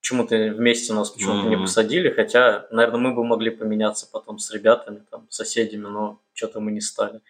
почему-то 0.00 0.34
вместе 0.34 0.94
нас 0.94 1.10
почему-то 1.10 1.46
mm-hmm. 1.46 1.50
не 1.50 1.56
посадили, 1.58 2.10
хотя, 2.10 2.66
наверное, 2.70 3.00
мы 3.00 3.14
бы 3.14 3.24
могли 3.24 3.50
поменяться 3.50 4.08
потом 4.10 4.38
с 4.38 4.50
ребятами, 4.50 5.02
там, 5.10 5.26
соседями, 5.28 5.86
но 5.86 6.22
что-то 6.32 6.60
мы 6.60 6.72
не 6.72 6.80
стали. 6.80 7.20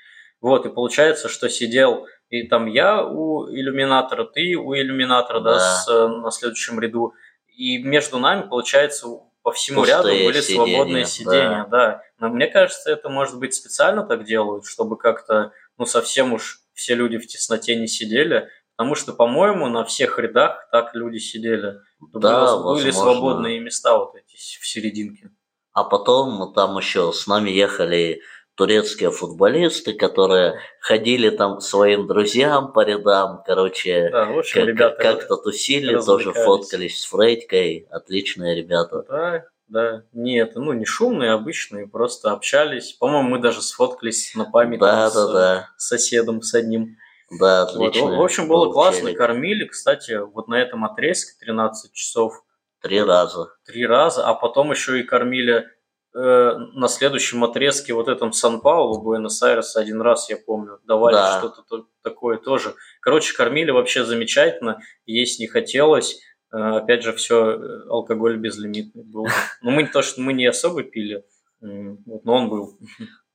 Вот, 0.41 0.65
и 0.65 0.69
получается, 0.69 1.29
что 1.29 1.49
сидел 1.49 2.07
и 2.29 2.47
там 2.49 2.67
я 2.67 3.05
у 3.05 3.49
иллюминатора, 3.49 4.25
ты 4.25 4.57
у 4.57 4.75
иллюминатора, 4.75 5.41
да, 5.41 5.55
да 5.55 5.59
с, 5.59 6.09
на 6.09 6.31
следующем 6.31 6.81
ряду, 6.81 7.15
и 7.57 7.79
между 7.79 8.19
нами, 8.19 8.49
получается, 8.49 9.09
по 9.43 9.53
всему 9.53 9.83
Пустые 9.83 10.19
ряду 10.19 10.27
были 10.27 10.41
сиденья, 10.41 10.67
свободные 10.67 11.05
сиденья, 11.07 11.67
да. 11.71 11.89
да. 11.89 12.03
Но 12.19 12.29
мне 12.31 12.49
кажется, 12.49 12.91
это 12.91 13.09
может 13.09 13.39
быть 13.39 13.55
специально 13.55 14.03
так 14.03 14.25
делают, 14.25 14.67
чтобы 14.67 14.97
как-то, 14.99 15.53
ну, 15.79 15.87
совсем 15.87 16.33
уж 16.33 16.61
все 16.75 16.95
люди 16.95 17.19
в 17.19 17.27
тесноте 17.27 17.77
не 17.77 17.87
сидели, 17.87 18.49
потому 18.77 18.97
что, 18.97 19.13
по-моему, 19.13 19.69
на 19.69 19.85
всех 19.85 20.19
рядах 20.19 20.69
так 20.73 20.95
люди 20.95 21.19
сидели. 21.19 21.77
Да, 22.13 22.57
были, 22.57 22.83
были 22.83 22.91
свободные 22.91 23.61
места 23.61 23.97
вот 23.97 24.17
эти 24.17 24.37
в 24.37 24.67
серединке. 24.67 25.31
А 25.73 25.85
потом 25.85 26.53
там 26.55 26.77
еще 26.79 27.13
с 27.13 27.27
нами 27.27 27.51
ехали 27.51 28.23
турецкие 28.57 29.11
футболисты, 29.11 29.93
которые 29.93 30.59
ходили 30.81 31.31
там 31.31 31.61
своим 31.61 32.07
друзьям 32.07 32.73
по 32.73 32.85
рядам, 32.85 33.43
короче, 33.47 34.09
да, 34.11 34.29
общем, 34.29 34.77
как, 34.77 34.99
как-то 34.99 35.37
тусили, 35.37 36.01
тоже 36.01 36.33
фоткались 36.33 37.03
с 37.03 37.05
Фредькой, 37.07 37.87
отличные 37.91 38.57
ребята. 38.57 39.05
Да, 39.09 39.45
да, 39.69 40.03
нет, 40.13 40.53
ну 40.55 40.73
не 40.73 40.87
шумные, 40.87 41.33
обычные, 41.33 41.87
просто 41.87 42.33
общались. 42.33 42.93
По-моему, 42.93 43.29
мы 43.29 43.39
даже 43.41 43.61
сфоткались 43.61 44.35
на 44.35 44.47
память 44.47 44.81
да, 44.81 45.11
с, 45.11 45.15
да, 45.15 45.33
да. 45.33 45.69
с 45.77 45.89
соседом, 45.89 46.41
с 46.41 46.55
одним. 46.55 46.97
Да, 47.39 47.63
отлично. 47.63 48.07
Вот. 48.07 48.17
В 48.17 48.23
общем, 48.23 48.49
было 48.49 48.73
классно, 48.73 49.09
челик. 49.09 49.19
кормили, 49.19 49.65
кстати, 49.67 50.19
вот 50.19 50.49
на 50.49 50.55
этом 50.55 50.85
отрезке 50.85 51.33
13 51.41 51.93
часов. 51.93 52.43
Три 52.81 53.03
раза. 53.03 53.49
Три 53.67 53.85
раза, 53.85 54.27
а 54.27 54.35
потом 54.35 54.71
еще 54.71 55.01
и 55.01 55.03
кормили 55.03 55.67
Э, 55.67 55.76
на 56.19 56.89
следующем 56.89 57.45
отрезке 57.45 57.93
вот 57.93 58.09
этом 58.09 58.33
Сан-Паулу, 58.33 59.03
Буэнос-Айрес 59.03 59.77
один 59.77 60.01
раз, 60.01 60.31
я 60.31 60.39
помню, 60.39 60.81
давали 60.87 61.15
да. 61.15 61.39
что-то 61.39 61.87
такое 62.03 62.39
тоже. 62.39 62.75
Короче, 63.01 63.37
кормили 63.37 63.71
вообще 63.71 64.03
замечательно, 64.03 64.81
есть 65.05 65.41
не 65.41 65.47
хотелось. 65.47 66.21
Э, 66.53 66.77
опять 66.77 67.03
же, 67.03 67.13
все, 67.13 67.51
э, 67.51 67.89
алкоголь 67.89 68.39
безлимитный 68.39 69.05
был. 69.05 69.27
Ну, 69.61 69.71
мы 69.71 69.83
не 69.83 69.89
то, 69.89 70.01
что 70.01 70.21
мы 70.21 70.33
не 70.33 70.47
особо 70.47 70.83
пили, 70.85 71.25
но 71.61 72.23
он 72.25 72.49
был. 72.49 72.79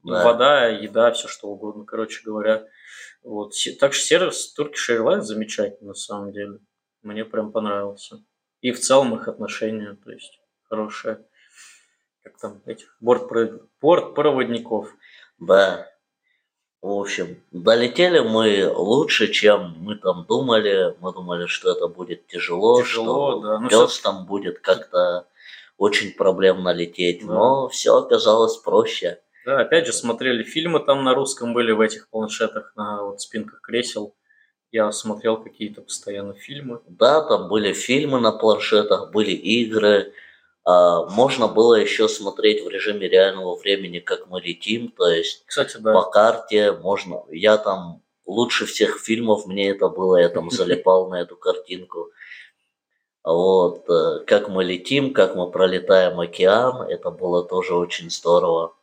Да. 0.04 0.24
Вода, 0.24 0.66
еда, 0.66 1.12
все 1.12 1.28
что 1.28 1.50
угодно, 1.50 1.86
короче 1.86 2.24
говоря. 2.26 2.66
Вот. 3.22 3.54
Так 3.80 3.94
что 3.94 4.04
сервис 4.04 4.52
Turkish 4.58 4.90
Airlines 4.90 5.22
замечательный 5.22 5.90
на 5.90 5.94
самом 5.94 6.32
деле. 6.32 6.58
Мне 7.04 7.24
прям 7.24 7.52
понравился. 7.52 8.26
И 8.62 8.72
в 8.72 8.80
целом 8.80 9.14
их 9.14 9.28
отношения, 9.28 9.96
то 10.04 10.12
есть, 10.12 10.42
хорошие 10.64 11.24
как 12.24 12.38
там, 12.38 12.62
этих 12.66 12.96
бортпроводников. 13.00 14.94
Да. 15.40 15.88
В 16.82 16.92
общем, 16.92 17.44
долетели 17.52 18.20
мы 18.20 18.72
лучше, 18.74 19.28
чем 19.32 19.76
мы 19.80 19.96
там 19.96 20.26
думали. 20.26 20.96
Мы 21.00 21.14
думали, 21.14 21.46
что 21.46 21.72
это 21.72 21.88
будет 21.88 22.26
тяжело, 22.28 22.82
тяжело 22.82 23.32
что 23.32 23.42
да. 23.42 23.60
ну, 23.60 23.70
пес 23.70 23.92
все... 23.92 24.04
там 24.04 24.26
будет 24.26 24.60
как-то 24.60 25.28
очень 25.78 26.14
проблемно 26.14 26.74
лететь. 26.74 27.26
Да. 27.26 27.34
Но 27.34 27.68
все 27.70 27.98
оказалось 27.98 28.58
проще. 28.58 29.20
Да, 29.46 29.60
опять 29.60 29.88
же, 29.88 29.94
смотрели 29.94 30.44
фильмы 30.44 30.80
там 30.80 31.04
на 31.04 31.14
русском 31.14 31.54
были 31.54 31.72
в 31.72 31.82
этих 31.82 32.10
планшетах, 32.10 32.74
на 32.76 33.04
вот 33.04 33.22
спинках 33.22 33.62
кресел. 33.62 34.16
Я 34.72 34.92
смотрел 34.92 35.38
какие-то 35.38 35.82
постоянно 35.82 36.34
фильмы. 36.34 36.82
Да, 36.88 37.22
там 37.22 37.50
были 37.50 37.74
фильмы 37.74 38.20
на 38.20 38.32
планшетах, 38.32 39.12
были 39.12 39.32
игры. 39.32 40.14
А, 40.64 41.06
можно 41.10 41.48
было 41.48 41.76
еще 41.76 42.08
смотреть 42.08 42.64
в 42.64 42.70
режиме 42.70 43.08
реального 43.08 43.56
времени, 43.56 44.00
как 44.00 44.28
мы 44.28 44.42
летим, 44.42 44.90
то 44.90 45.10
есть 45.10 45.44
Кстати, 45.46 45.78
да. 45.78 45.94
по 45.94 46.04
карте 46.04 46.72
можно. 46.72 47.24
Я 47.30 47.58
там 47.58 48.02
лучше 48.26 48.66
всех 48.66 49.00
фильмов 49.00 49.46
мне 49.46 49.70
это 49.70 49.90
было, 49.90 50.18
я 50.18 50.30
там 50.30 50.52
залипал 50.52 51.10
на 51.10 51.22
эту 51.22 51.36
картинку. 51.36 52.12
Вот, 53.24 53.88
э, 53.88 54.24
как 54.26 54.50
мы 54.50 54.64
летим, 54.64 55.14
как 55.14 55.36
мы 55.36 55.52
пролетаем 55.52 56.20
океан, 56.20 56.82
это 56.90 57.12
было 57.12 57.44
тоже 57.44 57.76
очень 57.76 58.10
здорово. 58.10 58.76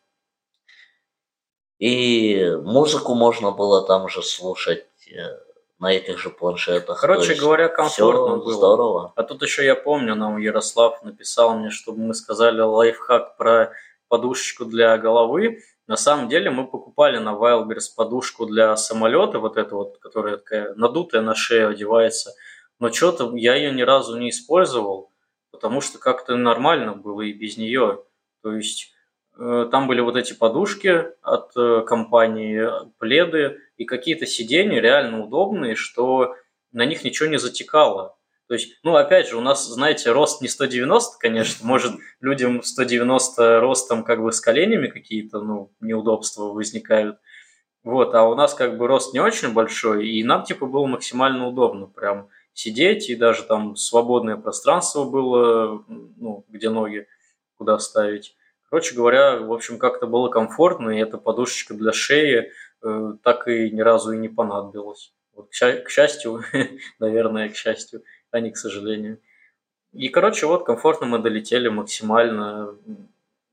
И 1.79 2.53
музыку 2.63 3.15
можно 3.15 3.51
было 3.51 3.85
там 3.87 4.09
же 4.09 4.23
слушать 4.23 4.87
э, 5.13 5.48
на 5.79 5.93
этих 5.93 6.19
же 6.19 6.31
планшетах. 6.31 7.01
Короче 7.01 7.35
говоря, 7.35 7.69
комфортно 7.69 8.37
было. 8.37 8.53
здорово. 8.53 9.13
А 9.15 9.23
тут 9.23 9.43
еще 9.43 9.65
я 9.65 9.75
помню, 9.77 10.15
нам 10.15 10.39
Ярослав 10.39 11.03
написал 11.05 11.57
мне, 11.57 11.71
чтобы 11.71 12.01
мы 12.01 12.15
сказали 12.15 12.61
лайфхак 12.61 13.37
про 13.37 13.73
подушечку 14.09 14.65
для 14.65 14.97
головы. 14.99 15.63
На 15.87 15.97
самом 15.97 16.29
деле 16.29 16.51
мы 16.51 16.67
покупали 16.67 17.19
на 17.19 17.31
Wildberries 17.31 17.95
подушку 17.97 18.47
для 18.47 18.77
самолета, 18.77 19.39
вот 19.39 19.57
эту 19.57 19.77
вот, 19.77 19.99
которая 19.99 20.37
такая 20.37 20.75
надутая 20.75 21.23
на 21.23 21.35
шею 21.35 21.71
одевается. 21.71 22.33
Но 22.81 22.93
что-то 22.93 23.35
я 23.37 23.55
ее 23.55 23.73
ни 23.73 23.83
разу 23.83 24.19
не 24.19 24.31
использовал, 24.31 25.13
потому 25.51 25.81
что 25.81 25.99
как-то 25.99 26.37
нормально 26.37 26.95
было 26.95 27.23
и 27.23 27.33
без 27.33 27.57
нее. 27.57 28.03
То 28.43 28.53
есть 28.55 28.93
там 29.39 29.87
были 29.87 30.01
вот 30.01 30.17
эти 30.17 30.33
подушки 30.33 31.07
от 31.23 31.57
э, 31.57 31.83
компании, 31.87 32.67
пледы 32.99 33.59
и 33.77 33.85
какие-то 33.85 34.27
сиденья 34.27 34.81
реально 34.81 35.25
удобные, 35.25 35.77
что 35.77 36.35
на 36.73 36.85
них 36.85 37.05
ничего 37.05 37.29
не 37.29 37.39
затекало. 37.39 38.17
То 38.49 38.55
есть, 38.55 38.79
ну, 38.83 38.97
опять 38.97 39.29
же, 39.29 39.37
у 39.37 39.41
нас, 39.41 39.67
знаете, 39.67 40.11
рост 40.11 40.41
не 40.41 40.49
190, 40.49 41.19
конечно, 41.21 41.67
может, 41.67 41.93
людям 42.21 42.63
190 42.63 43.61
ростом 43.61 44.05
как 44.05 44.23
бы 44.23 44.33
с 44.33 44.41
коленями 44.41 44.89
какие-то, 44.89 45.41
ну, 45.41 45.71
неудобства 45.81 46.45
возникают. 46.45 47.19
Вот, 47.85 48.15
а 48.15 48.25
у 48.25 48.35
нас 48.35 48.55
как 48.55 48.79
бы 48.79 48.87
рост 48.87 49.13
не 49.13 49.21
очень 49.21 49.53
большой, 49.53 50.09
и 50.09 50.25
нам, 50.25 50.45
типа, 50.45 50.67
было 50.67 50.87
максимально 50.87 51.47
удобно 51.47 51.87
прям 51.87 52.29
сидеть, 52.55 53.09
и 53.11 53.15
даже 53.15 53.45
там 53.45 53.77
свободное 53.77 54.37
пространство 54.37 55.05
было, 55.05 55.85
ну, 55.87 56.45
где 56.49 56.71
ноги, 56.71 57.07
куда 57.57 57.79
ставить. 57.79 58.35
Короче 58.71 58.95
говоря, 58.95 59.39
в 59.39 59.53
общем, 59.53 59.79
как-то 59.79 60.07
было 60.07 60.29
комфортно, 60.29 60.91
и 60.91 61.01
эта 61.01 61.19
подушечка 61.19 61.75
для 61.75 61.93
шеи 61.93 62.53
э, 62.83 63.13
так 63.23 63.49
и 63.49 63.71
ни 63.71 63.81
разу 63.81 64.13
и 64.13 64.19
не 64.19 64.29
понадобилась. 64.29 65.13
Вот, 65.35 65.49
к 65.51 65.91
счастью, 65.91 66.43
наверное, 66.99 67.49
к 67.49 67.57
счастью 67.57 68.03
а 68.31 68.41
не 68.41 68.51
к 68.51 68.57
сожалению. 68.57 69.21
И, 69.93 70.09
короче, 70.09 70.47
вот 70.47 70.65
комфортно 70.65 71.07
мы 71.07 71.19
долетели 71.19 71.69
максимально. 71.69 72.75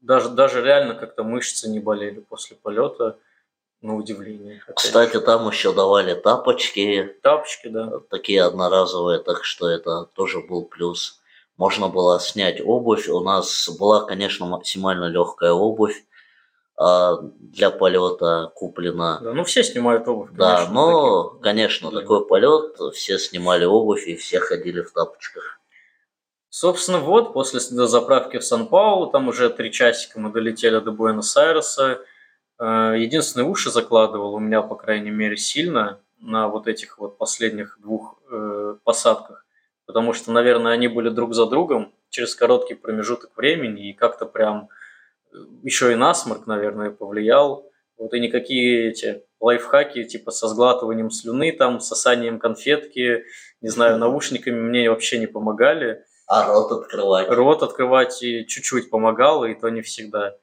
Даже, 0.01 0.29
даже 0.29 0.61
реально 0.61 0.95
как-то 0.95 1.23
мышцы 1.23 1.69
не 1.69 1.79
болели 1.79 2.19
после 2.19 2.57
полета, 2.57 3.17
на 3.81 3.95
удивление. 3.95 4.61
Кстати, 4.75 5.19
там 5.19 5.47
еще 5.47 5.73
давали 5.73 6.13
тапочки. 6.13 7.15
Тапочки, 7.21 7.67
да. 7.67 7.99
Такие 8.09 8.43
одноразовые, 8.43 9.19
так 9.19 9.43
что 9.43 9.69
это 9.69 10.05
тоже 10.13 10.41
был 10.41 10.65
плюс. 10.65 11.21
Можно 11.57 11.87
было 11.87 12.19
снять 12.19 12.61
обувь. 12.61 13.07
У 13.07 13.21
нас 13.21 13.69
была, 13.79 14.05
конечно, 14.05 14.45
максимально 14.45 15.05
легкая 15.05 15.53
обувь 15.53 16.03
а, 16.77 17.19
для 17.21 17.69
полета 17.71 18.51
куплена. 18.55 19.19
Да, 19.21 19.33
ну 19.33 19.43
все 19.45 19.63
снимают 19.63 20.07
обувь. 20.07 20.31
Да, 20.33 20.55
конечно, 20.55 20.73
но, 20.73 21.23
такие... 21.23 21.43
конечно, 21.43 21.89
для... 21.91 22.01
такой 22.01 22.27
полет, 22.27 22.77
все 22.93 23.17
снимали 23.17 23.63
обувь 23.63 24.05
и 24.07 24.15
все 24.15 24.39
ходили 24.39 24.81
в 24.81 24.91
тапочках. 24.91 25.59
Собственно, 26.49 26.99
вот, 26.99 27.33
после 27.33 27.59
заправки 27.59 28.37
в 28.37 28.43
Сан-Паулу, 28.45 29.07
там 29.07 29.27
уже 29.27 29.49
три 29.49 29.71
часика 29.71 30.19
мы 30.19 30.31
долетели 30.31 30.79
до 30.79 30.91
Буэнос-Айреса. 30.91 31.99
Э, 32.57 32.93
единственное, 32.97 33.45
уши 33.45 33.71
закладывал 33.71 34.33
у 34.35 34.39
меня, 34.39 34.61
по 34.61 34.75
крайней 34.75 35.11
мере, 35.11 35.35
сильно 35.35 35.99
на 36.19 36.47
вот 36.47 36.67
этих 36.67 36.97
вот 36.97 37.17
последних 37.17 37.77
двух 37.81 38.17
э, 38.31 38.75
посадках. 38.83 39.44
Потому 39.85 40.13
что, 40.13 40.31
наверное, 40.31 40.73
они 40.73 40.87
были 40.87 41.09
друг 41.09 41.33
за 41.33 41.45
другом 41.45 41.93
через 42.09 42.35
короткий 42.35 42.73
промежуток 42.73 43.35
времени 43.37 43.89
и 43.89 43.93
как-то 43.93 44.25
прям 44.25 44.69
еще 45.63 45.91
и 45.91 45.95
насморк, 45.95 46.47
наверное, 46.47 46.91
повлиял. 46.91 47.69
Вот 47.97 48.13
и 48.13 48.19
никакие 48.19 48.89
эти 48.89 49.23
лайфхаки, 49.39 50.03
типа 50.03 50.31
со 50.31 50.47
сглатыванием 50.47 51.11
слюны, 51.11 51.51
там, 51.51 51.79
сосанием 51.79 52.39
конфетки, 52.39 53.23
не 53.61 53.69
знаю, 53.69 53.97
наушниками 53.97 54.59
мне 54.59 54.89
вообще 54.89 55.19
не 55.19 55.27
помогали. 55.27 56.03
А 56.27 56.47
рот 56.47 56.71
открывать? 56.71 57.29
Рот 57.29 57.63
открывать 57.63 58.21
и 58.23 58.45
чуть-чуть 58.47 58.89
помогало, 58.89 59.45
и 59.45 59.53
то 59.53 59.69
не 59.69 59.81
всегда. 59.81 60.35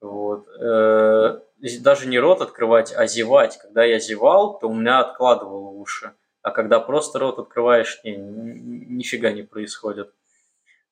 Вот. 0.00 0.46
Э, 0.60 1.40
даже 1.80 2.06
не 2.06 2.18
рот 2.18 2.40
открывать, 2.40 2.92
а 2.94 3.06
зевать. 3.06 3.58
Когда 3.58 3.84
я 3.84 3.98
зевал, 3.98 4.58
то 4.58 4.68
у 4.68 4.74
меня 4.74 5.00
откладывало 5.00 5.70
уши. 5.70 6.12
А 6.44 6.50
когда 6.50 6.78
просто 6.78 7.18
рот 7.18 7.38
открываешь, 7.38 8.00
не, 8.04 8.16
нифига 8.16 9.32
не 9.32 9.42
происходит. 9.42 10.12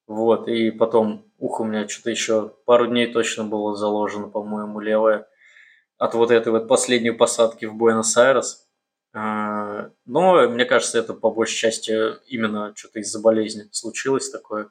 Вот, 0.07 0.49
и 0.49 0.71
потом 0.71 1.31
ухо 1.37 1.61
у 1.61 1.65
меня 1.67 1.87
что-то 1.87 2.09
еще 2.09 2.49
пару 2.65 2.87
дней 2.87 3.13
точно 3.13 3.45
было 3.45 3.77
заложено, 3.77 4.29
по-моему, 4.29 4.81
левое. 4.81 5.29
От 5.99 6.15
вот 6.15 6.31
этой 6.31 6.53
вот 6.53 6.69
последней 6.69 7.11
посадки 7.11 7.67
в 7.67 7.75
Буэнос-Айрес. 7.75 8.67
А, 9.13 9.91
но, 10.07 10.49
мне 10.49 10.65
кажется, 10.65 10.99
это 10.99 11.13
по 11.13 11.31
большей 11.31 11.57
части 11.57 11.93
именно 12.29 12.73
что-то 12.75 13.01
из-за 13.01 13.21
болезни 13.21 13.69
случилось 13.73 14.31
такое. 14.31 14.71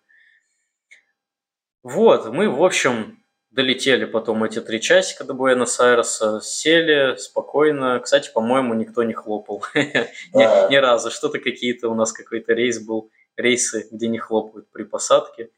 Вот, 1.83 2.25
мы, 2.33 2.49
в 2.49 2.63
общем, 2.63 3.20
долетели 3.51 4.05
потом 4.05 4.43
эти 4.43 4.59
три 4.61 4.81
часика 4.81 5.23
до 5.23 5.33
Буэнос-Айреса, 5.33 6.41
сели 6.41 7.17
спокойно. 7.17 7.99
Кстати, 7.99 8.31
по-моему, 8.33 8.73
никто 8.73 9.03
не 9.03 9.13
хлопал 9.13 9.63
ни 9.75 10.75
разу. 10.75 11.11
Что-то 11.11 11.39
какие-то 11.39 11.89
у 11.89 11.95
нас 11.95 12.11
какой-то 12.11 12.53
рейс 12.53 12.79
был 12.79 13.11
рейсы, 13.35 13.87
где 13.91 14.07
не 14.07 14.17
хлопают 14.17 14.71
при 14.71 14.83
посадке. 14.83 15.51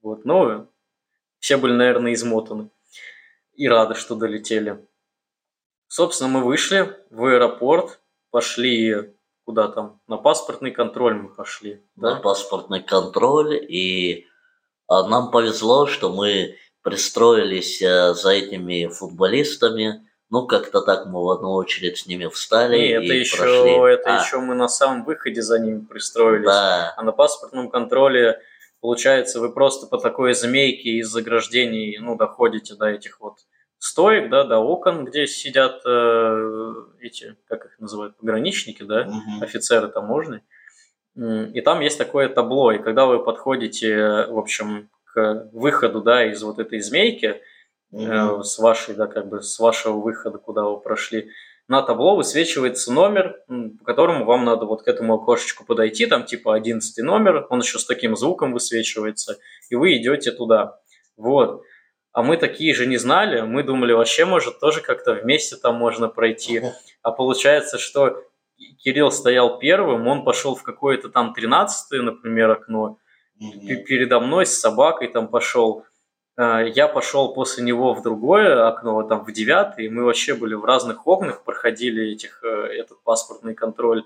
Вот, 0.00 0.24
но 0.24 0.68
все 1.38 1.56
были, 1.56 1.72
наверное, 1.72 2.14
измотаны 2.14 2.70
и 3.54 3.68
рады, 3.68 3.94
что 3.94 4.14
долетели. 4.14 4.86
Собственно, 5.88 6.30
мы 6.30 6.44
вышли 6.44 6.96
в 7.10 7.24
аэропорт, 7.24 8.00
пошли 8.30 9.12
куда 9.44 9.66
там, 9.66 10.00
на 10.06 10.16
паспортный 10.16 10.70
контроль 10.70 11.14
мы 11.14 11.28
пошли. 11.28 11.84
Да? 11.96 12.14
На 12.14 12.20
паспортный 12.20 12.80
контроль, 12.80 13.56
и 13.56 14.28
а, 14.86 15.08
нам 15.08 15.32
повезло, 15.32 15.86
что 15.86 16.12
мы 16.12 16.56
пристроились 16.82 17.82
а, 17.82 18.14
за 18.14 18.30
этими 18.30 18.86
футболистами, 18.86 20.06
ну, 20.30 20.46
как-то 20.46 20.80
так 20.80 21.06
мы 21.06 21.24
в 21.24 21.30
одну 21.30 21.52
очередь 21.52 21.98
с 21.98 22.06
ними 22.06 22.26
встали 22.26 22.78
Не, 22.78 22.90
это 22.92 23.12
и 23.12 23.18
еще, 23.18 23.36
прошли. 23.36 23.92
Это 23.92 24.16
а. 24.16 24.22
еще 24.22 24.38
мы 24.38 24.54
на 24.54 24.68
самом 24.68 25.04
выходе 25.04 25.42
за 25.42 25.58
ними 25.58 25.84
пристроились. 25.84 26.46
Да. 26.46 26.94
А 26.96 27.02
на 27.02 27.10
паспортном 27.10 27.68
контроле, 27.68 28.40
получается, 28.80 29.40
вы 29.40 29.52
просто 29.52 29.88
по 29.88 29.98
такой 29.98 30.34
змейке 30.34 30.90
из 30.90 31.08
заграждений, 31.08 31.98
ну, 31.98 32.16
доходите 32.16 32.74
до 32.76 32.86
этих 32.86 33.20
вот 33.20 33.38
стоек, 33.78 34.30
да, 34.30 34.44
до 34.44 34.58
окон, 34.58 35.04
где 35.04 35.26
сидят 35.26 35.82
э, 35.84 36.72
эти, 37.00 37.36
как 37.48 37.64
их 37.64 37.80
называют, 37.80 38.16
пограничники, 38.16 38.84
да, 38.84 39.08
угу. 39.08 39.42
офицеры 39.42 39.88
таможни. 39.88 40.42
И 41.16 41.60
там 41.62 41.80
есть 41.80 41.98
такое 41.98 42.28
табло, 42.28 42.70
и 42.70 42.78
когда 42.78 43.04
вы 43.04 43.22
подходите, 43.22 44.26
в 44.28 44.38
общем, 44.38 44.88
к 45.12 45.48
выходу, 45.52 46.02
да, 46.02 46.24
из 46.24 46.42
вот 46.42 46.58
этой 46.58 46.80
змейки, 46.80 47.40
mm-hmm. 47.92 48.42
с 48.42 48.58
вашей, 48.58 48.94
да, 48.94 49.06
как 49.06 49.28
бы 49.28 49.42
с 49.42 49.58
вашего 49.58 50.00
выхода, 50.00 50.38
куда 50.38 50.64
вы 50.64 50.80
прошли. 50.80 51.30
На 51.68 51.82
табло 51.82 52.16
высвечивается 52.16 52.92
номер, 52.92 53.36
по 53.46 53.84
которому 53.84 54.24
вам 54.24 54.44
надо 54.44 54.66
вот 54.66 54.82
к 54.82 54.88
этому 54.88 55.14
окошечку 55.14 55.64
подойти, 55.64 56.06
там 56.06 56.24
типа 56.24 56.54
11 56.54 57.04
номер, 57.04 57.46
он 57.48 57.60
еще 57.60 57.78
с 57.78 57.86
таким 57.86 58.16
звуком 58.16 58.52
высвечивается, 58.52 59.38
и 59.68 59.76
вы 59.76 59.96
идете 59.96 60.32
туда. 60.32 60.80
Вот. 61.16 61.62
А 62.12 62.22
мы 62.24 62.36
такие 62.38 62.74
же 62.74 62.86
не 62.86 62.96
знали, 62.96 63.42
мы 63.42 63.62
думали, 63.62 63.92
вообще, 63.92 64.24
может, 64.24 64.58
тоже 64.58 64.80
как-то 64.80 65.14
вместе 65.14 65.56
там 65.56 65.76
можно 65.76 66.08
пройти. 66.08 66.60
А 67.02 67.12
получается, 67.12 67.78
что 67.78 68.24
Кирилл 68.78 69.12
стоял 69.12 69.58
первым, 69.58 70.08
он 70.08 70.24
пошел 70.24 70.56
в 70.56 70.64
какое-то 70.64 71.08
там 71.08 71.32
13 71.32 72.02
например, 72.02 72.50
окно, 72.50 72.98
mm-hmm. 73.40 73.76
передо 73.84 74.20
мной 74.20 74.46
с 74.46 74.58
собакой 74.58 75.08
там 75.08 75.28
пошел. 75.28 75.84
А, 76.36 76.62
я 76.62 76.88
пошел 76.88 77.34
после 77.34 77.64
него 77.64 77.94
в 77.94 78.02
другое 78.02 78.68
окно, 78.68 79.02
там 79.02 79.24
в 79.24 79.32
девятый, 79.32 79.88
мы 79.88 80.04
вообще 80.04 80.34
были 80.34 80.54
в 80.54 80.64
разных 80.64 81.06
окнах, 81.06 81.44
проходили 81.44 82.12
этих, 82.12 82.42
э, 82.42 82.48
этот 82.78 83.02
паспортный 83.02 83.54
контроль. 83.54 84.04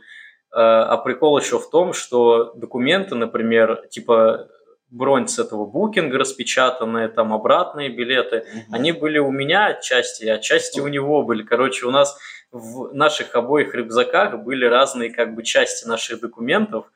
А, 0.52 0.84
а 0.84 0.96
прикол 0.98 1.38
еще 1.38 1.58
в 1.58 1.68
том, 1.70 1.92
что 1.92 2.52
документы, 2.54 3.14
например, 3.14 3.86
типа 3.90 4.48
бронь 4.90 5.26
с 5.26 5.38
этого 5.38 5.66
букинга 5.66 6.18
распечатанные, 6.18 7.08
там 7.08 7.32
обратные 7.32 7.88
билеты. 7.88 8.38
Угу. 8.38 8.74
Они 8.76 8.92
были 8.92 9.18
у 9.18 9.30
меня 9.30 9.66
отчасти, 9.66 10.26
отчасти 10.26 10.80
у 10.80 10.86
него 10.86 11.22
были. 11.24 11.42
Короче, 11.42 11.86
у 11.86 11.90
нас 11.90 12.16
в 12.52 12.94
наших 12.94 13.34
обоих 13.34 13.74
рюкзаках 13.74 14.38
были 14.38 14.64
разные 14.64 15.10
как 15.10 15.34
бы 15.34 15.42
части 15.42 15.86
наших 15.88 16.20
документов. 16.20 16.86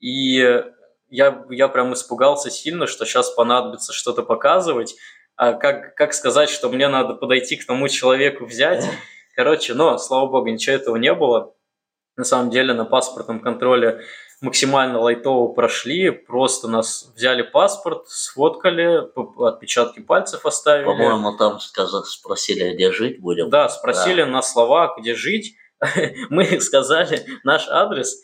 И 0.00 0.64
я, 1.12 1.44
я 1.50 1.68
прям 1.68 1.92
испугался 1.92 2.50
сильно, 2.50 2.86
что 2.86 3.04
сейчас 3.04 3.30
понадобится 3.30 3.92
что-то 3.92 4.22
показывать. 4.22 4.96
А 5.36 5.52
как, 5.52 5.94
как 5.94 6.14
сказать, 6.14 6.48
что 6.48 6.70
мне 6.70 6.88
надо 6.88 7.14
подойти 7.14 7.56
к 7.56 7.66
тому 7.66 7.88
человеку 7.88 8.46
взять? 8.46 8.84
Короче, 9.36 9.74
но, 9.74 9.98
слава 9.98 10.26
богу, 10.26 10.48
ничего 10.48 10.74
этого 10.74 10.96
не 10.96 11.12
было. 11.12 11.54
На 12.16 12.24
самом 12.24 12.50
деле 12.50 12.72
на 12.72 12.84
паспортном 12.84 13.40
контроле 13.40 14.02
максимально 14.40 15.00
лайтово 15.00 15.52
прошли, 15.52 16.10
просто 16.10 16.68
нас 16.68 17.12
взяли 17.14 17.42
паспорт, 17.42 18.08
сфоткали, 18.08 19.02
отпечатки 19.46 20.00
пальцев 20.00 20.46
оставили. 20.46 20.86
По-моему, 20.86 21.36
там 21.36 21.60
сказали, 21.60 22.04
спросили, 22.04 22.74
где 22.74 22.90
жить 22.90 23.20
будем. 23.20 23.50
Да, 23.50 23.68
спросили 23.68 24.22
да. 24.22 24.28
на 24.28 24.42
слова, 24.42 24.94
где 24.98 25.14
жить. 25.14 25.56
Мы 26.30 26.60
сказали 26.60 27.26
наш 27.44 27.68
адрес, 27.68 28.20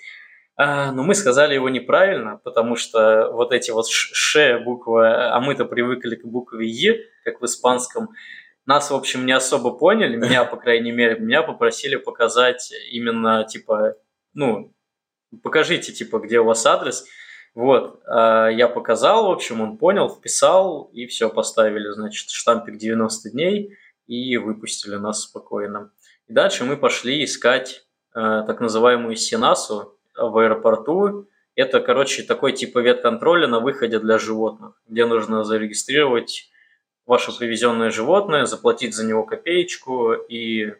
но 0.59 1.05
мы 1.05 1.15
сказали 1.15 1.55
его 1.55 1.69
неправильно, 1.69 2.41
потому 2.43 2.75
что 2.75 3.31
вот 3.33 3.53
эти 3.53 3.71
вот 3.71 3.87
ш 3.89 4.59
буквы, 4.59 5.09
а 5.09 5.39
мы-то 5.41 5.65
привыкли 5.65 6.17
к 6.17 6.25
букве 6.25 6.67
Е, 6.67 7.05
как 7.25 7.41
в 7.41 7.45
испанском, 7.45 8.11
нас, 8.69 8.91
в 8.91 8.95
общем, 8.95 9.25
не 9.25 9.33
особо 9.33 9.73
поняли, 9.73 10.17
меня, 10.17 10.45
по 10.45 10.57
крайней 10.59 10.93
мере, 10.93 11.19
меня 11.19 11.43
попросили 11.43 11.97
показать 11.97 12.71
именно, 12.91 13.45
типа, 13.45 13.95
ну, 14.35 14.75
покажите, 15.43 15.93
типа, 15.93 16.19
где 16.19 16.41
у 16.41 16.45
вас 16.45 16.67
адрес. 16.67 17.07
Вот, 17.55 18.03
а 18.07 18.49
я 18.49 18.69
показал, 18.69 19.29
в 19.29 19.31
общем, 19.31 19.63
он 19.63 19.79
понял, 19.79 20.11
вписал, 20.11 20.91
и 20.93 21.07
все, 21.07 21.31
поставили, 21.31 21.89
значит, 21.93 22.29
штампик 22.29 22.77
90 22.77 23.31
дней, 23.31 23.75
и 24.07 24.37
выпустили 24.37 24.97
нас 24.97 25.23
спокойно. 25.23 25.91
И 26.27 26.33
дальше 26.35 26.65
мы 26.65 26.77
пошли 26.77 27.25
искать 27.25 27.87
э, 28.15 28.45
так 28.47 28.61
называемую 28.61 29.17
Синасу 29.17 29.98
в 30.19 30.37
аэропорту. 30.39 31.29
Это, 31.55 31.81
короче, 31.81 32.23
такой 32.23 32.53
типа 32.53 32.79
ветконтроля 32.79 33.47
на 33.47 33.61
выходе 33.61 33.99
для 33.99 34.19
животных, 34.19 34.81
где 34.87 35.07
нужно 35.07 35.45
зарегистрировать 35.45 36.51
ваше 37.07 37.37
привезенное 37.37 37.91
животное, 37.91 38.45
заплатить 38.45 38.95
за 38.95 39.05
него 39.05 39.25
копеечку 39.25 40.13
и 40.13 40.75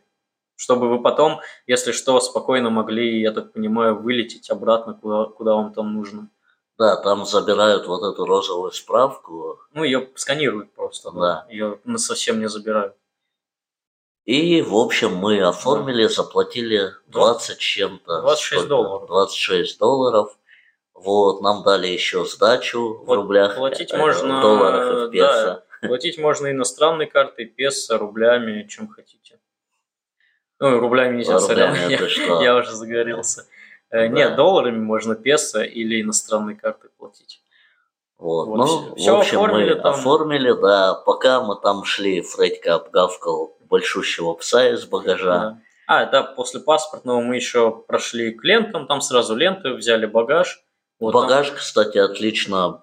чтобы 0.59 0.89
вы 0.89 1.01
потом, 1.01 1.41
если 1.69 1.93
что, 1.93 2.19
спокойно 2.21 2.69
могли, 2.69 3.21
я 3.21 3.31
так 3.31 3.53
понимаю, 3.53 3.97
вылететь 3.97 4.51
обратно, 4.51 4.93
куда, 4.93 5.27
куда 5.27 5.55
вам 5.55 5.73
там 5.73 5.95
нужно. 5.95 6.31
Да, 6.77 6.97
там 6.97 7.25
забирают 7.25 7.87
вот 7.87 8.03
эту 8.03 8.25
розовую 8.25 8.73
справку. 8.73 9.59
Ну, 9.73 9.85
ее 9.85 10.09
сканируют 10.17 10.73
просто, 10.73 11.13
да. 11.13 11.21
да. 11.21 11.47
Ее 11.49 11.79
совсем 11.97 12.41
не 12.41 12.49
забирают. 12.49 12.95
И, 14.29 14.61
в 14.61 14.77
общем, 14.77 15.15
мы 15.15 15.41
оформили, 15.41 16.07
заплатили 16.07 16.93
20 17.07 17.57
чем-то. 17.57 18.21
26 18.21 18.69
долларов. 18.69 19.09
26 19.09 19.79
долларов. 19.79 20.39
Вот, 20.93 21.41
нам 21.41 21.63
дали 21.63 21.87
еще 21.87 22.27
сдачу 22.27 22.99
вот 22.99 23.07
в 23.07 23.13
рублях. 23.23 23.57
Платить 23.57 23.91
э, 23.91 23.97
можно, 23.97 24.41
в 24.41 24.43
долларах 24.43 24.91
и 24.91 25.07
в 25.07 25.11
песо. 25.13 25.65
Да, 25.81 25.89
платить 25.89 26.19
можно 26.19 26.51
иностранной 26.51 27.07
картой, 27.07 27.47
песо, 27.47 27.97
рублями, 27.97 28.65
чем 28.69 28.89
хотите. 28.89 29.41
Ну, 30.61 30.79
рублями 30.79 31.17
нельзя, 31.17 31.39
рублями 31.39 31.91
я, 31.91 32.07
что? 32.07 32.43
я 32.43 32.55
уже 32.57 32.73
загорелся. 32.73 33.47
Э, 33.89 34.01
да. 34.01 34.09
Нет, 34.09 34.37
долларами 34.37 34.79
можно 34.79 35.15
песо 35.15 35.63
или 35.63 36.03
иностранной 36.03 36.55
картой 36.55 36.91
платить. 36.99 37.41
Вот. 38.19 38.49
вот 38.49 38.57
ну, 38.59 38.95
все, 38.95 39.17
в 39.17 39.21
общем, 39.21 39.41
мы 39.41 39.75
там. 39.75 39.95
оформили, 39.95 40.53
да. 40.53 40.93
Пока 41.07 41.41
мы 41.41 41.57
там 41.57 41.85
шли, 41.85 42.21
Фредька 42.21 42.75
обгавкал 42.75 43.58
большущего 43.69 44.35
пса 44.35 44.71
из 44.71 44.85
багажа. 44.85 45.61
А, 45.87 46.07
да, 46.07 46.23
после 46.23 46.61
паспортного 46.61 47.21
мы 47.21 47.37
еще 47.37 47.71
прошли 47.71 48.33
к 48.33 48.45
лентам, 48.45 48.87
там 48.87 49.01
сразу 49.01 49.35
ленты, 49.35 49.73
взяли 49.73 50.07
багаж. 50.07 50.63
Вот 51.01 51.15
багаж, 51.15 51.49
там... 51.49 51.57
кстати, 51.57 51.99
отлично 51.99 52.83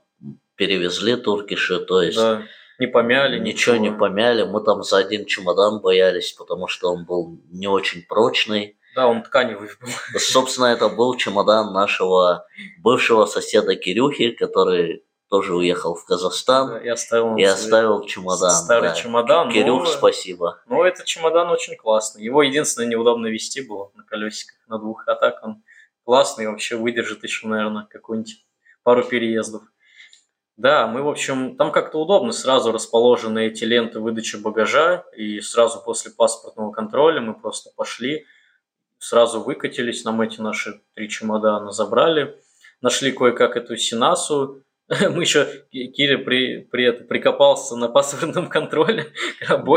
перевезли 0.55 1.15
туркиши, 1.15 1.79
то 1.79 2.01
есть... 2.01 2.17
Да 2.17 2.43
не 2.79 2.87
помяли. 2.87 3.39
Ничего, 3.39 3.75
ничего 3.75 3.91
не 3.93 3.97
помяли. 3.97 4.43
Мы 4.43 4.61
там 4.61 4.83
за 4.83 4.97
один 4.97 5.25
чемодан 5.25 5.79
боялись, 5.79 6.33
потому 6.33 6.67
что 6.67 6.91
он 6.91 7.05
был 7.05 7.39
не 7.49 7.67
очень 7.67 8.05
прочный. 8.05 8.77
Да, 8.95 9.07
он 9.07 9.23
тканевый 9.23 9.69
был. 9.81 10.19
Собственно, 10.19 10.65
это 10.65 10.89
был 10.89 11.15
чемодан 11.15 11.73
нашего 11.73 12.45
бывшего 12.79 13.25
соседа 13.25 13.75
Кирюхи, 13.75 14.31
который 14.31 15.03
тоже 15.29 15.55
уехал 15.55 15.95
в 15.95 16.05
Казахстан 16.05 16.69
да, 16.69 16.79
и 16.79 16.87
оставил, 16.87 17.35
и 17.35 17.43
оставил 17.43 18.05
чемодан. 18.05 18.51
Старый 18.51 18.89
да. 18.89 18.95
чемодан. 18.95 19.51
Кирюх, 19.51 19.83
но... 19.83 19.89
спасибо. 19.89 20.61
Ну, 20.67 20.83
этот 20.83 21.05
чемодан 21.05 21.49
очень 21.49 21.75
классный. 21.75 22.23
Его 22.23 22.43
единственное 22.43 22.87
неудобно 22.87 23.27
вести 23.27 23.61
было 23.61 23.91
на 23.95 24.03
колесиках 24.03 24.59
на 24.67 24.77
двух, 24.77 25.07
а 25.07 25.15
так 25.15 25.39
он 25.43 25.63
классный, 26.03 26.47
вообще 26.47 26.75
выдержит 26.75 27.23
еще, 27.23 27.47
наверное, 27.47 27.87
какую-нибудь 27.89 28.45
пару 28.83 29.03
переездов. 29.03 29.63
Да, 30.57 30.87
мы, 30.87 31.01
в 31.01 31.09
общем, 31.09 31.57
там 31.57 31.71
как-то 31.71 31.99
удобно, 31.99 32.31
сразу 32.31 32.71
расположены 32.71 33.47
эти 33.47 33.65
ленты 33.65 33.99
выдачи 33.99 34.37
багажа, 34.37 35.03
и 35.13 35.41
сразу 35.41 35.81
после 35.83 36.11
паспортного 36.11 36.71
контроля 36.71 37.19
мы 37.19 37.33
просто 37.33 37.71
пошли, 37.75 38.25
сразу 38.97 39.41
выкатились, 39.41 40.05
нам 40.05 40.21
эти 40.21 40.39
наши 40.39 40.81
три 40.93 41.09
чемодана 41.09 41.71
забрали, 41.71 42.39
нашли 42.79 43.11
кое-как 43.11 43.57
эту 43.57 43.75
Синасу, 43.75 44.63
мы 45.09 45.21
еще, 45.23 45.47
Киря 45.71 46.19
при, 46.19 46.59
при 46.59 46.85
это, 46.85 47.03
прикопался 47.03 47.75
на 47.75 47.89
паспортном 47.89 48.47
контроле. 48.49 49.11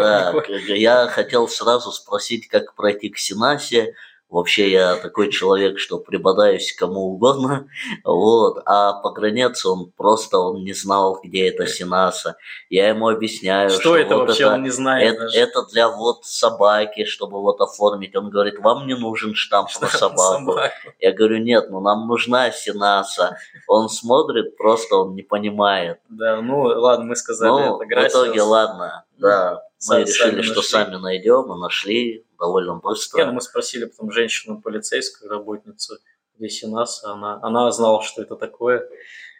Да, 0.02 0.74
я 0.74 1.06
хотел 1.06 1.48
сразу 1.48 1.92
спросить, 1.92 2.48
как 2.48 2.74
пройти 2.74 3.08
к 3.08 3.18
Синасе, 3.18 3.94
Вообще 4.30 4.70
я 4.70 4.96
такой 4.96 5.30
человек, 5.30 5.78
что 5.78 5.98
преподаюсь 5.98 6.74
кому 6.74 7.12
угодно, 7.12 7.66
вот, 8.04 8.60
а 8.66 8.92
погранец 8.92 9.64
он 9.64 9.90
просто 9.96 10.38
он 10.38 10.64
не 10.64 10.74
знал, 10.74 11.18
где 11.24 11.48
это 11.48 11.66
Синаса. 11.66 12.36
Я 12.68 12.90
ему 12.90 13.08
объясняю, 13.08 13.70
что, 13.70 13.80
что 13.80 13.96
это 13.96 14.16
вот 14.16 14.28
вообще 14.28 14.44
это, 14.44 14.54
он 14.54 14.62
не 14.64 14.70
знает. 14.70 15.14
Это, 15.14 15.30
это 15.34 15.66
для 15.72 15.88
вот 15.88 16.26
собаки, 16.26 17.06
чтобы 17.06 17.40
вот 17.40 17.62
оформить. 17.62 18.14
Он 18.16 18.28
говорит, 18.28 18.58
вам 18.58 18.86
не 18.86 18.94
нужен 18.94 19.34
штамп 19.34 19.70
на 19.80 19.86
собаку. 19.86 20.50
собаку. 20.52 20.72
Я 21.00 21.12
говорю, 21.12 21.38
нет, 21.38 21.70
ну 21.70 21.80
нам 21.80 22.06
нужна 22.06 22.50
Синаса. 22.50 23.38
Он 23.66 23.88
смотрит, 23.88 24.58
просто 24.58 24.96
он 24.96 25.14
не 25.14 25.22
понимает. 25.22 26.00
Да, 26.10 26.42
ну 26.42 26.64
ладно, 26.64 27.06
мы 27.06 27.16
сказали 27.16 27.50
ну, 27.50 27.80
это. 27.80 28.00
В 28.00 28.08
итоге, 28.08 28.42
ладно, 28.42 29.04
да, 29.16 29.62
мы 29.88 30.00
решили, 30.02 30.42
что 30.42 30.60
сами 30.60 30.96
найдем, 30.96 31.50
и 31.50 31.58
нашли 31.58 32.24
довольно 32.38 32.76
быстро. 32.76 33.18
Нет, 33.18 33.26
ну 33.28 33.32
мы 33.34 33.40
спросили 33.40 33.84
потом 33.84 34.10
женщину 34.10 34.60
полицейскую, 34.60 35.30
работницу 35.30 35.98
здесь 36.38 36.62
у 36.64 36.70
нас, 36.70 37.04
она, 37.04 37.38
она 37.42 37.70
знала, 37.70 38.02
что 38.02 38.22
это 38.22 38.36
такое. 38.36 38.88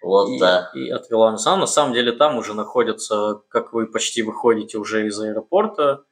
Вот, 0.02 0.28
и, 0.30 0.38
да. 0.38 0.70
И 0.74 0.90
отвела 0.90 1.32
нас. 1.32 1.46
А 1.46 1.56
на 1.56 1.66
самом 1.66 1.94
деле 1.94 2.12
там 2.12 2.36
уже 2.36 2.54
находятся, 2.54 3.42
как 3.48 3.72
вы 3.72 3.86
почти 3.86 4.22
выходите 4.22 4.78
уже 4.78 5.06
из 5.06 5.18
аэропорта, 5.20 6.04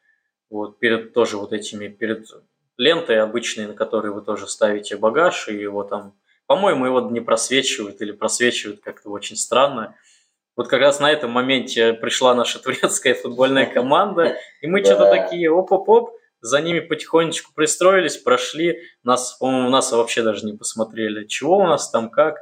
вот 0.50 0.78
перед 0.78 1.12
тоже 1.12 1.36
вот 1.36 1.52
этими, 1.52 1.88
перед 1.88 2.26
лентой 2.76 3.20
обычной, 3.20 3.66
на 3.66 3.74
которой 3.74 4.12
вы 4.12 4.22
тоже 4.22 4.46
ставите 4.46 4.96
багаж, 4.96 5.48
и 5.48 5.54
его 5.54 5.82
там, 5.82 6.14
по-моему, 6.46 6.86
его 6.86 7.00
не 7.00 7.20
просвечивают 7.20 8.00
или 8.00 8.12
просвечивают 8.12 8.80
как-то 8.80 9.10
очень 9.10 9.36
странно. 9.36 9.96
Вот 10.56 10.68
как 10.68 10.80
раз 10.80 11.00
на 11.00 11.10
этом 11.10 11.30
моменте 11.30 11.92
пришла 11.92 12.34
наша 12.34 12.62
турецкая 12.62 13.14
футбольная 13.14 13.66
команда, 13.66 14.36
и 14.60 14.66
мы 14.66 14.80
что-то 14.84 15.10
такие, 15.10 15.50
оп-оп-оп, 15.50 16.10
за 16.46 16.60
ними 16.60 16.80
потихонечку 16.80 17.52
пристроились, 17.54 18.16
прошли, 18.16 18.78
нас, 19.02 19.34
по-моему, 19.34 19.68
нас 19.70 19.92
вообще 19.92 20.22
даже 20.22 20.46
не 20.46 20.56
посмотрели. 20.56 21.26
Чего 21.26 21.58
у 21.58 21.66
нас 21.66 21.90
там, 21.90 22.10
как? 22.10 22.36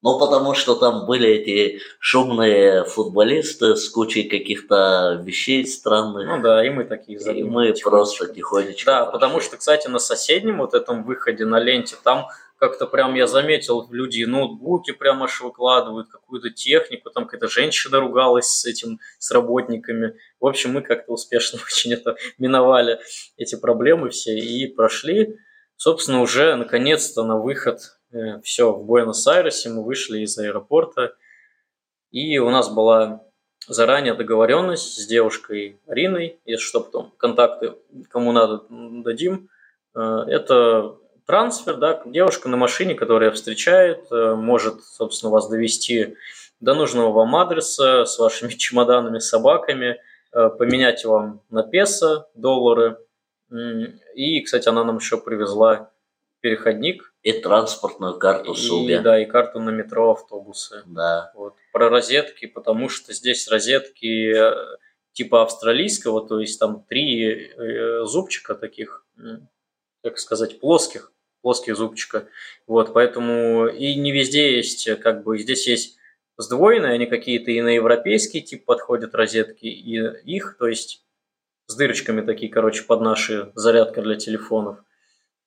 Ну, 0.00 0.16
потому 0.20 0.54
что 0.54 0.76
там 0.76 1.06
были 1.06 1.28
эти 1.28 1.80
шумные 1.98 2.84
футболисты 2.84 3.74
с 3.74 3.88
кучей 3.88 4.28
каких-то 4.28 5.20
вещей 5.24 5.66
странных. 5.66 6.28
Ну 6.28 6.40
да, 6.40 6.64
и 6.64 6.70
мы 6.70 6.84
такие 6.84 7.18
за 7.18 7.32
И 7.32 7.42
мы 7.42 7.74
просто 7.82 8.32
тихонечко 8.32 8.86
Да, 8.86 8.98
прошли. 9.04 9.12
потому 9.12 9.40
что, 9.40 9.56
кстати, 9.56 9.88
на 9.88 9.98
соседнем 9.98 10.58
вот 10.58 10.74
этом 10.74 11.02
выходе 11.02 11.44
на 11.44 11.58
ленте, 11.58 11.96
там 12.04 12.28
как-то 12.58 12.86
прям 12.86 13.14
я 13.14 13.26
заметил, 13.26 13.88
люди 13.90 14.24
ноутбуки 14.24 14.92
прям 14.92 15.22
аж 15.22 15.40
выкладывают, 15.40 16.08
какую-то 16.08 16.50
технику, 16.50 17.10
там 17.10 17.24
какая-то 17.24 17.48
женщина 17.48 18.00
ругалась 18.00 18.48
с 18.48 18.64
этим, 18.64 18.98
с 19.18 19.30
работниками. 19.30 20.14
В 20.40 20.46
общем, 20.46 20.72
мы 20.72 20.82
как-то 20.82 21.12
успешно 21.12 21.60
очень 21.64 21.92
это 21.92 22.16
миновали, 22.36 22.98
эти 23.36 23.54
проблемы 23.54 24.10
все, 24.10 24.36
и 24.36 24.66
прошли. 24.66 25.38
Собственно, 25.76 26.20
уже 26.20 26.56
наконец-то 26.56 27.22
на 27.24 27.38
выход 27.38 27.80
э, 28.10 28.40
все, 28.42 28.72
в 28.72 28.84
Буэнос-Айресе 28.84 29.70
мы 29.70 29.84
вышли 29.84 30.20
из 30.20 30.36
аэропорта, 30.36 31.14
и 32.10 32.38
у 32.38 32.50
нас 32.50 32.68
была 32.68 33.22
заранее 33.68 34.14
договоренность 34.14 35.00
с 35.00 35.06
девушкой 35.06 35.80
Ариной, 35.86 36.40
если 36.44 36.64
что, 36.64 36.80
потом 36.80 37.12
контакты 37.16 37.74
кому 38.10 38.32
надо 38.32 38.64
дадим. 38.68 39.48
Э, 39.94 40.24
это 40.26 40.96
трансфер, 41.28 41.76
да, 41.76 42.02
девушка 42.06 42.48
на 42.48 42.56
машине, 42.56 42.94
которая 42.94 43.30
встречает, 43.30 44.10
э, 44.10 44.34
может, 44.34 44.82
собственно, 44.82 45.30
вас 45.30 45.46
довести 45.48 46.16
до 46.58 46.74
нужного 46.74 47.12
вам 47.12 47.36
адреса 47.36 48.06
с 48.06 48.18
вашими 48.18 48.48
чемоданами, 48.56 49.18
собаками, 49.18 50.00
э, 50.32 50.48
поменять 50.48 51.04
вам 51.04 51.42
на 51.50 51.62
песо, 51.62 52.28
доллары. 52.34 52.98
И, 54.14 54.40
кстати, 54.40 54.68
она 54.68 54.84
нам 54.84 54.96
еще 54.96 55.18
привезла 55.18 55.90
переходник. 56.40 57.12
И 57.22 57.32
транспортную 57.32 58.18
карту 58.18 58.54
Суби. 58.54 58.96
Да, 58.96 59.20
и 59.20 59.26
карту 59.26 59.60
на 59.60 59.70
метро, 59.70 60.12
автобусы. 60.12 60.82
Да. 60.86 61.32
Вот. 61.34 61.54
Про 61.72 61.90
розетки, 61.90 62.46
потому 62.46 62.88
что 62.88 63.12
здесь 63.12 63.48
розетки 63.48 64.34
э, 64.34 64.76
типа 65.12 65.42
австралийского, 65.42 66.26
то 66.26 66.40
есть 66.40 66.58
там 66.58 66.84
три 66.88 67.52
зубчика 68.04 68.54
таких, 68.54 69.04
как 70.02 70.18
сказать, 70.18 70.60
плоских, 70.60 71.12
плоских 71.42 71.76
зубчика. 71.76 72.28
Вот, 72.66 72.92
поэтому 72.92 73.66
и 73.68 73.94
не 73.94 74.12
везде 74.12 74.56
есть, 74.56 74.88
как 75.00 75.22
бы, 75.22 75.38
здесь 75.38 75.66
есть 75.66 75.98
сдвоенные, 76.36 76.92
они 76.92 77.06
какие-то 77.06 77.50
и 77.50 77.60
на 77.60 77.68
европейский 77.68 78.42
тип 78.42 78.64
подходят 78.64 79.14
розетки, 79.14 79.66
и 79.66 79.98
их, 80.24 80.56
то 80.58 80.68
есть 80.68 81.04
с 81.66 81.76
дырочками 81.76 82.22
такие, 82.22 82.50
короче, 82.50 82.84
под 82.84 83.00
наши 83.02 83.52
зарядка 83.54 84.02
для 84.02 84.16
телефонов. 84.16 84.78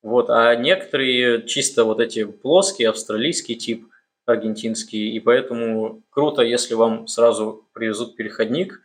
Вот, 0.02 0.30
а 0.30 0.54
некоторые 0.54 1.46
чисто 1.46 1.84
вот 1.84 2.00
эти 2.00 2.24
плоские, 2.24 2.90
австралийский 2.90 3.56
тип, 3.56 3.88
аргентинский, 4.24 5.10
и 5.10 5.20
поэтому 5.20 6.02
круто, 6.10 6.42
если 6.42 6.74
вам 6.74 7.08
сразу 7.08 7.66
привезут 7.72 8.16
переходник, 8.16 8.80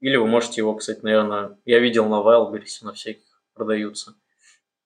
или 0.00 0.16
вы 0.16 0.26
можете 0.26 0.62
его, 0.62 0.74
кстати, 0.74 1.00
наверное, 1.02 1.58
я 1.66 1.78
видел 1.80 2.06
на 2.06 2.22
Wildberries, 2.22 2.82
на 2.82 2.94
всяких 2.94 3.42
продаются 3.54 4.14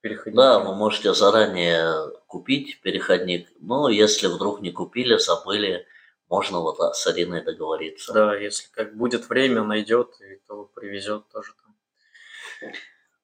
переходники. 0.05 0.37
Да, 0.37 0.59
вы 0.59 0.75
можете 0.75 1.15
заранее 1.15 2.13
купить 2.27 2.81
переходник, 2.83 3.49
но 3.59 3.89
если 3.89 4.27
вдруг 4.27 4.61
не 4.61 4.71
купили, 4.71 5.17
забыли, 5.17 5.87
можно 6.29 6.61
вот 6.61 6.79
с 6.95 7.07
Ариной 7.07 7.43
договориться. 7.43 8.13
Да, 8.13 8.37
если 8.37 8.69
как 8.71 8.95
будет 8.97 9.29
время, 9.31 9.63
найдет, 9.63 10.11
и 10.21 10.41
то 10.47 10.69
привезет 10.75 11.25
тоже 11.33 11.55
там. 11.63 12.73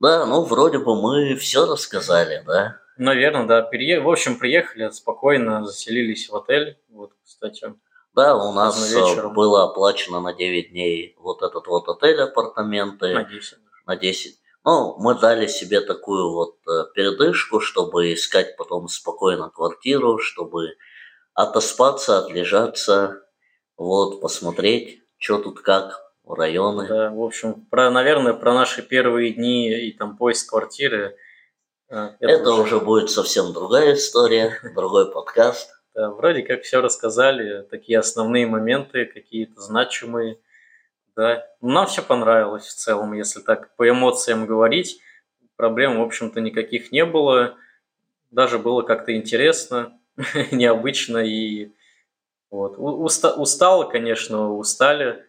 Да, 0.01 0.25
ну 0.25 0.43
вроде 0.43 0.79
бы 0.79 1.01
мы 1.01 1.37
все 1.37 1.67
рассказали, 1.67 2.43
да? 2.47 2.81
Наверное, 2.97 3.47
да. 3.47 3.63
Пере... 3.63 4.01
В 4.01 4.09
общем, 4.09 4.39
приехали 4.39 4.89
спокойно, 4.91 5.67
заселились 5.67 6.31
в 6.31 6.37
отель. 6.37 6.79
Вот, 6.89 7.13
кстати. 7.23 7.75
Да, 8.15 8.37
у 8.37 8.53
нас 8.53 8.91
вечером. 8.91 9.35
было 9.35 9.65
оплачено 9.65 10.21
на 10.21 10.33
9 10.33 10.71
дней 10.71 11.15
вот 11.19 11.43
этот 11.43 11.67
вот 11.67 11.89
отель, 11.89 12.21
апартаменты. 12.21 13.13
На 13.13 13.25
10. 13.25 13.59
На 13.87 13.97
10. 13.97 14.40
Ну, 14.65 14.97
мы 14.99 15.19
дали 15.19 15.47
себе 15.47 15.81
такую 15.81 16.33
вот 16.33 16.57
э, 16.69 16.85
передышку, 16.95 17.61
чтобы 17.61 18.13
искать 18.13 18.57
потом 18.57 18.89
спокойно 18.89 19.49
квартиру, 19.49 20.19
чтобы 20.19 20.77
отоспаться, 21.33 22.19
отлежаться, 22.19 23.23
вот, 23.77 24.21
посмотреть, 24.21 25.03
что 25.17 25.39
тут 25.39 25.61
как, 25.63 26.11
районы. 26.27 26.87
Да, 26.87 27.11
в 27.11 27.23
общем, 27.23 27.67
про, 27.71 27.91
наверное, 27.91 28.35
про 28.35 28.55
наши 28.55 28.83
первые 28.83 29.33
дни 29.33 29.71
и 29.71 29.93
там 29.93 30.17
поиск 30.17 30.51
квартиры. 30.51 31.17
Э, 31.89 32.11
это, 32.21 32.33
это 32.33 32.51
уже... 32.53 32.63
уже 32.63 32.81
будет 32.81 33.11
совсем 33.11 33.53
другая 33.53 33.95
история, 33.95 34.59
другой 34.75 35.11
подкаст. 35.11 35.71
Да, 35.95 36.11
вроде 36.11 36.43
как 36.43 36.63
все 36.63 36.81
рассказали, 36.81 37.63
такие 37.63 37.99
основные 37.99 38.47
моменты, 38.47 39.07
какие-то 39.07 39.61
значимые. 39.61 40.39
Да. 41.17 41.47
Нам 41.61 41.87
все 41.87 42.03
понравилось 42.03 42.67
в 42.67 42.75
целом, 42.75 43.13
если 43.13 43.41
так 43.41 43.75
по 43.77 43.89
эмоциям 43.89 44.47
говорить. 44.47 45.01
Проблем, 45.57 45.99
в 45.99 46.03
общем-то, 46.03 46.41
никаких 46.41 46.93
не 46.93 47.05
было. 47.05 47.57
Даже 48.31 48.59
было 48.59 48.83
как-то 48.83 49.15
интересно, 49.15 49.99
необычно 50.51 51.19
и 51.19 51.73
вот. 52.51 52.77
Уста- 52.79 53.35
устало, 53.35 53.85
конечно, 53.85 54.55
устали 54.55 55.25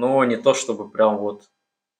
но 0.00 0.24
не 0.24 0.36
то, 0.36 0.54
чтобы 0.54 0.90
прям 0.90 1.18
вот, 1.18 1.44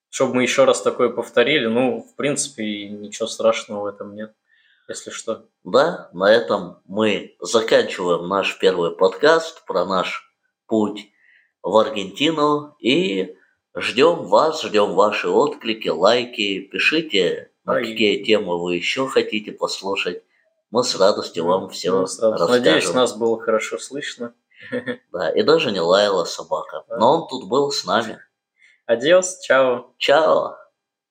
чтобы 0.09 0.37
мы 0.37 0.43
еще 0.43 0.65
раз 0.65 0.83
такое 0.83 1.11
повторили, 1.11 1.67
ну, 1.67 2.03
в 2.03 2.17
принципе, 2.17 2.89
ничего 2.89 3.29
страшного 3.29 3.83
в 3.83 3.87
этом 3.87 4.15
нет, 4.15 4.35
если 4.89 5.11
что. 5.11 5.47
Да, 5.65 6.09
на 6.13 6.33
этом 6.33 6.81
мы 6.87 7.37
заканчиваем 7.41 8.27
наш 8.29 8.59
первый 8.59 8.93
подкаст 8.97 9.65
про 9.67 9.85
наш 9.85 10.35
путь 10.67 11.11
в 11.63 11.77
Аргентину 11.77 12.75
и 12.79 13.37
ждем 13.75 14.25
вас, 14.25 14.63
ждем 14.63 14.95
ваши 14.95 15.29
отклики, 15.29 15.89
лайки, 15.89 16.61
пишите, 16.61 17.51
на 17.65 17.75
а 17.75 17.81
какие 17.81 18.23
темы 18.25 18.61
вы 18.61 18.77
еще 18.77 19.07
хотите 19.07 19.53
послушать. 19.53 20.23
Мы 20.71 20.85
с 20.85 20.99
радостью 20.99 21.45
вам 21.47 21.69
все 21.69 21.91
ну, 21.93 22.01
расскажем. 22.03 22.49
Надеюсь, 22.49 22.93
нас 22.93 23.17
было 23.17 23.41
хорошо 23.41 23.79
слышно. 23.79 24.35
Да, 25.13 25.31
и 25.31 25.43
даже 25.43 25.73
не 25.73 25.81
лаяла 25.81 26.25
собака. 26.25 26.85
Но 26.89 27.15
он 27.23 27.29
тут 27.29 27.49
был 27.49 27.71
с 27.71 27.85
нами. 27.85 28.21
Адиос, 28.87 29.41
чао. 29.41 29.95
Чао. 29.97 30.60